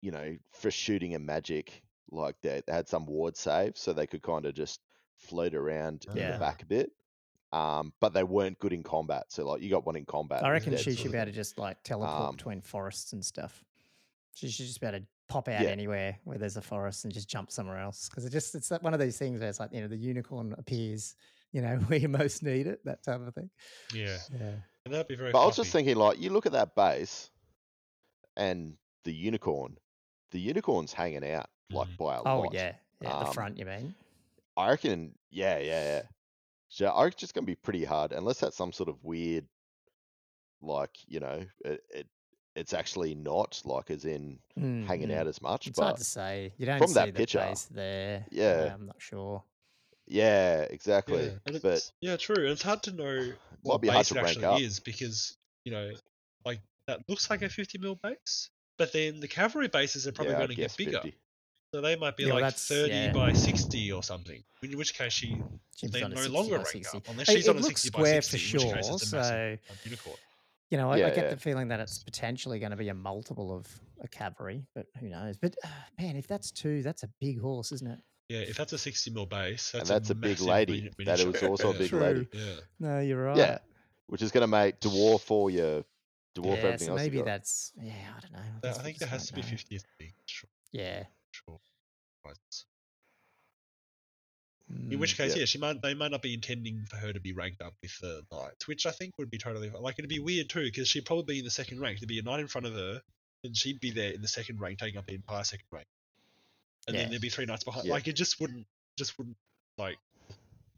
you 0.00 0.10
know, 0.10 0.36
for 0.52 0.70
shooting 0.70 1.14
and 1.14 1.26
magic, 1.26 1.82
like 2.10 2.36
they, 2.42 2.62
they 2.66 2.72
had 2.72 2.88
some 2.88 3.06
ward 3.06 3.36
save, 3.36 3.76
so 3.76 3.92
they 3.92 4.06
could 4.06 4.22
kind 4.22 4.46
of 4.46 4.54
just 4.54 4.80
float 5.16 5.54
around 5.54 6.06
in 6.06 6.14
the 6.14 6.38
back 6.38 6.62
a 6.62 6.66
bit. 6.66 6.90
Um, 7.52 7.92
but 8.00 8.12
they 8.14 8.22
weren't 8.22 8.58
good 8.60 8.72
in 8.72 8.82
combat. 8.82 9.24
So 9.28 9.44
like 9.46 9.60
you 9.60 9.70
got 9.70 9.84
one 9.84 9.96
in 9.96 10.06
combat. 10.06 10.44
I 10.44 10.50
reckon 10.50 10.76
she 10.76 10.94
should 10.94 11.12
be 11.12 11.18
able 11.18 11.26
to 11.26 11.32
just 11.32 11.58
like 11.58 11.82
teleport 11.82 12.30
Um, 12.30 12.36
between 12.36 12.60
forests 12.60 13.12
and 13.12 13.24
stuff. 13.24 13.64
She 14.34 14.48
should 14.48 14.66
just 14.66 14.80
be 14.80 14.86
able 14.86 15.00
to 15.00 15.06
pop 15.28 15.48
out 15.48 15.62
Yeah. 15.62 15.68
anywhere 15.70 16.18
where 16.24 16.38
there's 16.38 16.56
a 16.56 16.62
forest 16.62 17.04
and 17.04 17.12
just 17.12 17.28
jump 17.28 17.50
somewhere 17.50 17.78
else. 17.78 18.08
Because 18.08 18.24
it 18.24 18.30
just 18.30 18.54
it's 18.54 18.68
that 18.68 18.82
one 18.82 18.94
of 18.94 19.00
these 19.00 19.18
things 19.18 19.40
where 19.40 19.48
it's 19.48 19.60
like 19.60 19.72
you 19.72 19.80
know 19.80 19.88
the 19.88 19.96
unicorn 19.96 20.54
appears, 20.58 21.14
you 21.52 21.62
know 21.62 21.76
where 21.88 21.98
you 21.98 22.08
most 22.08 22.42
need 22.42 22.66
it, 22.66 22.84
that 22.84 23.02
type 23.02 23.20
of 23.26 23.34
thing. 23.34 23.50
Yeah, 23.94 24.18
Yeah. 24.32 24.54
and 24.84 24.94
that'd 24.94 25.08
be 25.08 25.16
very. 25.16 25.32
But 25.32 25.42
I 25.42 25.46
was 25.46 25.56
just 25.56 25.72
thinking, 25.72 25.96
like, 25.96 26.18
you 26.20 26.30
look 26.30 26.46
at 26.46 26.52
that 26.52 26.74
base 26.74 27.30
and 28.36 28.76
the 29.04 29.12
unicorn. 29.12 29.76
The 30.30 30.40
unicorn's 30.40 30.92
hanging 30.92 31.28
out 31.28 31.48
like 31.70 31.88
Mhm. 31.88 31.96
by 31.98 32.16
a 32.16 32.22
Oh 32.22 32.40
lot. 32.42 32.54
yeah, 32.54 32.76
yeah. 33.00 33.18
the 33.20 33.26
Um, 33.26 33.32
front, 33.34 33.58
you 33.58 33.64
mean? 33.66 33.94
I 34.56 34.70
reckon, 34.70 35.16
yeah, 35.30 35.58
yeah, 35.58 35.84
yeah. 35.84 36.02
So 36.68 36.86
I 36.86 37.02
reckon 37.04 37.14
it's 37.14 37.20
just 37.20 37.34
gonna 37.34 37.46
be 37.46 37.56
pretty 37.56 37.84
hard 37.84 38.12
unless 38.12 38.40
that's 38.40 38.56
some 38.56 38.72
sort 38.72 38.88
of 38.88 39.02
weird, 39.04 39.48
like 40.60 40.96
you 41.06 41.20
know, 41.20 41.44
it, 41.64 41.82
it 41.90 42.08
it's 42.60 42.72
actually 42.74 43.14
not 43.14 43.60
like 43.64 43.90
as 43.90 44.04
in 44.04 44.38
hanging 44.56 45.08
Mm, 45.08 45.12
mm. 45.12 45.16
out 45.18 45.26
as 45.26 45.40
much. 45.42 45.66
It's 45.66 45.78
hard 45.78 45.94
but 45.94 45.98
to 45.98 46.04
say. 46.04 46.52
You 46.58 46.66
don't 46.66 46.78
from 46.78 46.88
see 46.88 46.94
that 46.94 47.06
the 47.06 47.12
picture, 47.12 47.38
base 47.38 47.64
there. 47.70 48.24
yeah. 48.30 48.68
uh, 48.70 48.74
I'm 48.74 48.86
not 48.86 48.96
sure. 48.98 49.42
yeah, 50.06 50.62
exactly. 50.62 51.24
Yeah, 51.24 51.30
and 51.46 51.62
but 51.62 51.90
yeah, 52.00 52.16
true. 52.16 52.36
And 52.36 52.48
it's 52.48 52.62
hard 52.62 52.82
to 52.84 52.92
know 52.92 53.32
what 53.62 53.80
be 53.80 53.88
hard 53.88 54.00
base 54.00 54.08
to 54.10 54.14
it 54.14 54.22
rank 54.22 54.28
actually 54.28 54.44
up. 54.46 54.60
is 54.60 54.78
because 54.80 55.36
you 55.64 55.72
know, 55.72 55.90
like 56.44 56.60
that 56.86 57.00
looks 57.08 57.30
like 57.30 57.42
a 57.42 57.48
50 57.48 57.78
mil 57.78 57.96
base, 58.02 58.50
but 58.78 58.92
then 58.92 59.20
the 59.20 59.28
cavalry 59.28 59.68
bases 59.68 60.06
are 60.06 60.12
probably 60.12 60.32
yeah, 60.32 60.38
going 60.38 60.48
to 60.50 60.54
get 60.54 60.76
bigger. 60.76 61.00
50. 61.02 61.14
So 61.72 61.80
they 61.80 61.94
might 61.94 62.16
be 62.16 62.24
Yeah, 62.24 62.32
like 62.32 62.42
that's- 62.42 62.66
30 62.66 62.92
yeah. 62.92 63.12
by 63.12 63.32
60 63.32 63.92
or 63.92 64.02
something. 64.02 64.42
In 64.62 64.76
which 64.76 64.92
case, 64.92 65.12
she 65.12 65.40
She 65.76 65.86
they 65.86 66.02
on 66.02 66.10
no 66.10 66.26
longer 66.26 66.56
by 66.58 66.64
rank 66.64 66.68
60. 66.84 66.96
up 66.98 67.08
unless 67.08 67.28
It- 67.28 67.32
she's 67.36 67.46
it 67.46 67.50
on 67.50 67.56
a 67.56 67.60
looks 67.60 67.82
60 67.82 67.90
by 67.90 67.98
square 67.98 68.22
60, 68.22 68.38
for 68.38 68.56
in 68.56 68.66
which 68.66 68.74
case 68.74 68.86
sure, 68.86 68.94
it's 68.96 69.12
a 69.12 69.16
massive 69.16 69.58
so- 69.68 69.74
unicorn. 69.84 70.16
You 70.70 70.78
know, 70.78 70.90
I, 70.92 70.98
Yeah, 70.98 71.06
I 71.06 71.10
get 71.10 71.24
yeah. 71.24 71.30
the 71.30 71.36
feeling 71.36 71.68
that 71.68 71.80
it's 71.80 72.02
potentially 72.04 72.58
going 72.60 72.70
to 72.70 72.76
be 72.76 72.88
a 72.90 72.94
multiple 72.94 73.52
of 73.54 73.66
a 74.00 74.08
cavalry, 74.08 74.64
but 74.74 74.86
who 75.00 75.08
knows? 75.08 75.36
But 75.36 75.56
uh, 75.64 75.68
man, 76.00 76.16
if 76.16 76.26
that's 76.28 76.50
two, 76.52 76.82
that's 76.82 77.02
a 77.02 77.08
big 77.20 77.40
horse, 77.40 77.72
isn't 77.72 77.88
it? 77.90 77.98
Yeah, 78.28 78.40
if 78.40 78.56
that's 78.56 78.72
a 78.72 78.78
60 78.78 79.10
mil 79.10 79.26
base, 79.26 79.72
And 79.74 79.80
that's 79.80 79.90
that's 79.90 80.10
a 80.10 80.14
big 80.14 80.30
massive 80.32 80.46
lady. 80.46 80.72
mini- 80.74 80.90
That 81.04 81.18
miniature. 81.18 81.50
was 81.50 81.60
also 81.62 81.74
a 81.74 81.78
big 81.78 81.88
True. 81.90 82.00
lady, 82.00 82.28
Yeah, 82.32 82.54
No, 82.78 83.00
you're 83.00 83.20
right. 83.24 83.36
Yeah, 83.36 83.58
which 84.06 84.22
is 84.22 84.30
gonna 84.30 84.46
make 84.46 84.78
dwarf 84.78 85.28
all 85.32 85.50
your 85.50 85.82
dwarf 86.38 86.44
yeah, 86.58 86.62
everything 86.62 86.86
so 86.86 86.92
else. 86.92 87.00
you 87.00 87.04
maybe 87.06 87.16
got. 87.18 87.24
that's 87.26 87.72
yeah. 87.82 87.92
I 88.16 88.20
don't 88.20 88.32
know. 88.32 88.38
Uh, 88.38 88.60
guess 88.62 88.78
I 88.78 88.82
think 88.84 88.98
there 88.98 89.08
has 89.08 89.26
to 89.26 89.32
be 89.32 89.40
won't 89.40 89.50
know. 89.52 89.56
50th 89.58 89.84
big. 89.98 90.14
Sure, 90.26 90.48
Yeah. 90.70 91.02
sure. 91.32 91.58
In 94.90 94.98
which 95.00 95.14
Mm, 95.14 95.16
case, 95.16 95.34
Yeah. 95.34 95.40
yeah, 95.40 95.44
she 95.46 95.58
might 95.58 95.82
they 95.82 95.94
might 95.94 96.10
not 96.10 96.22
be 96.22 96.34
intending 96.34 96.84
for 96.86 96.96
her 96.96 97.12
to 97.12 97.20
be 97.20 97.32
ranked 97.32 97.60
up 97.60 97.74
with 97.82 97.98
the 98.00 98.24
knights, 98.30 98.68
which 98.68 98.86
I 98.86 98.92
think 98.92 99.18
would 99.18 99.30
be 99.30 99.38
totally 99.38 99.68
like 99.70 99.98
it'd 99.98 100.08
be 100.08 100.18
weird 100.20 100.48
too 100.48 100.62
because 100.64 100.88
she'd 100.88 101.04
probably 101.06 101.34
be 101.34 101.38
in 101.40 101.44
the 101.44 101.50
second 101.50 101.80
rank. 101.80 101.98
There'd 101.98 102.08
be 102.08 102.18
a 102.18 102.22
knight 102.22 102.40
in 102.40 102.46
front 102.48 102.66
of 102.66 102.74
her, 102.74 103.02
and 103.42 103.56
she'd 103.56 103.80
be 103.80 103.90
there 103.90 104.12
in 104.12 104.22
the 104.22 104.28
second 104.28 104.60
rank, 104.60 104.78
taking 104.78 104.98
up 104.98 105.06
the 105.06 105.14
entire 105.14 105.44
second 105.44 105.66
rank, 105.72 105.86
and 106.86 106.94
Yeah. 106.94 107.02
then 107.02 107.10
there'd 107.10 107.22
be 107.22 107.30
three 107.30 107.46
knights 107.46 107.64
behind. 107.64 107.86
Yeah. 107.86 107.92
Like 107.94 108.06
it 108.06 108.12
just 108.14 108.38
wouldn't, 108.40 108.66
just 108.96 109.18
wouldn't 109.18 109.36
like, 109.76 109.98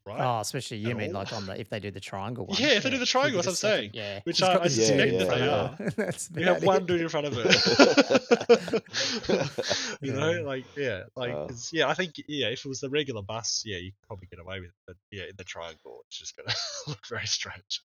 right? 0.07 0.21
Oh, 0.21 0.41
especially 0.41 0.79
you 0.79 0.91
At 0.91 0.97
mean 0.97 1.09
all. 1.15 1.23
like 1.23 1.33
on 1.33 1.47
the 1.47 1.59
if 1.61 1.69
they 1.69 1.81
do 1.81 1.91
the 1.91 2.01
triangle 2.01 2.47
one. 2.47 2.57
Yeah, 2.61 2.69
if 2.71 2.83
they 2.83 2.91
do 2.91 2.99
the 2.99 3.07
triangle, 3.07 3.41
did 3.41 3.49
that's 3.49 3.62
what 3.62 3.71
I'm 3.73 3.79
saying. 3.79 3.91
Yeah, 3.95 4.21
Which 4.25 4.37
she's 4.37 4.49
I- 4.49 4.53
got 4.55 4.61
I 4.62 4.65
this 4.65 4.75
suspect 4.77 5.11
dude 5.11 5.21
in 5.23 5.29
that 5.29 5.38
they 5.38 5.49
are. 5.49 5.77
That's 5.97 6.31
you 6.37 6.45
have 6.47 6.57
about 6.59 6.67
one 6.67 6.83
it. 6.83 6.87
dude 6.87 7.01
in 7.03 7.09
front 7.09 7.27
of 7.27 7.35
her. 7.35 7.43
you 10.01 10.12
know, 10.12 10.31
Yeah. 10.33 10.41
like 10.41 10.65
yeah, 10.77 11.03
like 11.17 11.33
Uh. 11.33 11.47
'cause, 11.49 11.71
yeah. 11.73 11.88
I 11.88 11.95
think 11.95 12.15
yeah, 12.27 12.49
if 12.49 12.65
it 12.65 12.69
was 12.69 12.81
the 12.81 12.91
regular 12.91 13.23
bus, 13.23 13.62
yeah, 13.67 13.79
you 13.79 13.93
could 13.93 14.07
probably 14.07 14.27
get 14.31 14.41
away 14.41 14.61
with 14.61 14.71
it. 14.71 14.75
But 14.87 14.97
yeah, 15.11 15.25
in 15.25 15.37
the 15.37 15.45
triangle, 15.45 16.05
it's 16.09 16.19
just 16.19 16.37
gonna 16.37 16.55
look 16.87 17.07
very 17.09 17.27
strange. 17.27 17.81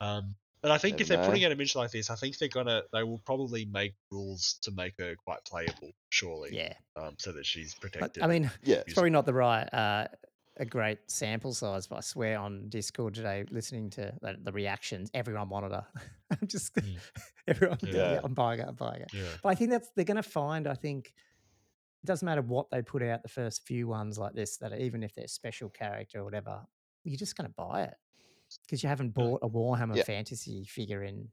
Um, 0.00 0.34
but 0.60 0.72
I 0.72 0.78
think 0.78 0.94
Never 0.94 1.02
if 1.02 1.08
they're 1.08 1.24
putting 1.24 1.42
know. 1.42 1.46
out 1.48 1.52
a 1.52 1.56
miniature 1.56 1.82
like 1.82 1.92
this, 1.92 2.10
I 2.10 2.16
think 2.16 2.38
they're 2.38 2.48
gonna 2.48 2.82
they 2.92 3.04
will 3.04 3.20
probably 3.24 3.64
make 3.64 3.94
rules 4.10 4.58
to 4.62 4.72
make 4.72 4.94
her 4.98 5.14
quite 5.24 5.44
playable, 5.44 5.92
surely. 6.10 6.56
Yeah, 6.56 6.74
Um, 6.96 7.14
so 7.18 7.32
that 7.32 7.46
she's 7.46 7.74
but, 7.74 7.92
protected. 7.92 8.22
I 8.22 8.26
mean, 8.26 8.50
yeah, 8.64 8.76
it's 8.84 8.94
probably 8.94 9.10
not 9.10 9.24
the 9.24 9.34
right 9.34 9.72
uh, 9.72 10.08
a 10.58 10.64
great 10.66 10.98
sample 11.06 11.52
size, 11.54 11.86
but 11.86 11.96
I 11.96 12.00
swear 12.00 12.38
on 12.38 12.68
Discord 12.68 13.14
today, 13.14 13.44
listening 13.50 13.90
to 13.90 14.12
the, 14.20 14.36
the 14.42 14.52
reactions, 14.52 15.10
everyone 15.14 15.48
wanted 15.48 15.72
her. 15.72 15.86
I'm 16.30 16.46
just 16.48 16.74
Mm. 16.74 16.96
everyone. 17.48 17.78
Yeah. 17.82 17.92
Yeah. 18.12 18.20
I'm 18.24 18.34
buying 18.34 18.60
it. 18.60 18.66
I'm 18.68 18.74
buying 18.74 19.02
it. 19.02 19.08
yeah, 19.12 19.22
But 19.42 19.50
I 19.50 19.54
think 19.54 19.70
that's 19.70 19.88
they're 19.96 20.04
going 20.04 20.16
to 20.16 20.22
find. 20.22 20.66
I 20.66 20.74
think 20.74 21.06
it 22.02 22.06
doesn't 22.06 22.26
matter 22.26 22.42
what 22.42 22.70
they 22.70 22.82
put 22.82 23.02
out 23.02 23.22
the 23.22 23.28
first 23.28 23.66
few 23.66 23.88
ones 23.88 24.18
like 24.18 24.34
this. 24.34 24.56
That 24.58 24.78
even 24.80 25.02
if 25.02 25.14
they're 25.14 25.28
special 25.28 25.68
character 25.70 26.20
or 26.20 26.24
whatever, 26.24 26.60
you're 27.04 27.16
just 27.16 27.36
going 27.36 27.48
to 27.48 27.54
buy 27.56 27.84
it 27.84 27.94
because 28.66 28.82
you 28.82 28.88
haven't 28.88 29.14
bought 29.14 29.40
a 29.42 29.48
Warhammer 29.48 29.96
Yeah. 29.96 30.04
fantasy 30.04 30.64
figure 30.64 31.02
in 31.02 31.28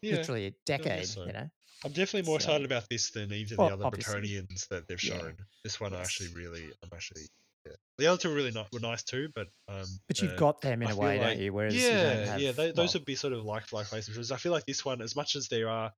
yeah. 0.00 0.16
literally 0.16 0.46
a 0.46 0.52
decade. 0.66 1.06
so. 1.06 1.24
You 1.26 1.32
know. 1.32 1.50
I'm 1.84 1.92
definitely 1.92 2.28
more 2.30 2.38
So- 2.40 2.46
excited 2.50 2.64
about 2.64 2.88
this 2.88 3.10
than 3.10 3.32
either 3.32 3.56
Well, 3.56 3.68
the 3.68 3.74
other 3.74 3.86
obviously. 3.86 4.20
Bretonnians 4.20 4.68
that 4.68 4.86
they've 4.88 5.02
Yeah. 5.02 5.18
shown. 5.18 5.36
This 5.64 5.80
one 5.80 5.92
I 5.94 6.00
actually 6.00 6.28
really, 6.34 6.64
I'm 6.82 6.90
actually. 6.92 7.22
Yeah. 7.66 7.72
The 7.98 8.06
other 8.08 8.18
two 8.18 8.28
were 8.30 8.34
really 8.34 8.50
not 8.50 8.72
were 8.72 8.80
nice 8.80 9.02
too, 9.02 9.28
but 9.34 9.46
um. 9.68 9.84
But 10.08 10.20
you've 10.20 10.32
uh, 10.32 10.36
got 10.36 10.60
them 10.60 10.82
in 10.82 10.88
I 10.88 10.92
a 10.92 10.96
way, 10.96 11.18
like- 11.18 11.28
don't 11.28 11.38
you? 11.38 11.52
Whereas 11.52 11.74
you 11.74 11.80
yeah, 11.82 12.02
don't 12.02 12.26
have, 12.26 12.40
yeah, 12.40 12.52
they, 12.52 12.66
those 12.72 12.76
well, 12.94 13.00
would 13.00 13.04
be 13.04 13.14
sort 13.14 13.32
of 13.32 13.44
like 13.44 13.66
for 13.66 13.76
like 13.76 13.90
relationships. 13.92 14.30
I 14.30 14.36
feel 14.36 14.52
like 14.52 14.66
this 14.66 14.84
one, 14.84 15.00
as 15.00 15.14
much 15.14 15.36
as 15.36 15.48
there 15.48 15.68
are 15.68 15.92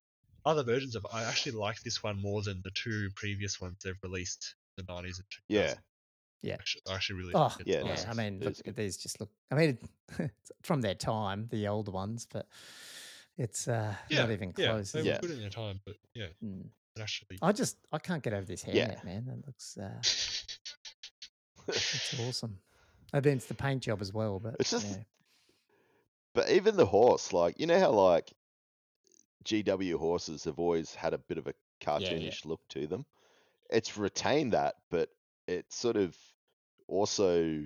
other 0.44 0.62
versions 0.62 0.94
of, 0.94 1.05
it, 1.05 1.11
I 1.14 1.24
actually 1.24 1.53
like 1.53 1.81
this 1.81 2.03
one 2.03 2.20
more 2.20 2.42
than 2.42 2.61
the 2.64 2.70
two 2.74 3.09
previous 3.16 3.61
ones 3.61 3.79
they've 3.83 3.94
released 4.03 4.55
in 4.77 4.85
the 4.87 4.92
nineties 4.92 5.18
and 5.18 5.27
2000s. 5.29 5.38
yeah, 5.48 5.74
Yeah. 6.42 6.55
Actually, 6.55 6.83
I 6.90 6.94
actually 6.96 7.16
really. 7.20 7.33
Oh, 7.35 7.48
think 7.48 7.66
Yeah, 7.68 7.77
it's 7.77 7.85
yeah. 7.87 7.90
nice. 7.94 8.07
I 8.07 8.12
mean, 8.12 8.40
look, 8.40 8.53
is 8.53 8.62
good. 8.62 8.77
these 8.77 8.96
just 8.98 9.20
look. 9.20 9.31
I 9.50 9.55
mean, 9.55 9.79
from 10.62 10.83
their 10.83 10.94
time, 10.94 11.48
the 11.50 11.68
older 11.68 11.92
ones, 11.92 12.27
but 12.31 12.46
it's 13.38 13.66
uh, 13.68 13.94
yeah, 14.11 14.20
not 14.20 14.31
even 14.33 14.53
yeah, 14.59 14.66
close. 14.66 14.92
they 14.92 15.00
were 15.00 15.07
Yeah. 15.09 15.18
good 15.20 15.31
in 15.31 15.40
their 15.40 15.48
time, 15.50 15.81
but 15.87 15.96
yeah, 16.14 16.27
Mm. 16.44 16.66
it 16.96 17.00
actually. 17.00 17.38
I 17.40 17.53
just 17.53 17.79
I 17.90 17.98
can't 17.98 18.22
get 18.22 18.35
over 18.35 18.44
this 18.44 18.64
Yeah. 18.66 18.94
man. 19.05 19.24
That 19.27 19.46
looks 19.46 19.79
uh, 19.79 20.03
it's 21.68 22.20
awesome. 22.20 22.59
I 23.12 23.20
mean, 23.20 23.35
it's 23.37 23.46
the 23.46 23.55
paint 23.55 23.83
job 23.83 24.00
as 24.00 24.12
well, 24.12 24.40
but 24.40 24.57
It's 24.61 24.70
just- 24.70 24.87
yeah. 24.98 25.05
But 26.35 26.50
even 26.50 26.77
the 26.77 26.87
horse, 26.87 27.33
like 27.33 27.61
you 27.61 27.66
know 27.66 27.79
how 27.79 27.92
like 27.92 28.33
GW 29.44 29.96
horses 29.98 30.44
have 30.44 30.59
always 30.59 30.92
had 30.94 31.14
a 31.14 31.18
bit 31.18 31.38
of 31.38 31.46
a 31.46 31.55
yeah. 31.81 31.87
cartoonish 31.98 32.44
look 32.44 32.61
to 32.70 32.87
them. 32.88 33.07
It's 33.70 33.96
retained 33.96 34.53
that, 34.53 34.74
but 34.90 35.11
it's 35.46 35.77
sort 35.77 35.96
of 35.96 36.16
also 36.88 37.62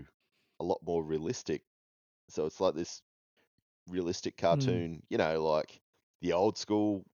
a 0.60 0.64
lot 0.64 0.80
more 0.84 1.02
realistic. 1.02 1.62
So 2.28 2.44
it's 2.46 2.60
like 2.60 2.74
this 2.74 3.00
realistic 3.88 4.34
Hmm. 4.38 4.46
cartoon, 4.46 5.02
you 5.08 5.16
know, 5.16 5.42
like 5.42 5.80
the 6.20 6.34
old 6.34 6.58
school 6.58 7.06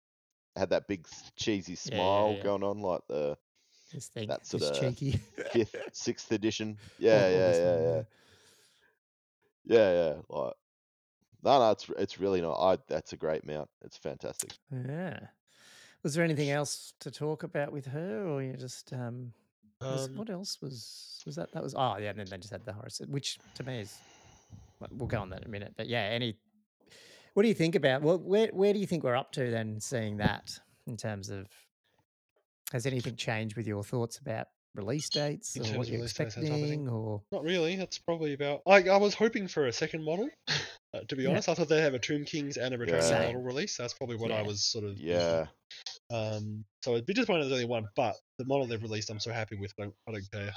had 0.56 0.70
that 0.70 0.88
big 0.88 1.06
cheesy 1.36 1.72
yeah, 1.72 1.76
smile 1.96 2.34
yeah. 2.36 2.42
going 2.44 2.62
on, 2.62 2.80
like 2.80 3.02
the 3.08 3.36
this 3.92 4.08
thing, 4.08 4.28
that 4.28 4.40
this 4.40 4.48
sorta 4.50 4.80
cheeky 4.80 5.20
fifth, 5.52 5.74
sixth 5.92 6.30
edition. 6.32 6.70
or- 6.70 6.76
Yeah, 6.98 7.28
yeah, 7.28 7.36
yeah, 7.56 7.80
yeah, 7.80 8.02
yeah, 9.64 9.92
yeah. 9.92 10.14
Like 10.28 10.54
no, 11.44 11.58
no, 11.58 11.70
it's 11.72 11.88
it's 11.98 12.18
really 12.20 12.40
not. 12.40 12.54
I 12.60 12.78
that's 12.88 13.12
a 13.12 13.16
great 13.16 13.46
mount. 13.46 13.68
It's 13.82 13.96
fantastic. 13.96 14.52
Yeah. 14.70 15.18
Was 16.02 16.14
there 16.14 16.24
anything 16.24 16.50
else 16.50 16.94
to 17.00 17.10
talk 17.10 17.42
about 17.44 17.72
with 17.72 17.86
her, 17.86 18.26
or 18.26 18.42
you 18.42 18.54
just 18.56 18.92
um, 18.92 19.32
was, 19.80 20.06
Um, 20.08 20.16
what 20.16 20.30
else 20.30 20.58
was 20.60 21.22
was 21.26 21.36
that? 21.36 21.52
That 21.52 21.62
was 21.62 21.74
oh 21.76 21.96
yeah, 21.98 22.10
and 22.10 22.18
then 22.18 22.26
they 22.30 22.38
just 22.38 22.52
had 22.52 22.64
the 22.64 22.72
Horus, 22.72 23.00
which 23.08 23.38
to 23.54 23.64
me 23.64 23.80
is 23.80 23.96
well, 24.80 24.90
we'll 24.92 25.06
go 25.08 25.20
on 25.20 25.30
that 25.30 25.40
in 25.42 25.46
a 25.46 25.50
minute. 25.50 25.74
But 25.76 25.88
yeah, 25.88 26.02
any 26.02 26.36
what 27.34 27.42
do 27.42 27.48
you 27.48 27.54
think 27.54 27.74
about 27.76 28.02
well, 28.02 28.18
where 28.18 28.48
where 28.48 28.72
do 28.72 28.78
you 28.78 28.86
think 28.86 29.04
we're 29.04 29.16
up 29.16 29.32
to 29.32 29.50
then? 29.50 29.80
Seeing 29.80 30.16
that 30.18 30.58
in 30.86 30.96
terms 30.96 31.30
of 31.30 31.46
has 32.72 32.86
anything 32.86 33.16
changed 33.16 33.56
with 33.56 33.66
your 33.66 33.84
thoughts 33.84 34.18
about 34.18 34.46
release 34.74 35.08
dates 35.10 35.56
or 35.58 35.64
what 35.78 35.86
you're 35.88 36.02
expecting, 36.02 36.88
or 36.88 37.22
Not 37.30 37.42
really. 37.44 37.76
That's 37.76 37.98
probably 37.98 38.32
about. 38.32 38.62
Like 38.66 38.88
I 38.88 38.96
was 38.96 39.14
hoping 39.14 39.46
for 39.48 39.66
a 39.66 39.72
second 39.72 40.04
model. 40.04 40.28
Uh, 40.94 41.00
to 41.08 41.16
be 41.16 41.22
Yeah. 41.22 41.30
honest, 41.30 41.48
I 41.48 41.54
thought 41.54 41.70
they'd 41.70 41.80
have 41.80 41.94
a 41.94 41.98
Tomb 41.98 42.22
Kings 42.26 42.58
and 42.58 42.74
a 42.74 42.76
Return 42.76 43.00
Yeah. 43.02 43.24
model 43.24 43.40
release. 43.40 43.78
That's 43.78 43.94
probably 43.94 44.16
what 44.16 44.30
I 44.30 44.42
was 44.42 44.62
sort 44.62 44.84
of. 44.84 44.98
Yeah, 44.98 45.46
Um. 46.10 46.66
So 46.84 46.92
it'd 46.92 47.06
be 47.06 47.14
disappointed 47.14 47.44
there's 47.44 47.52
only 47.52 47.64
one, 47.64 47.86
but 47.96 48.14
the 48.38 48.44
model 48.44 48.66
they've 48.66 48.82
released, 48.82 49.08
I'm 49.08 49.18
so 49.18 49.32
happy 49.32 49.56
with. 49.56 49.72
I 49.80 49.84
don't, 49.84 49.94
I 50.06 50.12
don't 50.12 50.30
care. 50.30 50.52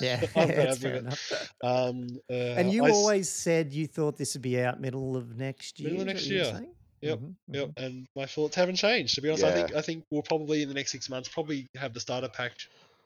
yeah, 0.00 0.16
that's 0.34 0.78
fair 0.78 0.94
it. 0.96 0.98
enough. 1.04 1.52
Um. 1.62 2.08
Uh, 2.28 2.34
And 2.34 2.72
you 2.72 2.86
I 2.86 2.88
s- 2.88 2.94
always 2.96 3.28
said 3.30 3.72
you 3.72 3.86
thought 3.86 4.16
this 4.16 4.34
would 4.34 4.42
be 4.42 4.60
out 4.60 4.80
middle 4.80 5.16
of 5.16 5.36
next 5.36 5.78
year. 5.78 5.90
Middle 5.90 6.00
of 6.02 6.06
next 6.08 6.22
what 6.22 6.30
you 6.32 6.38
were 6.38 6.44
year. 6.44 6.66
Yep, 7.00 7.18
Mhm, 7.18 7.34
Yep, 7.48 7.68
mhm. 7.68 7.82
and 7.84 8.06
my 8.16 8.26
thoughts 8.26 8.56
haven't 8.56 8.76
changed. 8.76 9.14
To 9.14 9.20
be 9.22 9.28
honest, 9.28 9.44
I 9.44 9.52
think 9.52 9.74
I 9.74 9.80
think 9.82 10.04
we'll 10.10 10.22
probably 10.22 10.62
in 10.62 10.68
the 10.68 10.74
next 10.74 10.92
six 10.92 11.08
months 11.08 11.28
probably 11.28 11.66
have 11.76 11.94
the 11.94 12.00
starter 12.00 12.28
pack 12.28 12.52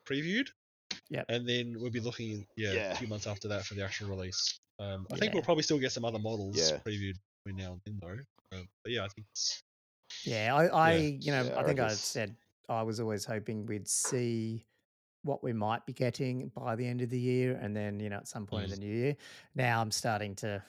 previewed. 0.07 0.48
Yep. 1.11 1.26
And 1.28 1.48
then 1.48 1.78
we'll 1.81 1.90
be 1.90 2.00
looking, 2.00 2.46
yeah, 2.57 2.72
Yeah. 2.72 2.92
a 2.92 2.96
few 2.96 3.09
months 3.09 3.26
after 3.26 3.48
that 3.48 3.64
for 3.64 3.74
the 3.74 3.85
actual 3.85 4.09
release. 4.09 4.59
Um, 4.78 5.07
I 5.12 5.16
think 5.16 5.33
we'll 5.35 5.42
probably 5.42 5.62
still 5.62 5.78
get 5.78 5.92
some 5.92 6.05
other 6.05 6.18
models 6.18 6.57
Yeah. 6.59 6.78
previewed 6.78 7.16
between 7.44 7.62
now 7.64 7.72
and 7.72 7.81
then, 7.85 7.98
though. 8.00 8.57
Um, 8.59 8.68
but 8.83 8.92
yeah, 8.92 9.05
I 9.05 9.09
think 9.09 9.26
it's 9.33 9.62
Yeah, 10.24 10.55
I, 10.55 10.66
I 10.66 10.92
Yeah. 10.94 10.98
you 11.20 11.33
know, 11.33 11.42
Yeah, 11.44 11.55
I 11.57 11.61
I 11.61 11.64
think 11.64 11.81
I 11.81 11.85
it's- 11.85 12.00
said 12.00 12.37
I 12.68 12.83
was 12.83 13.00
always 13.00 13.24
hoping 13.24 13.66
we'd 13.66 13.88
see 13.88 14.64
what 15.22 15.42
we 15.42 15.52
might 15.52 15.87
be 15.87 15.92
getting 15.92 16.48
by 16.48 16.74
the 16.76 16.87
end 16.87 17.00
of 17.00 17.09
the 17.11 17.18
year, 17.18 17.57
and 17.57 17.74
then 17.76 17.98
you 18.00 18.11
know 18.11 18.16
at 18.16 18.28
some 18.28 18.46
point 18.46 18.64
in 18.64 18.70
Mm. 18.70 18.74
the 18.74 18.81
new 18.81 18.94
year. 18.94 19.16
Now 19.55 19.81
I'm 19.81 19.90
starting 19.90 20.35
to 20.37 20.62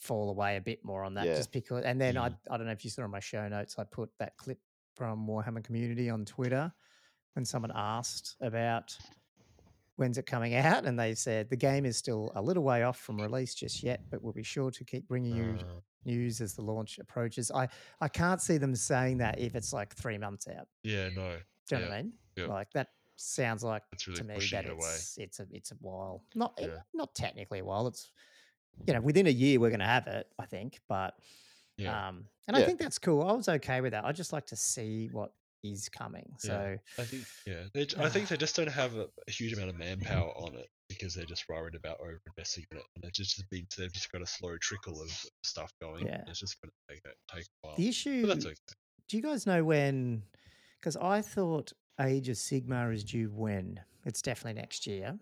fall 0.00 0.30
away 0.30 0.56
a 0.56 0.60
bit 0.60 0.84
more 0.84 1.02
on 1.04 1.14
that, 1.14 1.26
Yeah. 1.26 1.34
just 1.36 1.52
because. 1.52 1.84
And 1.84 2.00
then 2.00 2.16
I 2.16 2.30
Mm. 2.30 2.38
I 2.50 2.56
don't 2.56 2.66
know 2.66 2.72
if 2.72 2.84
you 2.84 2.90
saw 2.90 3.04
in 3.04 3.10
my 3.10 3.20
show 3.20 3.46
notes, 3.48 3.78
I 3.78 3.84
put 3.84 4.10
that 4.18 4.36
clip 4.36 4.60
from 4.94 5.26
Warhammer 5.26 5.62
Community 5.62 6.08
on 6.10 6.24
Twitter, 6.24 6.72
when 7.34 7.44
someone 7.44 7.72
asked 7.74 8.36
about 8.40 8.96
when's 9.96 10.18
it 10.18 10.26
coming 10.26 10.54
out, 10.54 10.84
and 10.86 10.98
they 10.98 11.14
said 11.14 11.50
the 11.50 11.56
game 11.56 11.84
is 11.84 11.96
still 11.96 12.30
a 12.34 12.42
little 12.42 12.62
way 12.62 12.82
off 12.84 12.98
from 13.00 13.20
release 13.20 13.54
just 13.54 13.82
yet, 13.82 14.00
but 14.10 14.22
we'll 14.22 14.32
be 14.32 14.42
sure 14.44 14.70
to 14.70 14.84
keep 14.84 15.06
bringing 15.08 15.34
you 15.36 15.58
uh, 15.60 15.80
news 16.04 16.40
as 16.40 16.54
the 16.54 16.62
launch 16.62 16.98
approaches. 16.98 17.50
I 17.50 17.68
I 18.00 18.08
can't 18.08 18.40
see 18.40 18.58
them 18.58 18.74
saying 18.76 19.18
that 19.18 19.38
if 19.38 19.54
it's 19.56 19.72
like 19.72 19.94
three 19.94 20.18
months 20.18 20.46
out. 20.48 20.68
yeah, 20.84 21.08
no, 21.10 21.38
Do 21.68 21.74
you 21.74 21.80
know 21.82 21.88
what 21.88 21.94
I 21.94 22.02
mean? 22.02 22.12
yeah. 22.36 22.46
Like 22.46 22.70
that 22.72 22.88
sounds 23.16 23.64
like 23.64 23.82
really 24.06 24.18
to 24.18 24.24
me 24.24 24.34
that 24.52 24.64
it 24.66 24.70
it's 24.78 25.18
it's 25.18 25.40
a 25.40 25.46
it's 25.50 25.72
a 25.72 25.76
while. 25.80 26.24
Not 26.36 26.54
Yeah. 26.60 26.82
not 26.94 27.14
technically 27.16 27.58
a 27.58 27.64
while. 27.64 27.88
It's 27.88 28.10
you 28.86 28.94
know 28.94 29.00
within 29.00 29.26
a 29.26 29.30
year 29.30 29.60
we're 29.60 29.70
going 29.70 29.80
to 29.80 29.86
have 29.86 30.06
it. 30.06 30.26
I 30.38 30.46
think, 30.46 30.80
but 30.88 31.14
Yeah, 31.76 32.08
um, 32.08 32.24
and 32.46 32.56
I 32.56 32.62
think 32.62 32.78
that's 32.78 32.98
cool. 32.98 33.22
I 33.22 33.32
was 33.32 33.48
okay 33.48 33.80
with 33.80 33.92
that. 33.92 34.04
I 34.04 34.12
just 34.12 34.32
like 34.32 34.46
to 34.46 34.56
see 34.56 35.08
what 35.12 35.32
is 35.64 35.88
coming. 35.88 36.32
So 36.38 36.76
I 36.98 37.02
think 37.02 37.24
yeah, 37.46 37.64
they, 37.74 37.84
j- 37.86 37.96
I 38.00 38.08
think 38.08 38.28
they 38.28 38.36
just 38.36 38.56
don't 38.56 38.68
have 38.68 38.94
a, 38.96 39.06
a 39.26 39.30
huge 39.30 39.52
amount 39.52 39.70
of 39.70 39.78
manpower 39.78 40.30
on 40.36 40.54
it 40.54 40.68
because 40.88 41.14
they're 41.14 41.24
just 41.24 41.44
worried 41.48 41.74
about 41.74 42.00
over 42.00 42.20
investing 42.26 42.64
in 42.70 42.78
it, 42.78 42.84
and 42.96 43.04
it 43.04 43.14
just 43.14 43.42
means 43.52 43.68
they've 43.76 43.92
just 43.92 44.10
got 44.12 44.22
a 44.22 44.26
slow 44.26 44.56
trickle 44.60 45.02
of 45.02 45.10
stuff 45.42 45.72
going. 45.80 46.06
Yeah. 46.06 46.22
It's 46.26 46.40
just 46.40 46.56
going 46.62 46.70
to 46.70 46.94
take 46.94 47.02
a, 47.04 47.34
take 47.36 47.44
a 47.44 47.66
while. 47.66 47.76
the 47.76 47.88
issue. 47.88 48.22
But 48.22 48.28
that's 48.34 48.46
okay. 48.46 48.54
Do 49.08 49.16
you 49.16 49.22
guys 49.22 49.46
know 49.46 49.64
when? 49.64 50.22
Because 50.80 50.96
I 50.96 51.22
thought 51.22 51.72
Age 52.00 52.28
of 52.28 52.36
Sigmar 52.36 52.94
is 52.94 53.02
due 53.04 53.30
when? 53.34 53.80
It's 54.04 54.22
definitely 54.22 54.60
next 54.60 54.86
year. 54.86 55.18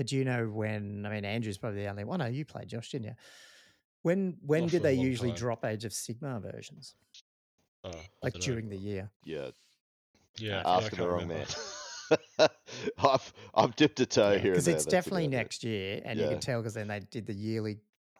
But 0.00 0.06
do 0.06 0.16
you 0.16 0.24
know 0.24 0.46
when? 0.46 1.04
I 1.04 1.10
mean, 1.10 1.26
Andrew's 1.26 1.58
probably 1.58 1.82
the 1.82 1.88
only 1.90 2.04
one. 2.04 2.22
Oh, 2.22 2.26
you 2.26 2.46
played 2.46 2.68
Josh, 2.68 2.90
didn't 2.90 3.04
you? 3.08 3.14
When 4.00 4.38
when 4.40 4.62
Not 4.62 4.70
did 4.70 4.82
they 4.82 4.94
usually 4.94 5.28
time. 5.28 5.36
drop 5.36 5.62
Age 5.62 5.84
of 5.84 5.92
Sigmar 5.92 6.40
versions? 6.40 6.94
Oh, 7.84 7.90
Like 8.22 8.32
dunno. 8.32 8.44
during 8.46 8.70
the 8.70 8.78
year? 8.78 9.10
yeah. 9.24 9.50
Yeah, 10.38 10.62
I 10.64 10.78
Asking 10.78 11.00
the 11.00 11.06
wrong 11.06 11.20
remember. 11.28 11.44
man. 12.38 12.48
I've 12.98 13.32
I've 13.54 13.76
dipped 13.76 14.00
a 14.00 14.06
toe 14.06 14.38
here 14.38 14.52
Because 14.52 14.68
it's 14.68 14.84
that's 14.84 14.86
definitely 14.86 15.24
about 15.26 15.34
it. 15.34 15.36
next 15.36 15.64
year, 15.64 16.00
and 16.06 16.18
you 16.18 16.28
can 16.28 16.40
tell 16.40 16.60
because 16.60 16.72
then 16.72 16.88
they 16.88 17.00
did 17.00 17.26
the 17.26 17.34
yearly 17.34 17.76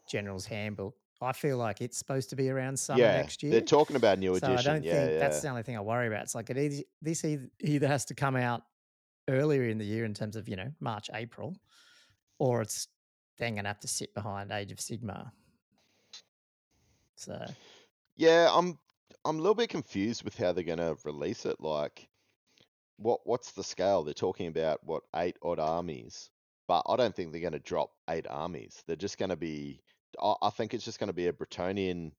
General's 0.07 0.45
Handbook. 0.45 0.95
I 1.23 1.33
feel 1.33 1.57
like 1.57 1.81
it's 1.81 1.97
supposed 1.97 2.29
to 2.29 2.37
be 2.37 2.51
around 2.51 2.79
summer 2.79 3.01
Yeah, 3.01 3.13
next 3.17 3.43
year. 3.43 3.53
they're 3.53 3.63
talking 3.63 3.97
about 3.97 4.19
new 4.19 4.39
so 4.39 4.53
I 4.53 4.61
don't 4.61 4.85
yeah, 4.85 4.93
think 4.93 5.13
yeah. 5.13 5.19
that's 5.19 5.41
the 5.41 5.49
only 5.49 5.63
thing 5.63 5.79
I 5.79 5.81
worry 5.81 6.09
about. 6.09 6.25
It's 6.25 6.35
like 6.35 6.51
it 6.51 6.59
either, 6.59 6.83
this 7.01 7.25
either, 7.25 7.49
either 7.61 7.87
has 7.89 8.05
to 8.07 8.15
come 8.15 8.37
out 8.37 8.65
earlier 9.29 9.63
in 9.69 9.79
the 9.79 9.85
year 9.85 10.05
in 10.05 10.13
terms 10.15 10.35
of 10.35 10.49
you 10.49 10.57
know 10.57 10.73
March, 10.81 11.09
April, 11.15 11.55
or 12.41 12.63
it's 12.63 12.89
then 13.39 13.55
going 13.55 13.65
to 13.65 13.69
have 13.69 13.79
to 13.81 13.89
sit 13.89 14.13
behind 14.15 14.51
Age 14.51 14.73
of 14.73 14.79
Sigmar. 14.79 15.31
So 17.15 17.39
Yeah, 18.17 18.49
I'm 18.51 18.79
I'm 19.25 19.37
a 19.37 19.41
little 19.41 19.55
bit 19.55 19.69
confused 19.69 20.25
with 20.25 20.37
how 20.37 20.53
they're 20.53 20.65
gonna 20.65 20.97
release 21.05 21.45
it. 21.45 21.61
Like, 21.61 22.09
what 22.97 23.21
what's 23.25 23.53
the 23.53 23.63
scale? 23.63 24.03
They're 24.03 24.15
talking 24.15 24.47
about 24.47 24.81
what 24.85 25.03
eight 25.17 25.37
odd 25.43 25.59
armies, 25.59 26.31
but 26.67 26.83
I 26.89 26.97
don't 26.97 27.15
think 27.15 27.31
they're 27.33 27.43
gonna 27.43 27.59
drop 27.59 27.91
eight 28.09 28.27
armies. 28.29 28.83
They're 28.87 28.97
just 28.97 29.19
gonna 29.19 29.37
be. 29.37 29.83
I, 30.21 30.35
I 30.43 30.51
think 30.51 30.73
it's 30.73 30.85
just 30.85 30.99
gonna 30.99 31.13
be 31.13 31.27
a 31.29 31.33
Bretonnian 31.33 32.13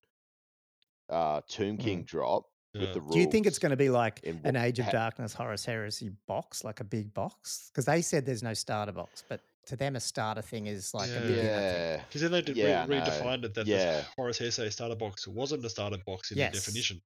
uh, 1.10 1.42
Tomb 1.48 1.78
King 1.78 2.04
drop 2.04 2.46
with 2.74 2.84
Yeah. 2.84 2.94
the 2.94 3.00
do 3.00 3.20
you 3.20 3.26
think 3.26 3.48
it's 3.48 3.60
going 3.60 3.72
to 3.72 3.76
be 3.76 3.90
like 3.90 4.22
in 4.24 4.40
an 4.46 4.56
Age 4.56 4.80
of 4.80 4.86
ha- 4.86 4.92
Darkness 4.92 5.34
Horus 5.34 5.66
Heresy 5.66 6.12
box, 6.26 6.64
like 6.64 6.80
a 6.80 6.86
big 6.86 7.14
box? 7.14 7.70
Because 7.70 7.84
they 7.84 8.02
said 8.02 8.26
there's 8.26 8.44
no 8.44 8.54
starter 8.54 8.94
box, 8.94 9.24
but 9.28 9.42
to 9.72 9.78
them 9.78 9.96
a 9.96 10.00
starter 10.00 10.42
thing 10.42 10.68
is 10.68 10.94
like 10.94 11.10
a 11.10 11.14
Yeah. 11.14 11.20
beginner 11.22 11.42
thing. 11.42 11.46
Yeah, 11.48 12.04
Because 12.08 12.22
then 12.22 12.32
they 12.32 12.42
did 12.42 12.58
Yeah, 12.58 12.86
re- 12.88 13.00
redefined 13.00 13.46
it 13.46 13.54
that 13.56 13.66
Yeah. 13.68 14.02
the 14.02 14.06
Horus 14.18 14.38
Heresy 14.38 14.70
starter 14.70 14.96
box 14.96 15.26
wasn't 15.28 15.66
a 15.66 15.70
starter 15.70 15.98
box 16.06 16.32
in 16.32 16.38
Yes. 16.38 16.54
the 16.54 16.60
definition. 16.60 17.02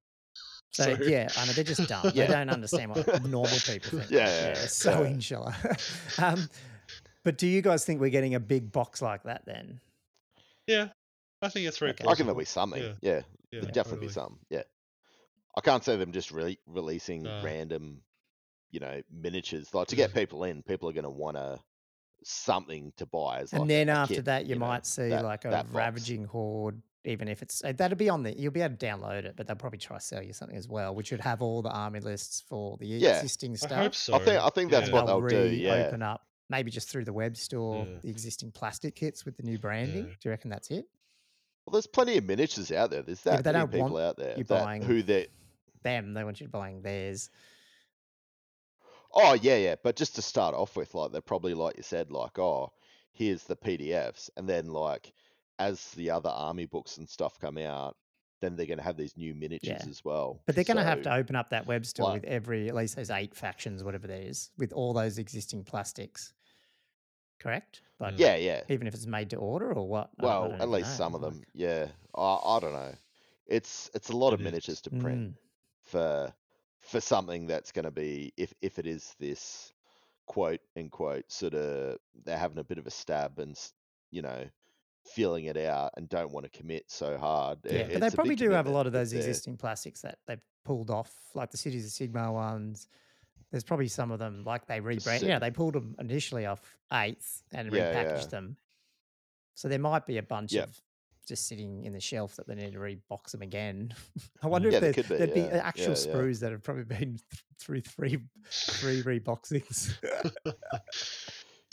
So, 0.72 0.82
So- 0.96 1.02
yeah, 1.04 1.28
I 1.36 1.46
mean 1.46 1.54
they're 1.54 1.64
just 1.64 1.88
dumb. 1.88 2.10
Yeah. 2.12 2.26
They 2.26 2.32
don't 2.32 2.50
understand 2.50 2.90
what 2.94 3.06
normal 3.24 3.56
people 3.64 4.00
think. 4.00 4.10
Yeah, 4.10 4.26
yeah, 4.26 4.46
it's 4.64 4.74
so 4.74 5.02
yeah. 5.02 5.08
insular. 5.10 5.54
um, 6.18 6.50
but 7.22 7.38
do 7.38 7.46
you 7.46 7.62
guys 7.62 7.84
think 7.84 8.00
we're 8.00 8.10
getting 8.10 8.34
a 8.34 8.40
big 8.40 8.72
box 8.72 9.00
like 9.00 9.22
that 9.22 9.44
then? 9.46 9.80
Yeah, 10.66 10.88
I 11.40 11.48
think 11.48 11.68
it's 11.68 11.78
very 11.78 11.92
Okay. 11.92 12.04
I 12.04 12.10
reckon 12.10 12.26
there'll 12.26 12.38
be 12.38 12.44
something. 12.44 12.82
Yeah. 12.82 12.94
Yeah, 13.00 13.14
Yeah, 13.52 13.60
there'll 13.60 13.66
definitely 13.68 14.08
be 14.08 14.12
totally. 14.12 14.26
something. 14.26 14.38
Yeah, 14.50 14.62
I 15.56 15.60
can't 15.60 15.84
say 15.84 15.96
them 15.96 16.10
just 16.12 16.32
really 16.32 16.58
releasing 16.66 17.22
No. 17.22 17.42
random, 17.44 18.02
you 18.72 18.80
know, 18.80 19.02
miniatures. 19.10 19.72
Like 19.72 19.86
to 19.88 19.96
get 19.96 20.12
people 20.12 20.42
in, 20.42 20.62
people 20.64 20.88
are 20.88 20.92
going 20.92 21.04
to 21.04 21.10
want 21.10 21.36
to 21.36 21.60
something 22.26 22.92
to 22.96 23.06
buy. 23.06 23.40
As 23.40 23.52
And 23.52 23.60
like 23.62 23.68
then 23.68 23.88
a 23.88 23.92
after 23.92 24.14
kit, 24.16 24.24
that, 24.26 24.46
you, 24.46 24.56
know, 24.56 24.66
might 24.66 24.84
see 24.86 25.08
that- 25.08 25.24
like 25.24 25.44
a 25.44 25.50
that 25.50 25.64
box. 25.66 25.74
ravaging 25.74 26.24
horde. 26.24 26.80
Even 27.04 27.28
if 27.28 27.40
it's 27.40 27.62
that'll 27.64 27.96
be 27.96 28.08
on 28.08 28.24
the, 28.24 28.36
you'll 28.36 28.50
be 28.50 28.62
able 28.62 28.74
to 28.76 28.84
download 28.84 29.24
it, 29.26 29.34
but 29.36 29.46
they'll 29.46 29.54
probably 29.54 29.78
try 29.78 29.96
to 29.96 30.02
sell 30.02 30.20
you 30.20 30.32
something 30.32 30.56
as 30.56 30.66
well, 30.66 30.92
which 30.92 31.12
would 31.12 31.20
have 31.20 31.40
all 31.40 31.62
the 31.62 31.70
army 31.70 32.00
lists 32.00 32.42
for 32.48 32.76
the 32.78 32.86
Yeah. 32.88 33.18
existing 33.18 33.54
stuff. 33.56 33.70
hope 33.78 33.94
so. 33.94 34.14
I 34.14 34.18
think 34.18 34.42
I 34.42 34.48
think 34.48 34.72
that's 34.72 34.88
yeah. 34.88 34.94
what 34.94 35.06
they'll 35.06 35.20
they'll 35.20 35.48
do. 35.48 35.54
Yeah, 35.54 35.74
reopen 35.82 36.02
up, 36.02 36.26
maybe 36.50 36.72
just 36.72 36.88
through 36.90 37.04
the 37.04 37.12
web 37.12 37.36
store, 37.36 37.86
Yeah. 37.88 37.98
the 38.02 38.08
existing 38.10 38.50
plastic 38.50 38.96
kits 38.96 39.24
with 39.24 39.36
the 39.36 39.44
new 39.44 39.56
branding. 39.56 40.06
Yeah. 40.06 40.10
Do 40.14 40.16
you 40.24 40.30
reckon 40.30 40.50
that's 40.50 40.68
it? 40.72 40.84
well, 41.64 41.72
there's 41.72 41.86
plenty 41.86 42.16
of 42.16 42.24
miniatures 42.24 42.72
out 42.72 42.90
there. 42.90 43.02
There's 43.02 43.20
that 43.22 43.36
but 43.36 43.44
they 43.44 43.52
many 43.52 43.62
don't 43.62 43.70
people 43.72 43.88
want 43.90 44.04
out 44.04 44.16
there 44.16 44.36
you 44.38 44.42
that 44.44 44.64
buying- 44.64 44.82
who 44.82 45.02
they. 45.04 45.28
Them, 45.84 46.12
they 46.12 46.24
want 46.24 46.40
you 46.40 46.48
buying 46.48 46.82
theirs. 46.82 47.30
Oh 49.16 49.32
yeah, 49.34 49.56
yeah. 49.56 49.74
But 49.82 49.96
just 49.96 50.14
to 50.16 50.22
start 50.22 50.54
off 50.54 50.76
with, 50.76 50.94
like 50.94 51.10
they're 51.10 51.20
probably 51.20 51.54
like 51.54 51.76
you 51.76 51.82
said, 51.82 52.10
like 52.12 52.38
oh, 52.38 52.70
here's 53.12 53.42
the 53.44 53.56
PDFs, 53.56 54.30
and 54.36 54.48
then 54.48 54.66
like 54.68 55.12
as 55.58 55.90
the 55.92 56.10
other 56.10 56.28
army 56.30 56.66
books 56.66 56.98
and 56.98 57.08
stuff 57.08 57.38
come 57.40 57.56
out, 57.56 57.96
then 58.42 58.54
they're 58.56 58.66
going 58.66 58.76
to 58.78 58.84
have 58.84 58.98
these 58.98 59.16
new 59.16 59.34
miniatures 59.34 59.80
Yeah. 59.82 59.88
as 59.90 60.04
well. 60.04 60.42
But 60.44 60.54
they're 60.54 60.64
going 60.64 60.76
to 60.76 60.82
have 60.84 61.00
to 61.02 61.14
open 61.14 61.34
up 61.34 61.48
that 61.50 61.66
web 61.66 61.86
store 61.86 62.10
like- 62.10 62.20
with 62.22 62.30
every, 62.30 62.68
at 62.68 62.74
least 62.74 62.94
those 62.96 63.08
eight 63.08 63.34
factions, 63.34 63.82
whatever 63.82 64.06
there 64.06 64.20
is, 64.20 64.50
with 64.58 64.74
all 64.74 64.92
those 64.92 65.16
existing 65.16 65.64
plastics. 65.64 66.34
Correct? 67.40 67.80
Like, 68.00 68.18
Yeah, 68.18 68.36
yeah. 68.36 68.62
even 68.68 68.86
if 68.86 68.92
it's 68.94 69.06
made 69.06 69.30
to 69.30 69.36
order 69.36 69.72
or 69.72 69.88
what? 69.88 70.10
Well, 70.18 70.52
at 70.60 70.68
least 70.68 70.90
know, 70.90 70.94
some 70.96 71.14
of 71.14 71.22
like- 71.22 71.32
them. 71.32 71.42
Yeah. 71.54 71.86
I 72.14 72.38
I 72.44 72.60
don't 72.60 72.72
know. 72.74 72.94
It's 73.46 73.90
it's 73.94 74.10
a 74.10 74.16
lot 74.16 74.34
of 74.34 74.40
It 74.40 74.42
is. 74.42 74.44
miniatures 74.52 74.80
to 74.82 74.90
print 74.90 75.30
Mm, 75.30 75.34
for 75.84 76.34
for 76.88 77.00
something 77.00 77.46
that's 77.46 77.72
going 77.72 77.84
to 77.84 77.90
be 77.90 78.32
if 78.36 78.52
if 78.62 78.78
it 78.78 78.86
is 78.86 79.14
this 79.18 79.72
quote 80.26 80.60
unquote 80.76 81.24
sort 81.30 81.54
of 81.54 81.98
they're 82.24 82.38
having 82.38 82.58
a 82.58 82.64
bit 82.64 82.78
of 82.78 82.86
a 82.86 82.90
stab 82.90 83.38
and 83.38 83.56
you 84.10 84.22
know 84.22 84.44
feeling 85.04 85.44
it 85.44 85.56
out 85.56 85.92
and 85.96 86.08
don't 86.08 86.32
want 86.32 86.44
to 86.44 86.58
commit 86.58 86.84
so 86.90 87.16
hard. 87.16 87.58
i- 87.70 87.74
yeah, 87.74 87.88
but 87.92 88.00
they 88.00 88.10
probably 88.10 88.34
do 88.34 88.50
have 88.50 88.66
a 88.66 88.70
lot 88.70 88.86
of 88.86 88.92
those 88.92 89.12
existing 89.12 89.56
plastics 89.56 90.00
that 90.02 90.18
they've 90.26 90.40
pulled 90.64 90.90
off, 90.90 91.12
like 91.34 91.52
the 91.52 91.56
Cities 91.56 91.86
of 91.86 91.92
Sigmar 91.92 92.32
ones. 92.32 92.88
There's 93.52 93.62
probably 93.62 93.86
some 93.86 94.10
of 94.10 94.18
them, 94.18 94.42
like 94.44 94.66
they 94.66 94.80
rebrand. 94.80 95.22
You 95.22 95.28
know, 95.28 95.38
they 95.38 95.52
pulled 95.52 95.74
them 95.74 95.94
initially 96.00 96.44
off 96.46 96.76
eighth 96.92 97.44
and 97.52 97.72
Yeah, 97.72 97.84
repackaged 97.94 98.22
yeah. 98.22 98.26
them. 98.26 98.56
So 99.54 99.68
there 99.68 99.78
might 99.78 100.06
be 100.06 100.18
a 100.18 100.24
bunch 100.24 100.52
Yep. 100.54 100.68
of 100.70 100.80
just 101.26 101.48
sitting 101.48 101.84
in 101.84 101.92
the 101.92 102.00
shelf 102.00 102.36
that 102.36 102.46
they 102.46 102.54
need 102.54 102.72
to 102.72 102.78
rebox 102.78 103.32
them 103.32 103.42
again. 103.42 103.94
I 104.42 104.46
wonder 104.46 104.70
Yeah, 104.70 104.76
if 104.76 104.80
there 104.80 104.92
there, 104.92 105.04
could 105.04 105.34
be, 105.34 105.40
would 105.42 105.52
be 105.52 105.56
actual 105.58 105.84
yeah, 105.84 105.88
yeah. 105.90 106.14
sprues 106.14 106.40
that 106.40 106.52
have 106.52 106.62
probably 106.62 106.84
been 106.84 106.98
th- 107.30 107.44
through 107.58 107.80
three 107.82 108.18
three 108.50 109.02
reboxings. 109.02 109.94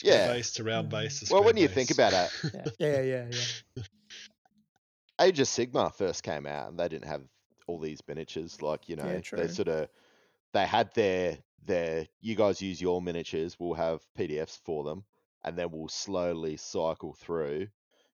Yeah. 0.01 0.34
Base 0.34 0.51
to 0.54 0.66
round 0.66 0.88
mm. 0.88 0.91
base. 0.91 1.22
to 1.22 1.34
Well, 1.34 1.43
when 1.45 1.54
square 1.54 1.62
you 1.62 1.68
think 1.70 1.89
about 1.91 2.12
it, 2.12 2.30
yeah, 2.78 2.88
yeah, 2.89 3.01
yeah, 3.01 3.26
yeah. 3.78 3.84
Age 5.22 5.39
of 5.39 5.47
Sigmar 5.47 5.93
first 5.93 6.24
came 6.24 6.45
out 6.45 6.68
and 6.68 6.78
they 6.78 6.89
didn't 6.89 7.08
have 7.08 7.22
all 7.68 7.80
these 7.80 8.01
miniatures. 8.06 8.62
Like, 8.62 8.89
you 8.89 8.97
know, 8.97 9.22
they 9.32 9.47
sort 9.47 9.70
of 9.70 9.88
they 10.51 10.66
had 10.66 10.93
their 10.93 11.38
their 11.64 12.06
you 12.20 12.36
guys 12.36 12.62
use 12.62 12.82
your 12.82 13.01
miniatures, 13.01 13.58
we'll 13.60 13.76
have 13.76 14.01
PDFs 14.18 14.60
for 14.66 14.84
them, 14.84 15.06
and 15.43 15.58
then 15.58 15.72
we'll 15.72 15.88
slowly 15.88 16.58
cycle 16.58 17.14
through 17.14 17.68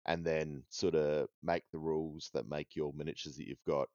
and 0.06 0.24
then 0.24 0.64
sort 0.68 0.94
of 0.94 1.28
make 1.42 1.64
the 1.72 1.78
rules 1.78 2.30
that 2.34 2.48
make 2.48 2.76
your 2.76 2.92
miniatures 2.94 3.36
that 3.36 3.46
you've 3.48 3.64
got 3.66 3.88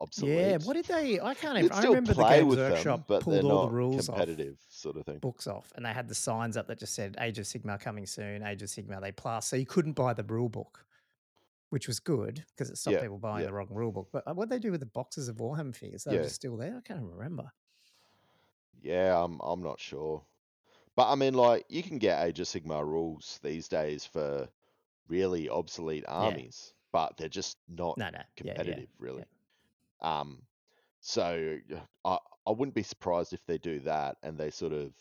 obsolete. 0.00 0.36
Yeah, 0.38 0.56
what 0.58 0.74
did 0.74 0.86
they? 0.86 1.20
I 1.20 1.34
can't 1.34 1.58
even. 1.58 1.72
I 1.72 1.84
remember 1.84 2.14
the 2.14 2.24
Games 2.24 2.56
Workshop 2.56 2.98
them, 3.00 3.04
but 3.08 3.22
pulled 3.22 3.36
they're 3.36 3.42
all 3.44 3.66
not 3.66 3.70
the 3.70 3.74
rules 3.74 4.08
off 4.08 4.16
competitive 4.16 4.58
sort 4.68 4.96
of 4.96 5.04
thing. 5.06 5.18
books 5.18 5.46
off, 5.46 5.72
and 5.76 5.84
they 5.86 5.92
had 5.92 6.08
the 6.08 6.14
signs 6.14 6.56
up 6.56 6.66
that 6.68 6.78
just 6.78 6.94
said 6.94 7.16
"Age 7.20 7.38
of 7.38 7.46
Sigmar 7.46 7.80
coming 7.80 8.06
soon." 8.06 8.42
Age 8.42 8.62
of 8.62 8.68
Sigmar 8.68 9.00
they 9.00 9.12
plus, 9.12 9.46
so 9.46 9.56
you 9.56 9.66
couldn't 9.66 9.92
buy 9.94 10.12
the 10.12 10.24
rule 10.24 10.48
book, 10.48 10.84
which 11.70 11.86
was 11.88 12.00
good 12.00 12.44
because 12.50 12.70
it 12.70 12.76
stopped 12.76 12.94
Yeah, 12.96 13.00
people 13.02 13.18
buying 13.18 13.40
yeah. 13.42 13.46
the 13.46 13.52
wrong 13.54 13.68
rule 13.70 13.92
book. 13.92 14.08
But 14.12 14.24
uh, 14.26 14.34
what 14.34 14.48
they 14.48 14.58
do 14.58 14.70
with 14.70 14.80
the 14.80 14.86
boxes 14.86 15.28
of 15.28 15.36
Warhammer 15.36 15.74
figures? 15.74 16.04
They're 16.04 16.16
Yeah. 16.16 16.22
just 16.22 16.34
still 16.36 16.56
there. 16.56 16.76
I 16.76 16.80
can't 16.80 17.00
even 17.00 17.10
remember. 17.10 17.50
Yeah, 18.82 19.22
I'm 19.22 19.40
I'm 19.40 19.62
not 19.62 19.80
sure. 19.80 20.24
But 20.96 21.10
I 21.10 21.14
mean 21.14 21.34
like 21.34 21.64
you 21.68 21.82
can 21.82 21.98
get 21.98 22.24
Age 22.24 22.40
of 22.40 22.46
Sigmar 22.46 22.84
rules 22.86 23.40
these 23.42 23.68
days 23.68 24.04
for 24.04 24.48
really 25.08 25.48
obsolete 25.48 26.04
armies, 26.08 26.74
but 26.92 27.16
they're 27.16 27.28
just 27.28 27.58
not 27.68 27.96
No, 27.96 28.10
no, 28.10 28.22
yeah, 28.40 28.58
yeah. 28.60 28.80
competitive 28.80 28.88
really. 28.98 29.24
Um 30.00 30.46
so 31.00 31.58
I 32.04 32.18
I 32.46 32.50
wouldn't 32.52 32.74
be 32.74 32.82
surprised 32.84 33.32
if 33.34 33.44
they 33.46 33.58
do 33.58 33.80
that 33.80 34.18
and 34.22 34.38
they 34.38 34.50
sort 34.50 34.72
of, 34.74 34.94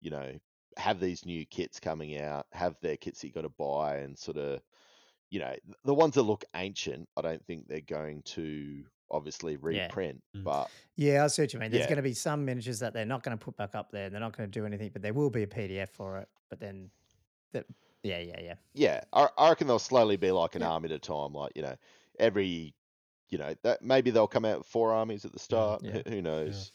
you 0.00 0.10
know, 0.10 0.38
have 0.78 1.00
these 1.00 1.26
new 1.26 1.46
kits 1.46 1.80
coming 1.80 2.18
out, 2.20 2.46
have 2.52 2.76
their 2.80 2.96
kits 2.98 3.20
that 3.22 3.28
you 3.28 3.32
got 3.34 3.42
to 3.42 3.50
buy 3.50 3.98
and 3.98 4.18
sort 4.18 4.38
of 4.38 4.62
you 5.30 5.40
know, 5.40 5.56
the 5.84 5.94
ones 5.94 6.14
that 6.16 6.22
look 6.24 6.44
ancient, 6.56 7.08
I 7.16 7.22
don't 7.22 7.44
think 7.46 7.68
they're 7.68 7.80
going 7.82 8.22
to 8.24 8.84
obviously 9.10 9.56
reprint, 9.58 10.22
Mm. 10.36 10.44
but 10.44 10.70
Yeah, 10.96 11.24
I 11.24 11.26
see 11.28 11.42
what 11.42 11.52
you 11.52 11.58
mean. 11.58 11.70
There's 11.70 11.86
Yeah. 11.86 11.86
going 11.86 11.96
to 11.96 12.02
be 12.02 12.14
some 12.14 12.44
miniatures 12.44 12.78
that 12.80 12.92
they're 12.92 13.06
not 13.06 13.22
going 13.22 13.36
to 13.36 13.42
put 13.44 13.56
back 13.56 13.74
up 13.74 13.90
there. 13.90 14.10
They're 14.10 14.20
not 14.20 14.36
going 14.36 14.50
to 14.50 14.58
do 14.60 14.66
anything, 14.66 14.90
but 14.92 15.02
there 15.02 15.14
will 15.14 15.30
be 15.30 15.42
a 15.42 15.46
PDF 15.46 15.88
for 15.90 16.18
it. 16.18 16.28
But 16.48 16.60
then, 16.60 16.90
that, 17.52 17.66
yeah, 18.02 18.18
yeah, 18.18 18.40
yeah. 18.40 18.54
Yeah, 18.74 19.00
I, 19.12 19.28
I 19.36 19.48
reckon 19.50 19.66
they'll 19.66 19.78
slowly 19.78 20.16
be 20.16 20.30
like 20.30 20.54
an 20.54 20.62
Yeah. 20.62 20.68
army 20.68 20.86
at 20.86 20.92
a 20.92 20.98
time. 20.98 21.32
Like 21.32 21.52
you 21.54 21.62
know, 21.62 21.76
every 22.18 22.74
you 23.28 23.38
know 23.38 23.54
that 23.62 23.82
maybe 23.82 24.10
they'll 24.10 24.26
come 24.26 24.44
out 24.44 24.58
with 24.58 24.66
four 24.66 24.92
armies 24.92 25.24
at 25.24 25.32
the 25.32 25.38
start. 25.38 25.84
Yeah. 25.84 26.02
Who, 26.06 26.22
knows? 26.22 26.72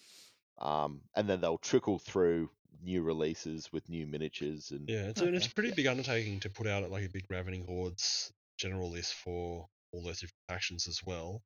Um, 0.58 1.02
and 1.16 1.28
then 1.30 1.42
they'll 1.42 1.58
trickle 1.58 2.00
through 2.00 2.50
new 2.84 3.02
releases 3.02 3.72
with 3.74 3.90
new 3.90 4.06
miniatures 4.06 4.72
and 4.72 4.88
Yeah, 4.88 5.08
it's, 5.08 5.22
a, 5.22 5.34
it's 5.34 5.48
a 5.48 5.54
pretty 5.54 5.72
big 5.72 5.88
undertaking 5.88 6.40
to 6.42 6.50
put 6.50 6.68
out 6.68 6.90
like 6.92 7.06
a 7.06 7.10
big 7.10 7.26
Ravening 7.30 7.66
Hordes 7.66 8.32
general 8.58 8.92
list 8.92 9.14
for 9.16 9.68
all 9.92 10.02
those 10.02 10.20
different 10.20 10.36
factions 10.48 10.88
as 10.88 11.02
well. 11.06 11.42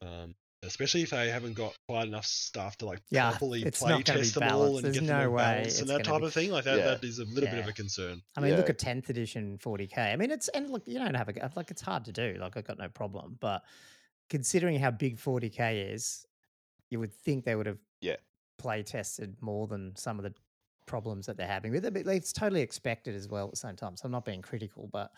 Um, 0.00 0.34
especially 0.64 1.02
if 1.02 1.10
they 1.10 1.28
haven't 1.28 1.54
got 1.54 1.74
quite 1.88 2.06
enough 2.06 2.24
staff 2.24 2.76
to 2.78 2.86
like 2.86 3.00
Yeah, 3.10 3.30
properly 3.30 3.62
play 3.70 3.90
not 3.90 4.04
gonna 4.04 4.18
be 4.20 4.24
test 4.24 4.34
them 4.34 4.52
all 4.52 4.76
and 4.76 4.84
There's 4.84 4.98
get 4.98 5.06
them 5.06 5.18
no 5.18 5.26
all 5.26 5.32
way 5.34 5.42
balanced 5.42 5.80
and 5.80 5.90
that 5.90 6.04
type 6.04 6.20
be- 6.20 6.26
of 6.26 6.32
thing. 6.32 6.50
Like 6.50 6.64
that, 6.64 6.78
Yeah. 6.78 6.84
that 6.84 7.04
is 7.04 7.18
a 7.18 7.24
little 7.24 7.50
bit 7.50 7.58
of 7.58 7.68
a 7.68 7.72
concern. 7.72 8.22
I 8.36 8.40
mean, 8.40 8.56
look 8.56 8.70
at 8.70 8.78
10th 8.78 9.08
edition 9.08 9.58
40k. 9.58 9.98
I 10.12 10.16
mean, 10.16 10.30
it's 10.30 10.48
and 10.48 10.70
look, 10.70 10.86
you 10.86 10.98
don't 10.98 11.14
have 11.14 11.28
a 11.28 11.50
like 11.56 11.70
it's 11.70 11.82
hard 11.82 12.04
to 12.06 12.12
do. 12.12 12.36
Like 12.40 12.56
I've 12.56 12.64
got 12.66 12.78
no 12.78 12.88
problem, 12.88 13.36
but 13.40 13.62
considering 14.30 14.78
how 14.78 14.90
big 14.90 15.18
40k 15.18 15.92
is, 15.94 16.26
you 16.90 17.00
would 17.00 17.12
think 17.12 17.44
they 17.44 17.56
would 17.56 17.66
have 17.66 17.78
Yeah. 18.00 18.16
play 18.58 18.82
tested 18.82 19.36
more 19.40 19.66
than 19.66 19.96
some 19.96 20.18
of 20.18 20.22
the 20.22 20.32
problems 20.86 21.26
that 21.26 21.36
they're 21.36 21.46
having 21.46 21.72
with 21.72 21.84
it. 21.84 21.92
But 21.92 22.06
it's 22.06 22.32
totally 22.32 22.60
expected 22.60 23.14
as 23.16 23.28
well 23.28 23.46
at 23.46 23.50
the 23.50 23.56
same 23.56 23.76
time. 23.76 23.96
So 23.96 24.06
I'm 24.06 24.12
not 24.12 24.24
being 24.24 24.42
critical, 24.42 24.88
but 24.92 25.12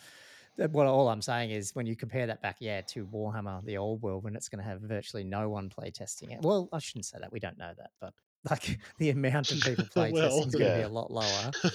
what 0.57 0.87
all 0.87 1.09
I'm 1.09 1.23
saying 1.23 1.51
is 1.51 1.75
when 1.75 1.87
you 1.87 1.97
compare 1.97 2.27
that 2.27 2.41
back, 2.43 2.57
yeah, 2.61 2.81
to 2.83 3.07
Warhammer, 3.07 3.65
the 3.65 3.77
old 3.79 4.03
world, 4.03 4.25
when 4.25 4.37
it's 4.37 4.49
going 4.49 4.63
to 4.63 4.69
have 4.69 4.81
virtually 4.81 5.25
no 5.25 5.49
one 5.49 5.69
play 5.69 5.91
testing 5.91 6.31
it. 6.31 6.41
Well, 6.43 6.69
I 6.73 6.79
shouldn't 6.79 7.07
say 7.07 7.19
that. 7.21 7.33
We 7.33 7.41
don't 7.41 7.59
know 7.59 7.73
that, 7.77 7.91
but 8.01 8.13
like 8.51 8.79
the 8.99 9.11
amount 9.11 9.51
of 9.53 9.61
people 9.61 9.85
play 9.87 10.11
Well, 10.13 10.23
testing 10.31 10.49
is 10.49 10.55
going 10.55 10.71
to 10.73 10.77
be 10.79 10.83
a 10.83 10.89
lot 10.89 11.11
lower. 11.11 11.51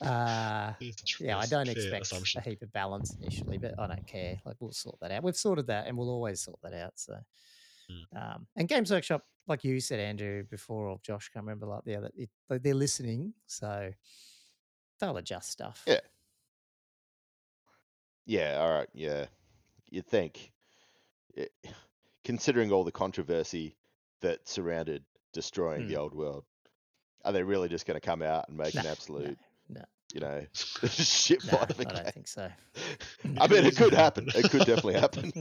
Uh, 0.00 0.72
It's 0.80 1.00
a 1.02 1.06
tr- 1.06 1.24
yeah, 1.24 1.38
I 1.38 1.46
don't 1.46 1.68
expect 1.68 2.06
assumption. 2.06 2.40
a 2.40 2.44
heap 2.44 2.60
of 2.62 2.70
balance 2.72 3.14
initially, 3.22 3.56
but 3.58 3.78
I 3.78 3.86
don't 3.86 4.06
care. 4.06 4.36
Like 4.44 4.56
we'll 4.60 4.72
sort 4.72 4.98
that 5.00 5.10
out. 5.12 5.22
We've 5.22 5.36
sorted 5.36 5.68
that, 5.68 5.86
and 5.86 5.96
we'll 5.96 6.10
always 6.10 6.40
sort 6.40 6.58
that 6.62 6.74
out. 6.74 6.92
So, 6.96 7.16
Hmm. 7.88 8.18
um, 8.18 8.46
and 8.56 8.68
Games 8.68 8.90
Workshop, 8.90 9.22
like 9.46 9.62
you 9.64 9.78
said, 9.80 10.00
Andrew, 10.00 10.42
before 10.50 10.88
or 10.88 10.98
Josh, 11.02 11.28
can't 11.30 11.44
remember 11.46 11.66
like 11.66 11.84
the 11.84 11.96
other, 11.96 12.10
it, 12.16 12.28
they're 12.48 12.74
listening, 12.74 13.32
so 13.46 13.92
they'll 15.00 15.16
adjust 15.16 15.50
stuff. 15.52 15.84
Yeah. 15.86 16.00
Yeah, 18.26 18.58
all 18.60 18.70
right, 18.70 18.88
yeah. 18.94 19.26
You'd 19.90 20.06
think, 20.06 20.52
it, 21.34 21.50
considering 22.24 22.72
all 22.72 22.84
the 22.84 22.92
controversy 22.92 23.76
that 24.22 24.48
surrounded 24.48 25.04
destroying 25.32 25.86
the 25.88 25.94
Mm. 25.94 25.98
old 25.98 26.14
world, 26.14 26.44
are 27.24 27.32
they 27.32 27.42
really 27.42 27.68
just 27.68 27.86
going 27.86 28.00
to 28.00 28.06
come 28.06 28.22
out 28.22 28.48
and 28.48 28.56
make 28.58 28.74
No, 28.74 28.80
an 28.80 28.86
no, 28.86 28.90
absolute, 28.90 29.38
no. 29.68 29.82
you 30.12 30.20
know, 30.20 30.46
shit 30.54 31.42
No, 31.44 31.52
fight 31.52 31.70
of 31.70 31.80
a 31.80 31.84
I 31.84 31.92
game? 31.92 32.02
don't 32.04 32.14
think 32.14 32.28
so. 32.28 32.50
I 33.40 33.46
mean, 33.48 33.64
it 33.64 33.76
could 33.76 33.94
happen. 33.94 34.28
It 34.34 34.50
could 34.50 34.64
definitely 34.66 34.94
happen. 34.94 35.32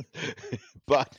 but 0.87 1.15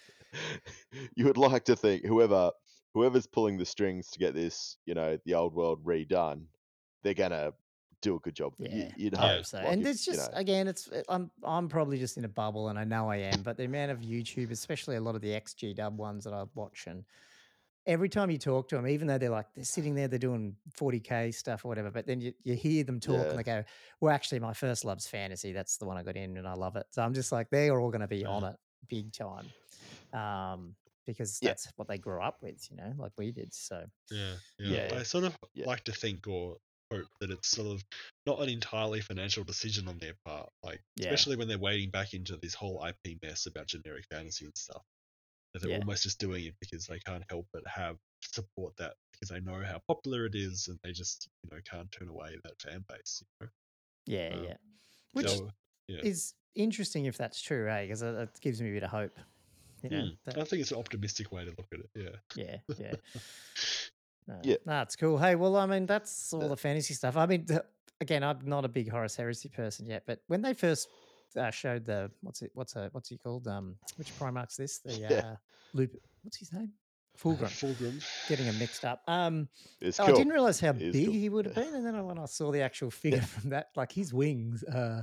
you 1.16 1.24
would 1.26 1.36
like 1.36 1.64
to 1.64 1.76
think 1.76 2.04
whoever 2.04 2.50
whoever's 2.94 3.26
pulling 3.26 3.58
the 3.58 3.64
strings 3.66 4.10
to 4.10 4.18
get 4.18 4.34
this, 4.34 4.76
you 4.86 4.94
know, 4.94 5.18
the 5.24 5.34
old 5.34 5.54
world 5.54 5.84
redone, 5.84 6.44
they're 7.02 7.14
gonna 7.14 7.52
do 8.04 8.14
a 8.16 8.20
good 8.20 8.34
job. 8.36 8.54
You- 8.58 8.68
Yeah, 8.70 8.90
you'd 8.96 9.14
I 9.14 9.20
hope. 9.20 9.30
hope 9.38 9.46
so. 9.46 9.58
like, 9.58 9.66
and 9.72 9.82
if, 9.82 9.88
it's 9.88 10.06
you 10.06 10.12
just 10.14 10.30
know, 10.32 10.38
again, 10.38 10.68
it's 10.68 10.88
I'm 11.08 11.30
I'm 11.42 11.68
probably 11.68 11.98
just 11.98 12.16
in 12.16 12.24
a 12.24 12.28
bubble, 12.28 12.68
and 12.68 12.78
I 12.78 12.84
know 12.84 13.10
I 13.10 13.16
am. 13.16 13.42
But 13.42 13.56
the 13.56 13.64
amount 13.64 13.90
of 13.90 13.98
YouTube, 14.00 14.50
especially 14.52 14.96
a 14.96 15.00
lot 15.00 15.14
of 15.16 15.20
the 15.22 15.30
XG 15.30 15.74
Dub 15.74 15.98
ones 15.98 16.24
that 16.24 16.32
I 16.32 16.44
watch, 16.54 16.86
and 16.86 17.04
every 17.86 18.08
time 18.08 18.30
you 18.30 18.38
talk 18.38 18.68
to 18.68 18.76
them, 18.76 18.86
even 18.88 19.06
though 19.08 19.18
they're 19.18 19.28
like 19.30 19.46
they're 19.54 19.64
sitting 19.64 19.94
there, 19.94 20.08
they're 20.08 20.18
doing 20.18 20.56
40k 20.78 21.34
stuff 21.34 21.64
or 21.64 21.68
whatever, 21.68 21.90
but 21.90 22.06
then 22.06 22.20
you, 22.20 22.32
you 22.42 22.54
hear 22.54 22.82
them 22.84 22.98
talk 23.00 23.16
Yeah. 23.16 23.30
and 23.30 23.38
they 23.38 23.42
go, 23.42 23.64
"Well, 24.00 24.14
actually, 24.14 24.40
my 24.40 24.52
first 24.54 24.84
love's 24.84 25.06
fantasy. 25.06 25.52
That's 25.52 25.76
the 25.78 25.86
one 25.86 25.96
I 25.98 26.02
got 26.02 26.16
in, 26.16 26.36
and 26.36 26.46
I 26.46 26.54
love 26.54 26.76
it." 26.76 26.86
So 26.90 27.02
I'm 27.02 27.14
just 27.14 27.32
like, 27.32 27.50
they 27.50 27.68
are 27.70 27.80
all 27.80 27.90
going 27.90 28.00
to 28.00 28.06
be 28.08 28.24
on 28.24 28.44
it 28.44 28.56
big 28.88 29.12
time, 29.12 29.46
um, 30.12 30.74
because 31.06 31.38
Yeah. 31.42 31.50
that's 31.50 31.68
what 31.76 31.88
they 31.88 31.98
grew 31.98 32.22
up 32.22 32.42
with, 32.42 32.70
you 32.70 32.76
know, 32.76 32.94
like 32.98 33.12
we 33.18 33.32
did. 33.32 33.52
So 33.52 33.84
Yeah, 34.10 34.34
yeah. 34.58 34.88
Yeah. 34.92 34.98
I 35.00 35.02
sort 35.02 35.24
of 35.24 35.36
Yeah. 35.52 35.66
like 35.66 35.84
to 35.84 35.92
think 35.92 36.26
or 36.26 36.56
hope 36.96 37.06
that 37.20 37.30
it's 37.30 37.48
sort 37.48 37.68
of 37.68 37.84
not 38.26 38.40
an 38.40 38.48
entirely 38.48 39.00
financial 39.00 39.44
decision 39.44 39.88
on 39.88 39.98
their 39.98 40.14
part. 40.24 40.48
Like, 40.62 40.80
Yeah. 40.96 41.06
especially 41.12 41.36
when 41.36 41.48
they're 41.48 41.58
wading 41.58 41.90
back 41.90 42.14
into 42.14 42.36
this 42.36 42.54
whole 42.54 42.84
IP 42.86 43.18
mess 43.22 43.46
about 43.46 43.66
generic 43.66 44.04
fantasy 44.10 44.44
and 44.46 44.56
stuff. 44.56 44.82
That 45.52 45.60
they're 45.62 45.70
Yeah. 45.70 45.78
almost 45.78 46.02
just 46.02 46.18
doing 46.18 46.44
it 46.46 46.54
because 46.60 46.86
they 46.86 46.98
can't 47.00 47.24
help 47.30 47.46
but 47.52 47.62
have 47.66 47.96
support 48.22 48.74
that 48.78 48.94
because 49.12 49.28
they 49.28 49.40
know 49.40 49.62
how 49.62 49.80
popular 49.86 50.26
it 50.26 50.34
is 50.34 50.66
and 50.68 50.78
they 50.82 50.92
just 50.92 51.28
you 51.42 51.50
know 51.52 51.60
can't 51.70 51.90
turn 51.92 52.08
away 52.08 52.36
that 52.42 52.60
fan 52.60 52.84
base. 52.88 53.22
You 53.40 53.46
know? 53.46 53.52
yeah, 54.06 54.34
Um, 54.34 54.44
yeah, 54.44 54.56
which 55.12 55.28
So, 55.28 55.50
yeah. 55.88 56.00
is 56.02 56.34
interesting 56.54 57.04
if 57.04 57.16
that's 57.16 57.40
true, 57.40 57.64
right? 57.64 57.86
Because 57.86 58.02
it, 58.02 58.14
it 58.14 58.40
gives 58.40 58.60
me 58.60 58.70
a 58.70 58.72
bit 58.74 58.82
of 58.82 58.90
hope. 58.90 59.16
You 59.82 59.90
know, 59.90 60.00
Hmm. 60.06 60.10
that- 60.24 60.38
I 60.38 60.44
think 60.44 60.62
it's 60.62 60.72
an 60.72 60.78
optimistic 60.78 61.30
way 61.30 61.44
to 61.44 61.50
look 61.50 61.68
at 61.72 61.80
it. 61.80 61.90
Yeah. 61.94 62.16
yeah, 62.34 62.56
yeah. 62.78 62.94
No, 64.26 64.40
Yeah. 64.42 64.56
that's 64.64 64.96
cool. 64.96 65.18
Hey, 65.18 65.34
well, 65.34 65.56
I 65.56 65.66
mean, 65.66 65.86
that's 65.86 66.32
all 66.32 66.44
Uh, 66.44 66.48
the 66.48 66.56
fantasy 66.56 66.94
stuff. 66.94 67.16
I 67.16 67.26
mean, 67.26 67.46
again, 68.00 68.22
I'm 68.24 68.40
not 68.46 68.64
a 68.64 68.68
big 68.68 68.88
Horus 68.90 69.16
Heresy 69.16 69.48
person 69.48 69.86
yet, 69.86 70.04
but 70.06 70.22
when 70.28 70.40
they 70.42 70.54
first 70.54 70.88
uh, 71.36 71.50
showed 71.50 71.84
the 71.84 72.10
what's 72.22 72.42
it, 72.42 72.50
what's 72.54 72.74
a, 72.76 72.88
what's 72.92 73.08
he 73.08 73.18
called? 73.18 73.46
Um, 73.48 73.76
which 73.96 74.16
Primarch's 74.18 74.56
this? 74.56 74.78
The 74.78 74.92
Yeah. 74.98 75.08
uh, 75.12 75.36
loop. 75.74 75.92
What's 76.22 76.38
his 76.38 76.52
name? 76.52 76.72
Fulgrim. 77.18 77.48
Fulgrim. 77.50 78.02
Getting 78.28 78.46
him 78.46 78.58
mixed 78.58 78.84
up. 78.84 79.02
Um, 79.06 79.48
It's 79.80 80.00
oh, 80.00 80.06
cool. 80.06 80.14
I 80.14 80.18
didn't 80.18 80.32
realize 80.32 80.58
how 80.60 80.72
big 80.72 80.92
cool. 81.04 81.12
he 81.12 81.28
would 81.28 81.44
have 81.46 81.54
been, 81.54 81.74
and 81.74 81.84
then 81.86 82.04
when 82.06 82.18
I 82.18 82.24
saw 82.24 82.50
the 82.50 82.62
actual 82.62 82.90
figure 83.02 83.20
from 83.22 83.50
that, 83.50 83.68
like 83.76 83.92
his 83.92 84.12
wings. 84.14 84.64
Uh, 84.64 85.02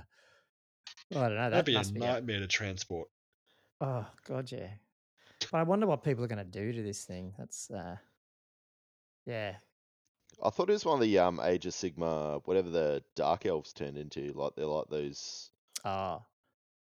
I 1.12 1.14
don't 1.16 1.30
know. 1.36 1.36
That 1.36 1.50
That'd 1.50 1.66
be 1.66 1.76
a 1.76 1.78
must 1.78 1.94
be. 1.94 2.00
a- 2.02 2.04
nightmare 2.06 2.40
to 2.40 2.48
transport. 2.48 3.10
Oh 3.82 4.06
god, 4.28 4.52
yeah. 4.52 4.70
But 5.52 5.58
I 5.60 5.64
wonder 5.64 5.88
what 5.88 6.04
people 6.04 6.24
are 6.24 6.28
going 6.28 6.38
to 6.38 6.60
do 6.60 6.72
to 6.72 6.82
this 6.84 7.04
thing. 7.04 7.34
That's 7.38 7.70
uh, 7.72 7.96
yeah. 9.26 9.56
I 10.44 10.50
thought 10.50 10.70
it 10.70 10.74
was 10.74 10.86
one 10.86 10.96
of 10.96 11.02
the 11.02 11.20
um 11.20 11.40
Age 11.44 11.66
of 11.68 11.74
Sigmar, 11.74 12.42
whatever 12.46 12.70
the 12.70 13.04
Dark 13.16 13.46
Elves 13.46 13.74
turned 13.74 13.98
into. 13.98 14.32
Like 14.34 14.54
they're 14.56 14.66
like 14.66 14.88
those 14.90 15.52
Oh, 15.86 16.22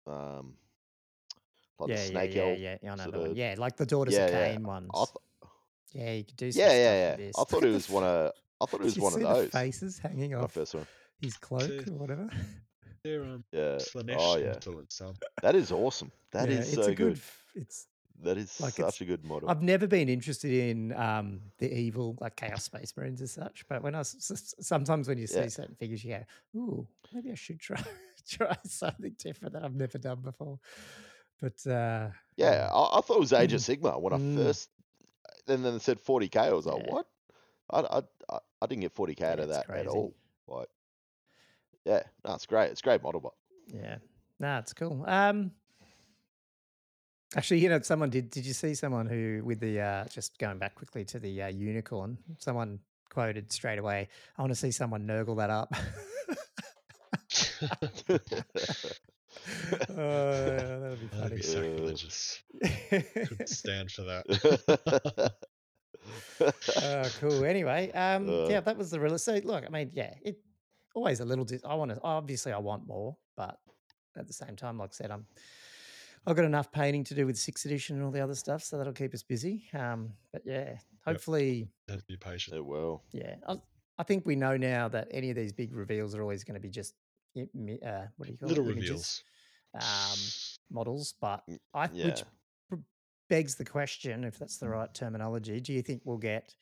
um 0.08 0.56
like 1.80 1.90
yeah, 1.90 1.96
the 1.96 2.02
Snake 2.04 2.36
yeah, 2.36 2.42
Elf. 2.44 2.60
yeah, 2.60 2.78
yeah. 2.82 2.92
I 2.92 2.96
know 2.96 3.04
the 3.06 3.12
sorta- 3.12 3.20
one. 3.30 3.36
Yeah, 3.36 3.56
like 3.58 3.78
the 3.78 3.86
Daughters 3.86 4.14
Yeah, 4.14 4.26
of 4.26 4.32
yeah. 4.32 4.52
Cain 4.54 4.64
ones. 4.64 4.90
I 4.94 5.06
th- 5.06 5.16
yeah, 5.94 6.12
you 6.14 6.24
could 6.24 6.38
do. 6.38 6.52
Some 6.52 6.60
yeah, 6.62 6.68
stuff 6.68 6.78
yeah, 6.78 6.94
yeah. 6.94 7.10
With 7.12 7.20
this. 7.20 7.36
I 7.38 7.44
thought 7.44 7.64
it 7.64 7.70
was 7.74 7.90
one 7.90 8.04
of 8.06 8.32
I 8.62 8.66
thought 8.66 8.80
it 8.80 8.84
Did 8.84 8.86
was 8.86 8.98
you 8.98 9.04
one 9.04 9.12
see 9.14 9.22
of 9.24 9.28
the 9.28 9.34
those. 9.42 9.50
faces 9.52 10.00
hanging 10.00 10.32
My 10.32 10.38
off 10.40 10.52
first 10.54 10.74
one. 10.74 10.88
his 11.22 11.38
cloak 11.38 11.62
See- 11.70 11.92
or 11.92 11.94
whatever. 11.98 12.30
They're 13.04 13.22
um, 13.24 13.44
Yeah. 13.52 13.76
Slaanesh 13.80 14.16
Oh 14.18 14.38
yeah. 14.38 14.54
influence. 14.54 15.02
Um, 15.02 15.14
That 15.42 15.56
is 15.56 15.72
awesome. 15.74 16.10
That 16.32 16.50
yeah, 16.50 16.60
is 16.60 16.74
it's 16.74 16.86
so 16.86 16.92
a 16.92 16.96
good. 16.96 17.18
f- 17.18 17.44
It's. 17.54 17.88
That 18.24 18.38
is 18.38 18.52
like, 18.60 18.76
such 18.76 19.02
a 19.02 19.06
good 19.06 19.24
model. 19.26 19.50
I've 19.50 19.62
never 19.62 19.88
been 19.88 20.10
interested 20.10 20.52
in 20.52 20.94
um, 20.94 21.42
the 21.58 21.74
evil, 21.74 22.18
like 22.22 22.36
Chaos 22.36 22.64
Space 22.64 22.94
Marines 22.96 23.22
as 23.22 23.32
such. 23.32 23.66
But 23.68 23.84
when 23.84 23.96
I 23.96 24.04
sometimes 24.04 25.08
when 25.08 25.18
you 25.18 25.28
see 25.28 25.42
Yeah. 25.42 25.48
certain 25.48 25.76
figures, 25.76 26.04
you 26.04 26.12
go, 26.54 26.60
"Ooh, 26.60 26.88
maybe 27.14 27.32
I 27.32 27.36
should 27.36 27.60
try 27.60 27.82
try 28.30 28.56
something 28.66 29.16
different 29.18 29.54
that 29.54 29.64
I've 29.64 29.76
never 29.76 29.98
done 29.98 30.22
before." 30.22 30.60
But 31.42 31.66
uh, 31.68 32.10
Yeah, 32.38 32.70
I, 32.72 33.00
I 33.00 33.02
thought 33.02 33.18
it 33.18 33.20
was 33.20 33.34
Age 33.34 33.54
of 33.54 33.62
Mm. 33.62 33.80
Sigmar 33.82 34.00
when 34.02 34.14
Mm. 34.14 34.34
I 34.34 34.44
first, 34.44 34.70
and 35.48 35.66
then 35.66 35.74
it 35.76 35.82
said 35.82 36.00
40k. 36.00 36.38
I 36.38 36.54
was 36.54 36.66
like, 36.66 36.78
Yeah. 36.86 36.92
what? 36.94 37.08
I, 37.72 37.80
I, 38.30 38.40
I, 38.62 38.66
didn't 38.68 38.82
get 38.82 38.96
40k 38.96 39.22
out 39.24 39.40
of 39.40 39.50
that 39.50 39.66
crazy. 39.68 39.82
at 39.82 39.88
all. 39.88 40.16
Like, 40.48 40.70
yeah, 41.86 42.04
no, 42.26 42.36
it's 42.36 42.46
great. 42.46 42.72
It's 42.72 42.82
a 42.82 42.84
great 42.84 43.02
model, 43.04 43.20
but 43.20 43.34
Yeah. 43.68 43.98
Nah, 44.40 44.60
it's 44.60 44.74
cool. 44.74 45.04
Um 45.08 45.52
actually, 47.36 47.60
you 47.60 47.70
know, 47.70 47.80
someone 47.82 48.10
did 48.10 48.30
did 48.30 48.46
you 48.46 48.54
see 48.54 48.74
someone 48.76 49.08
who 49.08 49.42
with 49.44 49.60
the 49.60 49.80
uh 49.80 50.06
just 50.06 50.38
going 50.40 50.58
back 50.58 50.76
quickly 50.76 51.04
to 51.06 51.20
the 51.20 51.44
uh, 51.44 51.48
unicorn, 51.48 52.18
someone 52.38 52.80
quoted 53.10 53.52
straight 53.52 53.80
away, 53.80 54.08
I 54.38 54.42
want 54.42 54.52
to 54.52 54.56
see 54.60 54.72
someone 54.72 55.06
nurgle 55.08 55.38
that 55.38 55.50
up. 55.50 55.74
oh, 59.90 59.96
yeah, 59.98 60.78
that'd 60.80 61.00
be 61.00 61.08
that'd 61.18 61.36
be 61.38 61.42
sacrilegious. 61.42 62.42
Couldn't 62.90 63.50
stand 63.50 63.92
for 63.92 64.04
that. 64.04 65.34
Oh, 66.82 67.10
cool. 67.22 67.46
Anyway, 67.46 67.90
um, 67.94 68.28
Uh. 68.30 68.48
yeah, 68.50 68.60
that 68.60 68.76
was 68.78 68.92
the 68.92 69.00
real. 69.00 69.18
So, 69.18 69.40
look, 69.46 69.64
I 69.66 69.70
mean, 69.70 69.90
yeah, 69.94 70.14
it 70.22 70.38
always 70.94 71.22
a 71.22 71.26
little. 71.26 71.46
Dis- 71.46 71.64
I 71.64 71.76
want 71.76 71.92
to. 71.92 72.02
Obviously, 72.04 72.52
I 72.52 72.58
want 72.58 72.86
more, 72.86 73.16
but 73.38 73.58
at 74.18 74.28
the 74.28 74.34
same 74.34 74.58
time, 74.58 74.78
like 74.78 74.90
I 74.90 74.94
said, 74.96 75.12
I'm. 75.12 75.26
I've 76.26 76.36
got 76.36 76.46
enough 76.46 76.72
painting 76.72 77.04
to 77.06 77.16
do 77.16 77.26
with 77.26 77.38
sixth 77.38 77.66
edition 77.66 77.96
and 77.98 78.06
all 78.06 78.12
the 78.12 78.22
other 78.22 78.36
stuff, 78.36 78.64
so 78.64 78.78
that'll 78.78 78.94
keep 78.94 79.14
us 79.14 79.24
busy. 79.24 79.66
Um, 79.74 80.14
but 80.32 80.42
yeah, 80.46 80.78
hopefully, 81.06 81.68
Have 81.90 82.00
to 82.00 82.06
be 82.08 82.18
patient. 82.18 82.56
it 82.58 82.66
will. 82.66 83.04
yeah, 83.12 83.36
I, 83.48 83.58
I 83.98 84.04
think 84.04 84.26
we 84.26 84.36
know 84.36 84.56
now 84.58 84.88
that 84.90 85.08
any 85.12 85.30
of 85.30 85.36
these 85.36 85.52
big 85.52 85.74
reveals 85.76 86.16
are 86.16 86.22
always 86.22 86.44
going 86.44 86.56
to 86.56 86.62
be 86.62 86.70
just 86.70 86.94
uh, 87.38 88.06
what 88.18 88.28
do 88.28 88.32
you 88.32 88.38
call 88.38 88.48
Little 88.50 88.68
it? 88.68 88.72
Images, 88.72 88.88
reveals. 88.90 89.24
um, 89.76 90.20
models. 90.76 91.14
But 91.20 91.44
Mm, 91.50 91.60
I, 91.74 91.90
yeah. 91.94 92.06
which 92.06 92.24
begs 93.30 93.56
the 93.56 93.66
question, 93.66 94.24
if 94.24 94.38
that's 94.40 94.58
the 94.58 94.70
right 94.70 94.94
terminology, 94.94 95.60
do 95.60 95.74
you 95.74 95.82
think 95.82 96.02
we'll 96.06 96.18
get 96.18 96.56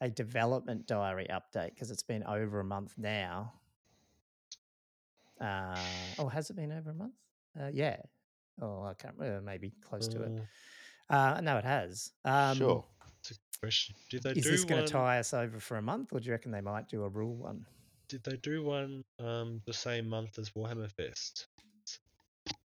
a 0.00 0.10
development 0.10 0.86
diary 0.86 1.26
update 1.30 1.70
because 1.70 1.90
it's 1.90 2.02
been 2.02 2.22
over 2.24 2.60
a 2.60 2.64
month 2.64 2.94
now? 2.98 3.52
Uh, 5.40 5.76
oh, 6.18 6.28
has 6.28 6.50
it 6.50 6.56
been 6.56 6.72
over 6.72 6.90
a 6.90 6.94
month? 6.94 7.14
Uh, 7.58 7.68
yeah. 7.72 7.96
Oh, 8.60 8.84
I 8.84 8.94
can't 8.94 9.14
remember. 9.18 9.40
Maybe 9.42 9.72
close 9.82 10.08
to 10.08 10.22
it. 10.22 10.32
Uh, 10.40 10.42
Uh, 11.08 11.40
no, 11.40 11.56
it 11.56 11.64
has. 11.64 12.12
Um, 12.24 12.56
sure. 12.56 12.84
A 13.30 13.34
question. 13.60 13.94
Did 14.10 14.22
they 14.24 14.30
Is 14.32 14.44
do 14.44 14.50
this 14.50 14.64
going 14.64 14.84
to 14.84 14.92
tie 14.92 15.18
us 15.18 15.32
over 15.34 15.60
for 15.60 15.76
a 15.76 15.82
month, 15.82 16.12
or 16.12 16.18
do 16.20 16.26
you 16.26 16.32
reckon 16.32 16.50
they 16.50 16.60
might 16.60 16.88
do 16.88 17.04
a 17.04 17.08
rule 17.08 17.36
one? 17.36 17.64
Did 18.08 18.22
they 18.24 18.36
do 18.36 18.62
one 18.64 19.04
um 19.18 19.62
the 19.66 19.72
same 19.72 20.08
month 20.08 20.38
as 20.38 20.50
Warhammer 20.50 20.90
Fest? 20.90 21.46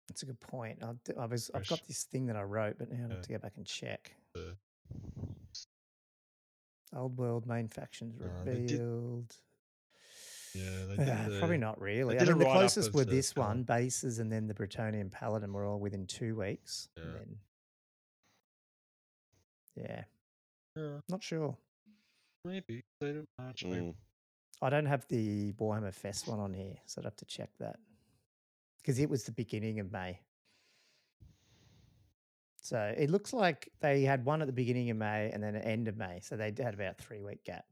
That's 0.07 0.23
a 0.23 0.25
good 0.25 0.39
point. 0.41 0.81
I, 0.83 0.93
I 1.21 1.25
was, 1.25 1.49
I've 1.53 1.67
got 1.67 1.85
this 1.87 2.03
thing 2.03 2.25
that 2.27 2.35
I 2.35 2.43
wrote, 2.43 2.77
but 2.77 2.89
now 2.91 3.05
I 3.09 3.13
have 3.13 3.21
to 3.21 3.29
go 3.29 3.37
back 3.37 3.53
and 3.57 3.65
check. 3.65 4.13
The- 4.33 4.55
Old 6.93 7.17
world 7.17 7.47
main 7.47 7.69
factions 7.69 8.19
Uh, 8.21 8.27
revealed. 8.45 9.33
Yeah, 10.53 10.85
they 10.85 10.95
did 10.97 11.09
Uh, 11.09 11.29
the, 11.29 11.39
probably 11.39 11.57
not 11.57 11.79
really. 11.79 12.15
I 12.17 12.19
did 12.19 12.29
a 12.29 12.31
mean, 12.31 12.39
the 12.39 12.45
closest 12.53 12.93
were 12.93 13.05
this 13.05 13.33
colour. 13.33 13.47
one, 13.47 13.63
bases, 13.63 14.19
and 14.19 14.31
then 14.31 14.47
the 14.47 14.53
Bretonnian 14.53 15.09
Paladin 15.11 15.53
were 15.53 15.65
all 15.65 15.79
within 15.79 16.05
two 16.07 16.35
weeks. 16.35 16.89
and 16.97 17.05
Yeah. 17.05 17.13
then- 17.13 17.39
yeah, 19.75 20.03
Yeah, 20.75 21.01
not 21.09 21.23
sure. 21.23 21.57
maybe 22.43 22.83
they 22.99 23.13
don't 23.13 23.29
March. 23.37 23.63
Mm. 23.63 23.95
I 24.61 24.69
don't 24.69 24.85
have 24.85 25.07
the 25.07 25.53
Warhammer 25.53 25.93
Fest 25.93 26.27
one 26.27 26.39
on 26.39 26.53
here, 26.53 26.77
so 26.85 27.01
I'd 27.01 27.05
have 27.05 27.15
to 27.17 27.25
check 27.25 27.49
that 27.57 27.79
because 28.77 28.99
it 28.99 29.09
was 29.09 29.23
the 29.23 29.31
beginning 29.31 29.79
of 29.79 29.91
May. 29.91 30.19
So 32.63 32.93
it 32.95 33.09
looks 33.09 33.33
like 33.33 33.69
they 33.79 34.03
had 34.03 34.23
one 34.23 34.41
at 34.41 34.45
the 34.47 34.53
beginning 34.53 34.89
of 34.91 34.97
May 34.97 35.31
and 35.31 35.41
then 35.41 35.55
an 35.55 35.63
end 35.63 35.87
of 35.87 35.97
May. 35.97 36.19
So 36.19 36.37
they 36.37 36.53
had 36.57 36.73
about 36.75 36.99
a 36.99 37.01
three 37.01 37.21
week 37.21 37.43
gap 37.43 37.65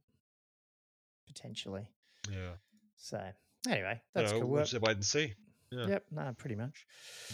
potentially. 1.28 1.88
Yeah. 2.32 2.54
So 3.00 3.22
anyway, 3.68 4.00
that's 4.14 4.32
don't 4.32 4.40
know, 4.40 4.42
cool. 4.46 4.50
We'll 4.52 4.60
work. 4.60 4.68
just 4.68 4.82
wait 4.82 4.96
and 4.96 5.06
see. 5.06 5.34
Yeah. 5.72 5.88
Yep, 5.88 6.04
no, 6.12 6.34
pretty 6.38 6.56
much. 6.56 6.86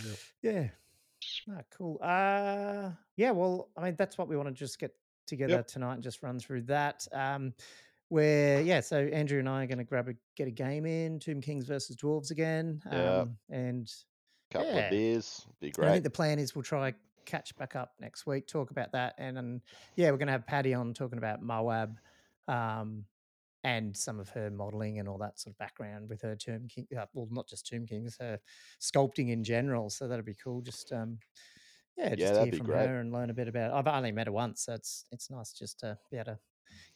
Yep. 0.05 0.18
Yeah. 0.41 0.68
No, 1.47 1.61
cool. 1.76 1.99
Uh 2.01 2.91
yeah, 3.18 3.32
well, 3.32 3.70
I 3.78 3.82
mean 3.84 3.95
that's 3.97 4.18
what 4.18 4.28
we 4.28 4.38
want 4.38 4.47
to 4.49 4.53
just 4.53 4.80
get 4.80 4.93
together 5.26 5.63
tonight 5.63 5.95
and 5.95 6.03
just 6.03 6.22
run 6.22 6.39
through 6.39 6.63
that. 6.63 7.07
Um 7.11 7.53
where 8.09 8.61
yeah, 8.61 8.80
so 8.82 8.97
Andrew 8.97 9.39
and 9.39 9.49
I 9.49 9.63
are 9.63 9.68
gonna 9.68 9.84
grab 9.84 10.07
a 10.07 10.13
get 10.36 10.47
a 10.47 10.51
game 10.51 10.86
in, 10.86 11.20
Tomb 11.20 11.41
Kings 11.41 11.66
versus 11.66 11.95
Dwarves 11.95 12.32
again. 12.32 12.82
Yeah. 12.91 13.22
Um 13.22 13.38
and 13.49 13.91
Couple 14.51 14.68
Yeah. 14.68 14.78
of 14.86 14.91
beers, 14.91 15.47
be 15.59 15.74
and 15.78 15.86
I 15.88 15.91
think 15.93 16.03
the 16.03 16.09
plan 16.11 16.38
is 16.38 16.55
we'll 16.55 16.63
try 16.63 16.93
catch 17.26 17.55
back 17.57 17.76
up 17.76 17.93
next 17.99 18.28
week, 18.28 18.45
talk 18.45 18.70
about 18.70 18.91
that, 18.91 19.16
and, 19.18 19.39
and 19.39 19.61
yeah, 19.95 20.11
we're 20.11 20.18
going 20.18 20.28
to 20.28 20.32
have 20.32 20.45
Patty 20.45 20.76
on 20.76 20.93
talking 20.93 21.18
about 21.18 21.41
Moab, 21.41 21.99
um, 22.47 23.03
and 23.66 23.95
some 23.97 24.20
of 24.20 24.30
her 24.30 24.49
modelling 24.51 24.99
and 24.99 25.07
all 25.09 25.18
that 25.18 25.39
sort 25.39 25.53
of 25.53 25.57
background 25.57 26.07
with 26.07 26.22
her 26.22 26.36
Tomb 26.36 26.68
King. 26.68 26.88
Uh, 26.97 27.05
well, 27.13 27.28
not 27.32 27.47
just 27.47 27.66
Tomb 27.66 27.86
Kings, 27.86 28.16
her 28.20 28.39
sculpting 28.80 29.32
in 29.32 29.43
general. 29.43 29.89
So 29.89 30.07
that'd 30.07 30.24
be 30.26 30.36
cool. 30.36 30.61
Just 30.61 30.91
um, 30.93 31.18
yeah, 31.97 32.13
just 32.16 32.34
that'd 32.34 32.53
hear 32.53 32.57
from 32.59 32.68
great. 32.68 32.88
her 32.88 32.99
and 32.99 33.11
learn 33.11 33.30
a 33.30 33.34
bit 33.34 33.47
about. 33.47 33.72
It. 33.72 33.74
I've 33.74 33.88
only 33.88 34.11
met 34.11 34.28
her 34.28 34.34
once, 34.34 34.61
so 34.66 34.74
it's 34.74 35.05
it's 35.11 35.30
nice 35.32 35.51
just 35.53 35.80
to 35.80 35.97
be 36.11 36.18
able 36.18 36.34
to 36.34 36.39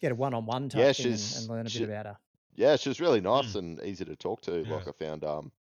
get 0.02 0.12
a 0.12 0.16
one-on-one 0.16 0.70
type 0.70 0.80
Yeah, 0.80 0.94
thing 0.94 1.14
and, 1.14 1.34
and 1.38 1.48
learn 1.50 1.66
a 1.66 1.70
she- 1.70 1.80
bit 1.80 1.90
about 1.90 2.06
her. 2.06 2.18
Yeah, 2.56 2.76
she's 2.76 3.00
really 3.00 3.22
nice 3.22 3.54
Mm. 3.54 3.60
and 3.60 3.84
easy 3.84 4.04
to 4.06 4.16
talk 4.16 4.42
to. 4.42 4.64
Like 4.66 4.88
I 4.88 4.92
found, 4.92 5.24
um, 5.24 5.52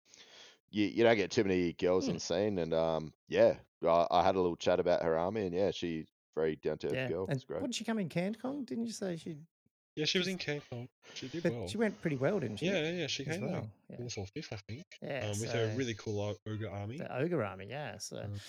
you 0.71 0.87
you 0.87 1.05
don't 1.05 1.17
get 1.17 1.31
too 1.31 1.45
many 1.45 1.73
girls 1.75 2.05
Mm. 2.05 2.09
on 2.09 2.15
the 2.15 2.21
scene, 2.21 2.59
and 2.59 2.75
um, 2.75 3.13
yeah, 3.29 3.55
I, 3.87 4.07
I 4.11 4.23
had 4.25 4.35
a 4.35 4.41
little 4.41 4.57
chat 4.57 4.81
about 4.81 5.03
her 5.03 5.17
army, 5.17 5.47
and 5.47 5.55
yeah, 5.55 5.71
she 5.71 6.07
very 6.35 6.57
down 6.57 6.79
to 6.79 6.89
earth 6.89 6.93
Yeah, 6.95 7.09
girl. 7.09 7.25
and 7.25 7.37
It's 7.37 7.45
great. 7.45 7.61
what 7.61 7.69
did 7.71 7.75
she 7.77 7.85
come 7.85 7.99
in 7.99 8.09
CanCon? 8.09 8.67
Didn't 8.67 8.87
you 8.87 8.93
say 8.93 9.17
she? 9.17 9.39
Yeah, 9.99 10.05
she 10.05 10.19
was 10.19 10.27
She's- 10.29 10.47
in 10.47 10.61
CanCon. 10.61 10.89
She 11.15 11.29
did 11.29 11.43
But 11.43 11.53
well. 11.53 11.67
she 11.69 11.77
went 11.79 12.01
pretty 12.01 12.17
well, 12.17 12.39
didn't 12.39 12.59
she? 12.59 12.67
yeah, 12.67 12.81
yeah, 12.83 12.93
yeah, 12.93 13.07
she 13.09 13.27
as 13.27 13.35
came 13.37 13.45
out 13.47 13.51
well. 13.51 13.71
Yeah. 13.91 13.97
fourth 13.97 14.19
or 14.19 14.27
fifth, 14.27 14.53
I 14.53 14.57
think. 14.69 14.85
Yeah, 15.03 15.25
um, 15.31 15.41
with 15.41 15.51
her 15.53 15.75
really 15.77 15.95
cool 15.95 16.21
ogre 16.47 16.71
army. 16.71 16.99
The 16.99 17.17
ogre 17.17 17.43
army, 17.45 17.67
yeah. 17.69 17.99
So, 17.99 18.17
Mm. 18.19 18.41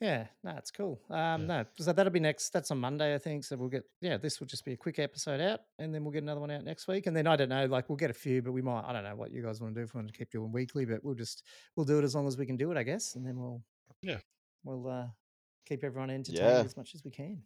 yeah, 0.00 0.26
no, 0.44 0.50
it's 0.58 0.70
cool. 0.70 1.00
Um, 1.08 1.16
Yeah. 1.42 1.46
no, 1.46 1.64
so 1.78 1.92
that'll 1.92 2.12
be 2.12 2.20
next. 2.20 2.50
That's 2.50 2.70
on 2.70 2.78
Monday, 2.78 3.14
I 3.14 3.18
think. 3.18 3.44
So 3.44 3.56
we'll 3.56 3.68
get, 3.70 3.84
yeah, 4.02 4.18
this 4.18 4.40
will 4.40 4.46
just 4.46 4.64
be 4.64 4.72
a 4.72 4.76
quick 4.76 4.98
episode 4.98 5.40
out, 5.40 5.60
and 5.78 5.94
then 5.94 6.04
we'll 6.04 6.12
get 6.12 6.22
another 6.22 6.40
one 6.40 6.50
out 6.50 6.64
next 6.64 6.86
week. 6.86 7.06
And 7.06 7.16
then 7.16 7.26
I 7.26 7.36
don't 7.36 7.48
know, 7.48 7.64
like 7.66 7.88
we'll 7.88 7.96
get 7.96 8.10
a 8.10 8.14
few, 8.14 8.42
but 8.42 8.52
we 8.52 8.60
might, 8.60 8.82
I 8.84 8.92
don't 8.92 9.04
know 9.04 9.16
what 9.16 9.30
you 9.32 9.42
guys 9.42 9.60
want 9.60 9.74
to 9.74 9.80
do 9.80 9.84
if 9.84 9.94
we 9.94 9.98
want 10.00 10.12
to 10.12 10.18
keep 10.18 10.30
doing 10.30 10.52
weekly, 10.52 10.84
but 10.84 11.02
we'll 11.02 11.14
just 11.14 11.42
we'll 11.76 11.86
do 11.86 11.98
it 11.98 12.04
as 12.04 12.14
long 12.14 12.26
as 12.28 12.36
we 12.36 12.44
can 12.44 12.56
do 12.56 12.70
it, 12.72 12.76
I 12.76 12.82
guess, 12.82 13.14
and 13.14 13.26
then 13.26 13.38
we'll, 13.40 13.62
Yeah. 14.02 14.18
we'll 14.64 14.86
uh, 14.88 15.08
keep 15.66 15.82
everyone 15.84 16.10
entertained 16.10 16.38
Yeah. 16.44 16.62
as 16.64 16.76
much 16.76 16.94
as 16.94 17.02
we 17.04 17.10
can. 17.10 17.42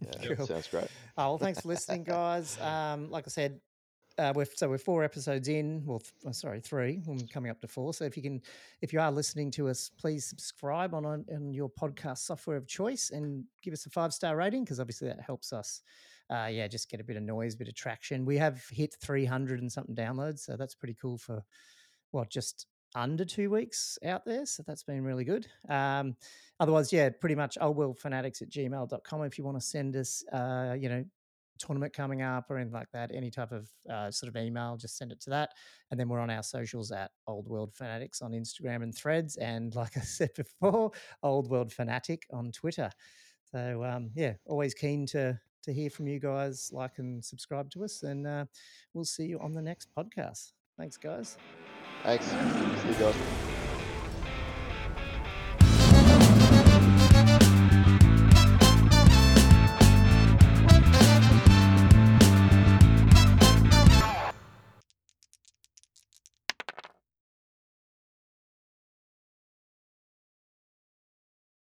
Yeah, 0.00 0.34
Cool. 0.36 0.46
sounds 0.46 0.68
great. 0.68 0.88
Oh, 1.16 1.30
well, 1.30 1.38
thanks 1.38 1.60
for 1.60 1.68
listening, 1.68 2.04
guys. 2.04 2.58
Um, 2.60 3.10
like 3.10 3.24
I 3.26 3.30
said, 3.30 3.60
uh, 4.18 4.32
we're 4.34 4.46
so 4.54 4.68
we're 4.68 4.78
four 4.78 5.02
episodes 5.04 5.48
in. 5.48 5.82
Well, 5.86 6.00
th- 6.00 6.12
uh, 6.26 6.32
sorry, 6.32 6.60
three. 6.60 7.00
We're 7.06 7.18
coming 7.32 7.50
up 7.50 7.60
to 7.62 7.68
four. 7.68 7.94
So 7.94 8.04
if 8.04 8.16
you 8.16 8.22
can, 8.22 8.42
if 8.82 8.92
you 8.92 9.00
are 9.00 9.10
listening 9.10 9.50
to 9.52 9.68
us, 9.68 9.90
please 9.98 10.26
subscribe 10.26 10.94
on 10.94 11.06
on, 11.06 11.24
on 11.32 11.54
your 11.54 11.70
podcast 11.70 12.18
software 12.18 12.56
of 12.56 12.66
choice 12.66 13.10
and 13.10 13.44
give 13.62 13.72
us 13.72 13.86
a 13.86 13.90
five 13.90 14.12
star 14.12 14.36
rating 14.36 14.64
because 14.64 14.80
obviously 14.80 15.08
that 15.08 15.20
helps 15.20 15.52
us. 15.52 15.82
Uh, 16.28 16.46
yeah, 16.46 16.68
just 16.68 16.88
get 16.90 17.00
a 17.00 17.04
bit 17.04 17.16
of 17.16 17.22
noise, 17.24 17.56
bit 17.56 17.66
of 17.68 17.74
traction. 17.74 18.24
We 18.24 18.36
have 18.38 18.64
hit 18.70 18.94
300 19.02 19.60
and 19.60 19.72
something 19.72 19.96
downloads, 19.96 20.40
so 20.40 20.56
that's 20.56 20.74
pretty 20.76 20.96
cool 21.00 21.18
for 21.18 21.42
what 22.12 22.30
just 22.30 22.66
under 22.94 23.24
two 23.24 23.50
weeks 23.50 23.98
out 24.04 24.24
there. 24.24 24.46
So 24.46 24.62
that's 24.66 24.82
been 24.82 25.04
really 25.04 25.24
good. 25.24 25.46
Um, 25.68 26.16
otherwise, 26.58 26.92
yeah, 26.92 27.08
pretty 27.10 27.34
much 27.34 27.56
oldworldfanatics 27.60 28.42
at 28.42 28.50
gmail.com 28.50 29.22
if 29.24 29.38
you 29.38 29.44
want 29.44 29.58
to 29.58 29.64
send 29.64 29.96
us, 29.96 30.24
uh, 30.32 30.74
you 30.78 30.88
know, 30.88 31.04
tournament 31.58 31.92
coming 31.92 32.22
up 32.22 32.50
or 32.50 32.56
anything 32.56 32.72
like 32.72 32.90
that, 32.92 33.10
any 33.14 33.30
type 33.30 33.52
of 33.52 33.68
uh, 33.88 34.10
sort 34.10 34.34
of 34.34 34.42
email, 34.42 34.76
just 34.76 34.96
send 34.96 35.12
it 35.12 35.20
to 35.20 35.30
that. 35.30 35.50
And 35.90 36.00
then 36.00 36.08
we're 36.08 36.18
on 36.18 36.30
our 36.30 36.42
socials 36.42 36.90
at 36.90 37.10
Old 37.26 37.46
World 37.48 37.74
Fanatics 37.74 38.22
on 38.22 38.32
Instagram 38.32 38.82
and 38.82 38.94
threads. 38.94 39.36
And 39.36 39.74
like 39.74 39.96
I 39.96 40.00
said 40.00 40.30
before, 40.34 40.90
Old 41.22 41.50
World 41.50 41.72
Fanatic 41.72 42.26
on 42.32 42.50
Twitter. 42.50 42.90
So 43.52 43.84
um, 43.84 44.10
yeah, 44.14 44.34
always 44.46 44.74
keen 44.74 45.06
to 45.08 45.38
to 45.62 45.72
hear 45.72 45.90
from 45.90 46.08
you 46.08 46.18
guys. 46.18 46.70
Like 46.72 46.98
and 46.98 47.24
subscribe 47.24 47.70
to 47.72 47.84
us, 47.84 48.02
and 48.02 48.26
uh, 48.26 48.44
we'll 48.94 49.04
see 49.04 49.26
you 49.26 49.38
on 49.40 49.54
the 49.54 49.62
next 49.62 49.88
podcast. 49.96 50.52
Thanks, 50.78 50.96
guys. 50.96 51.36
Thanks. 52.02 52.24
See 52.24 52.88
you. 52.98 53.59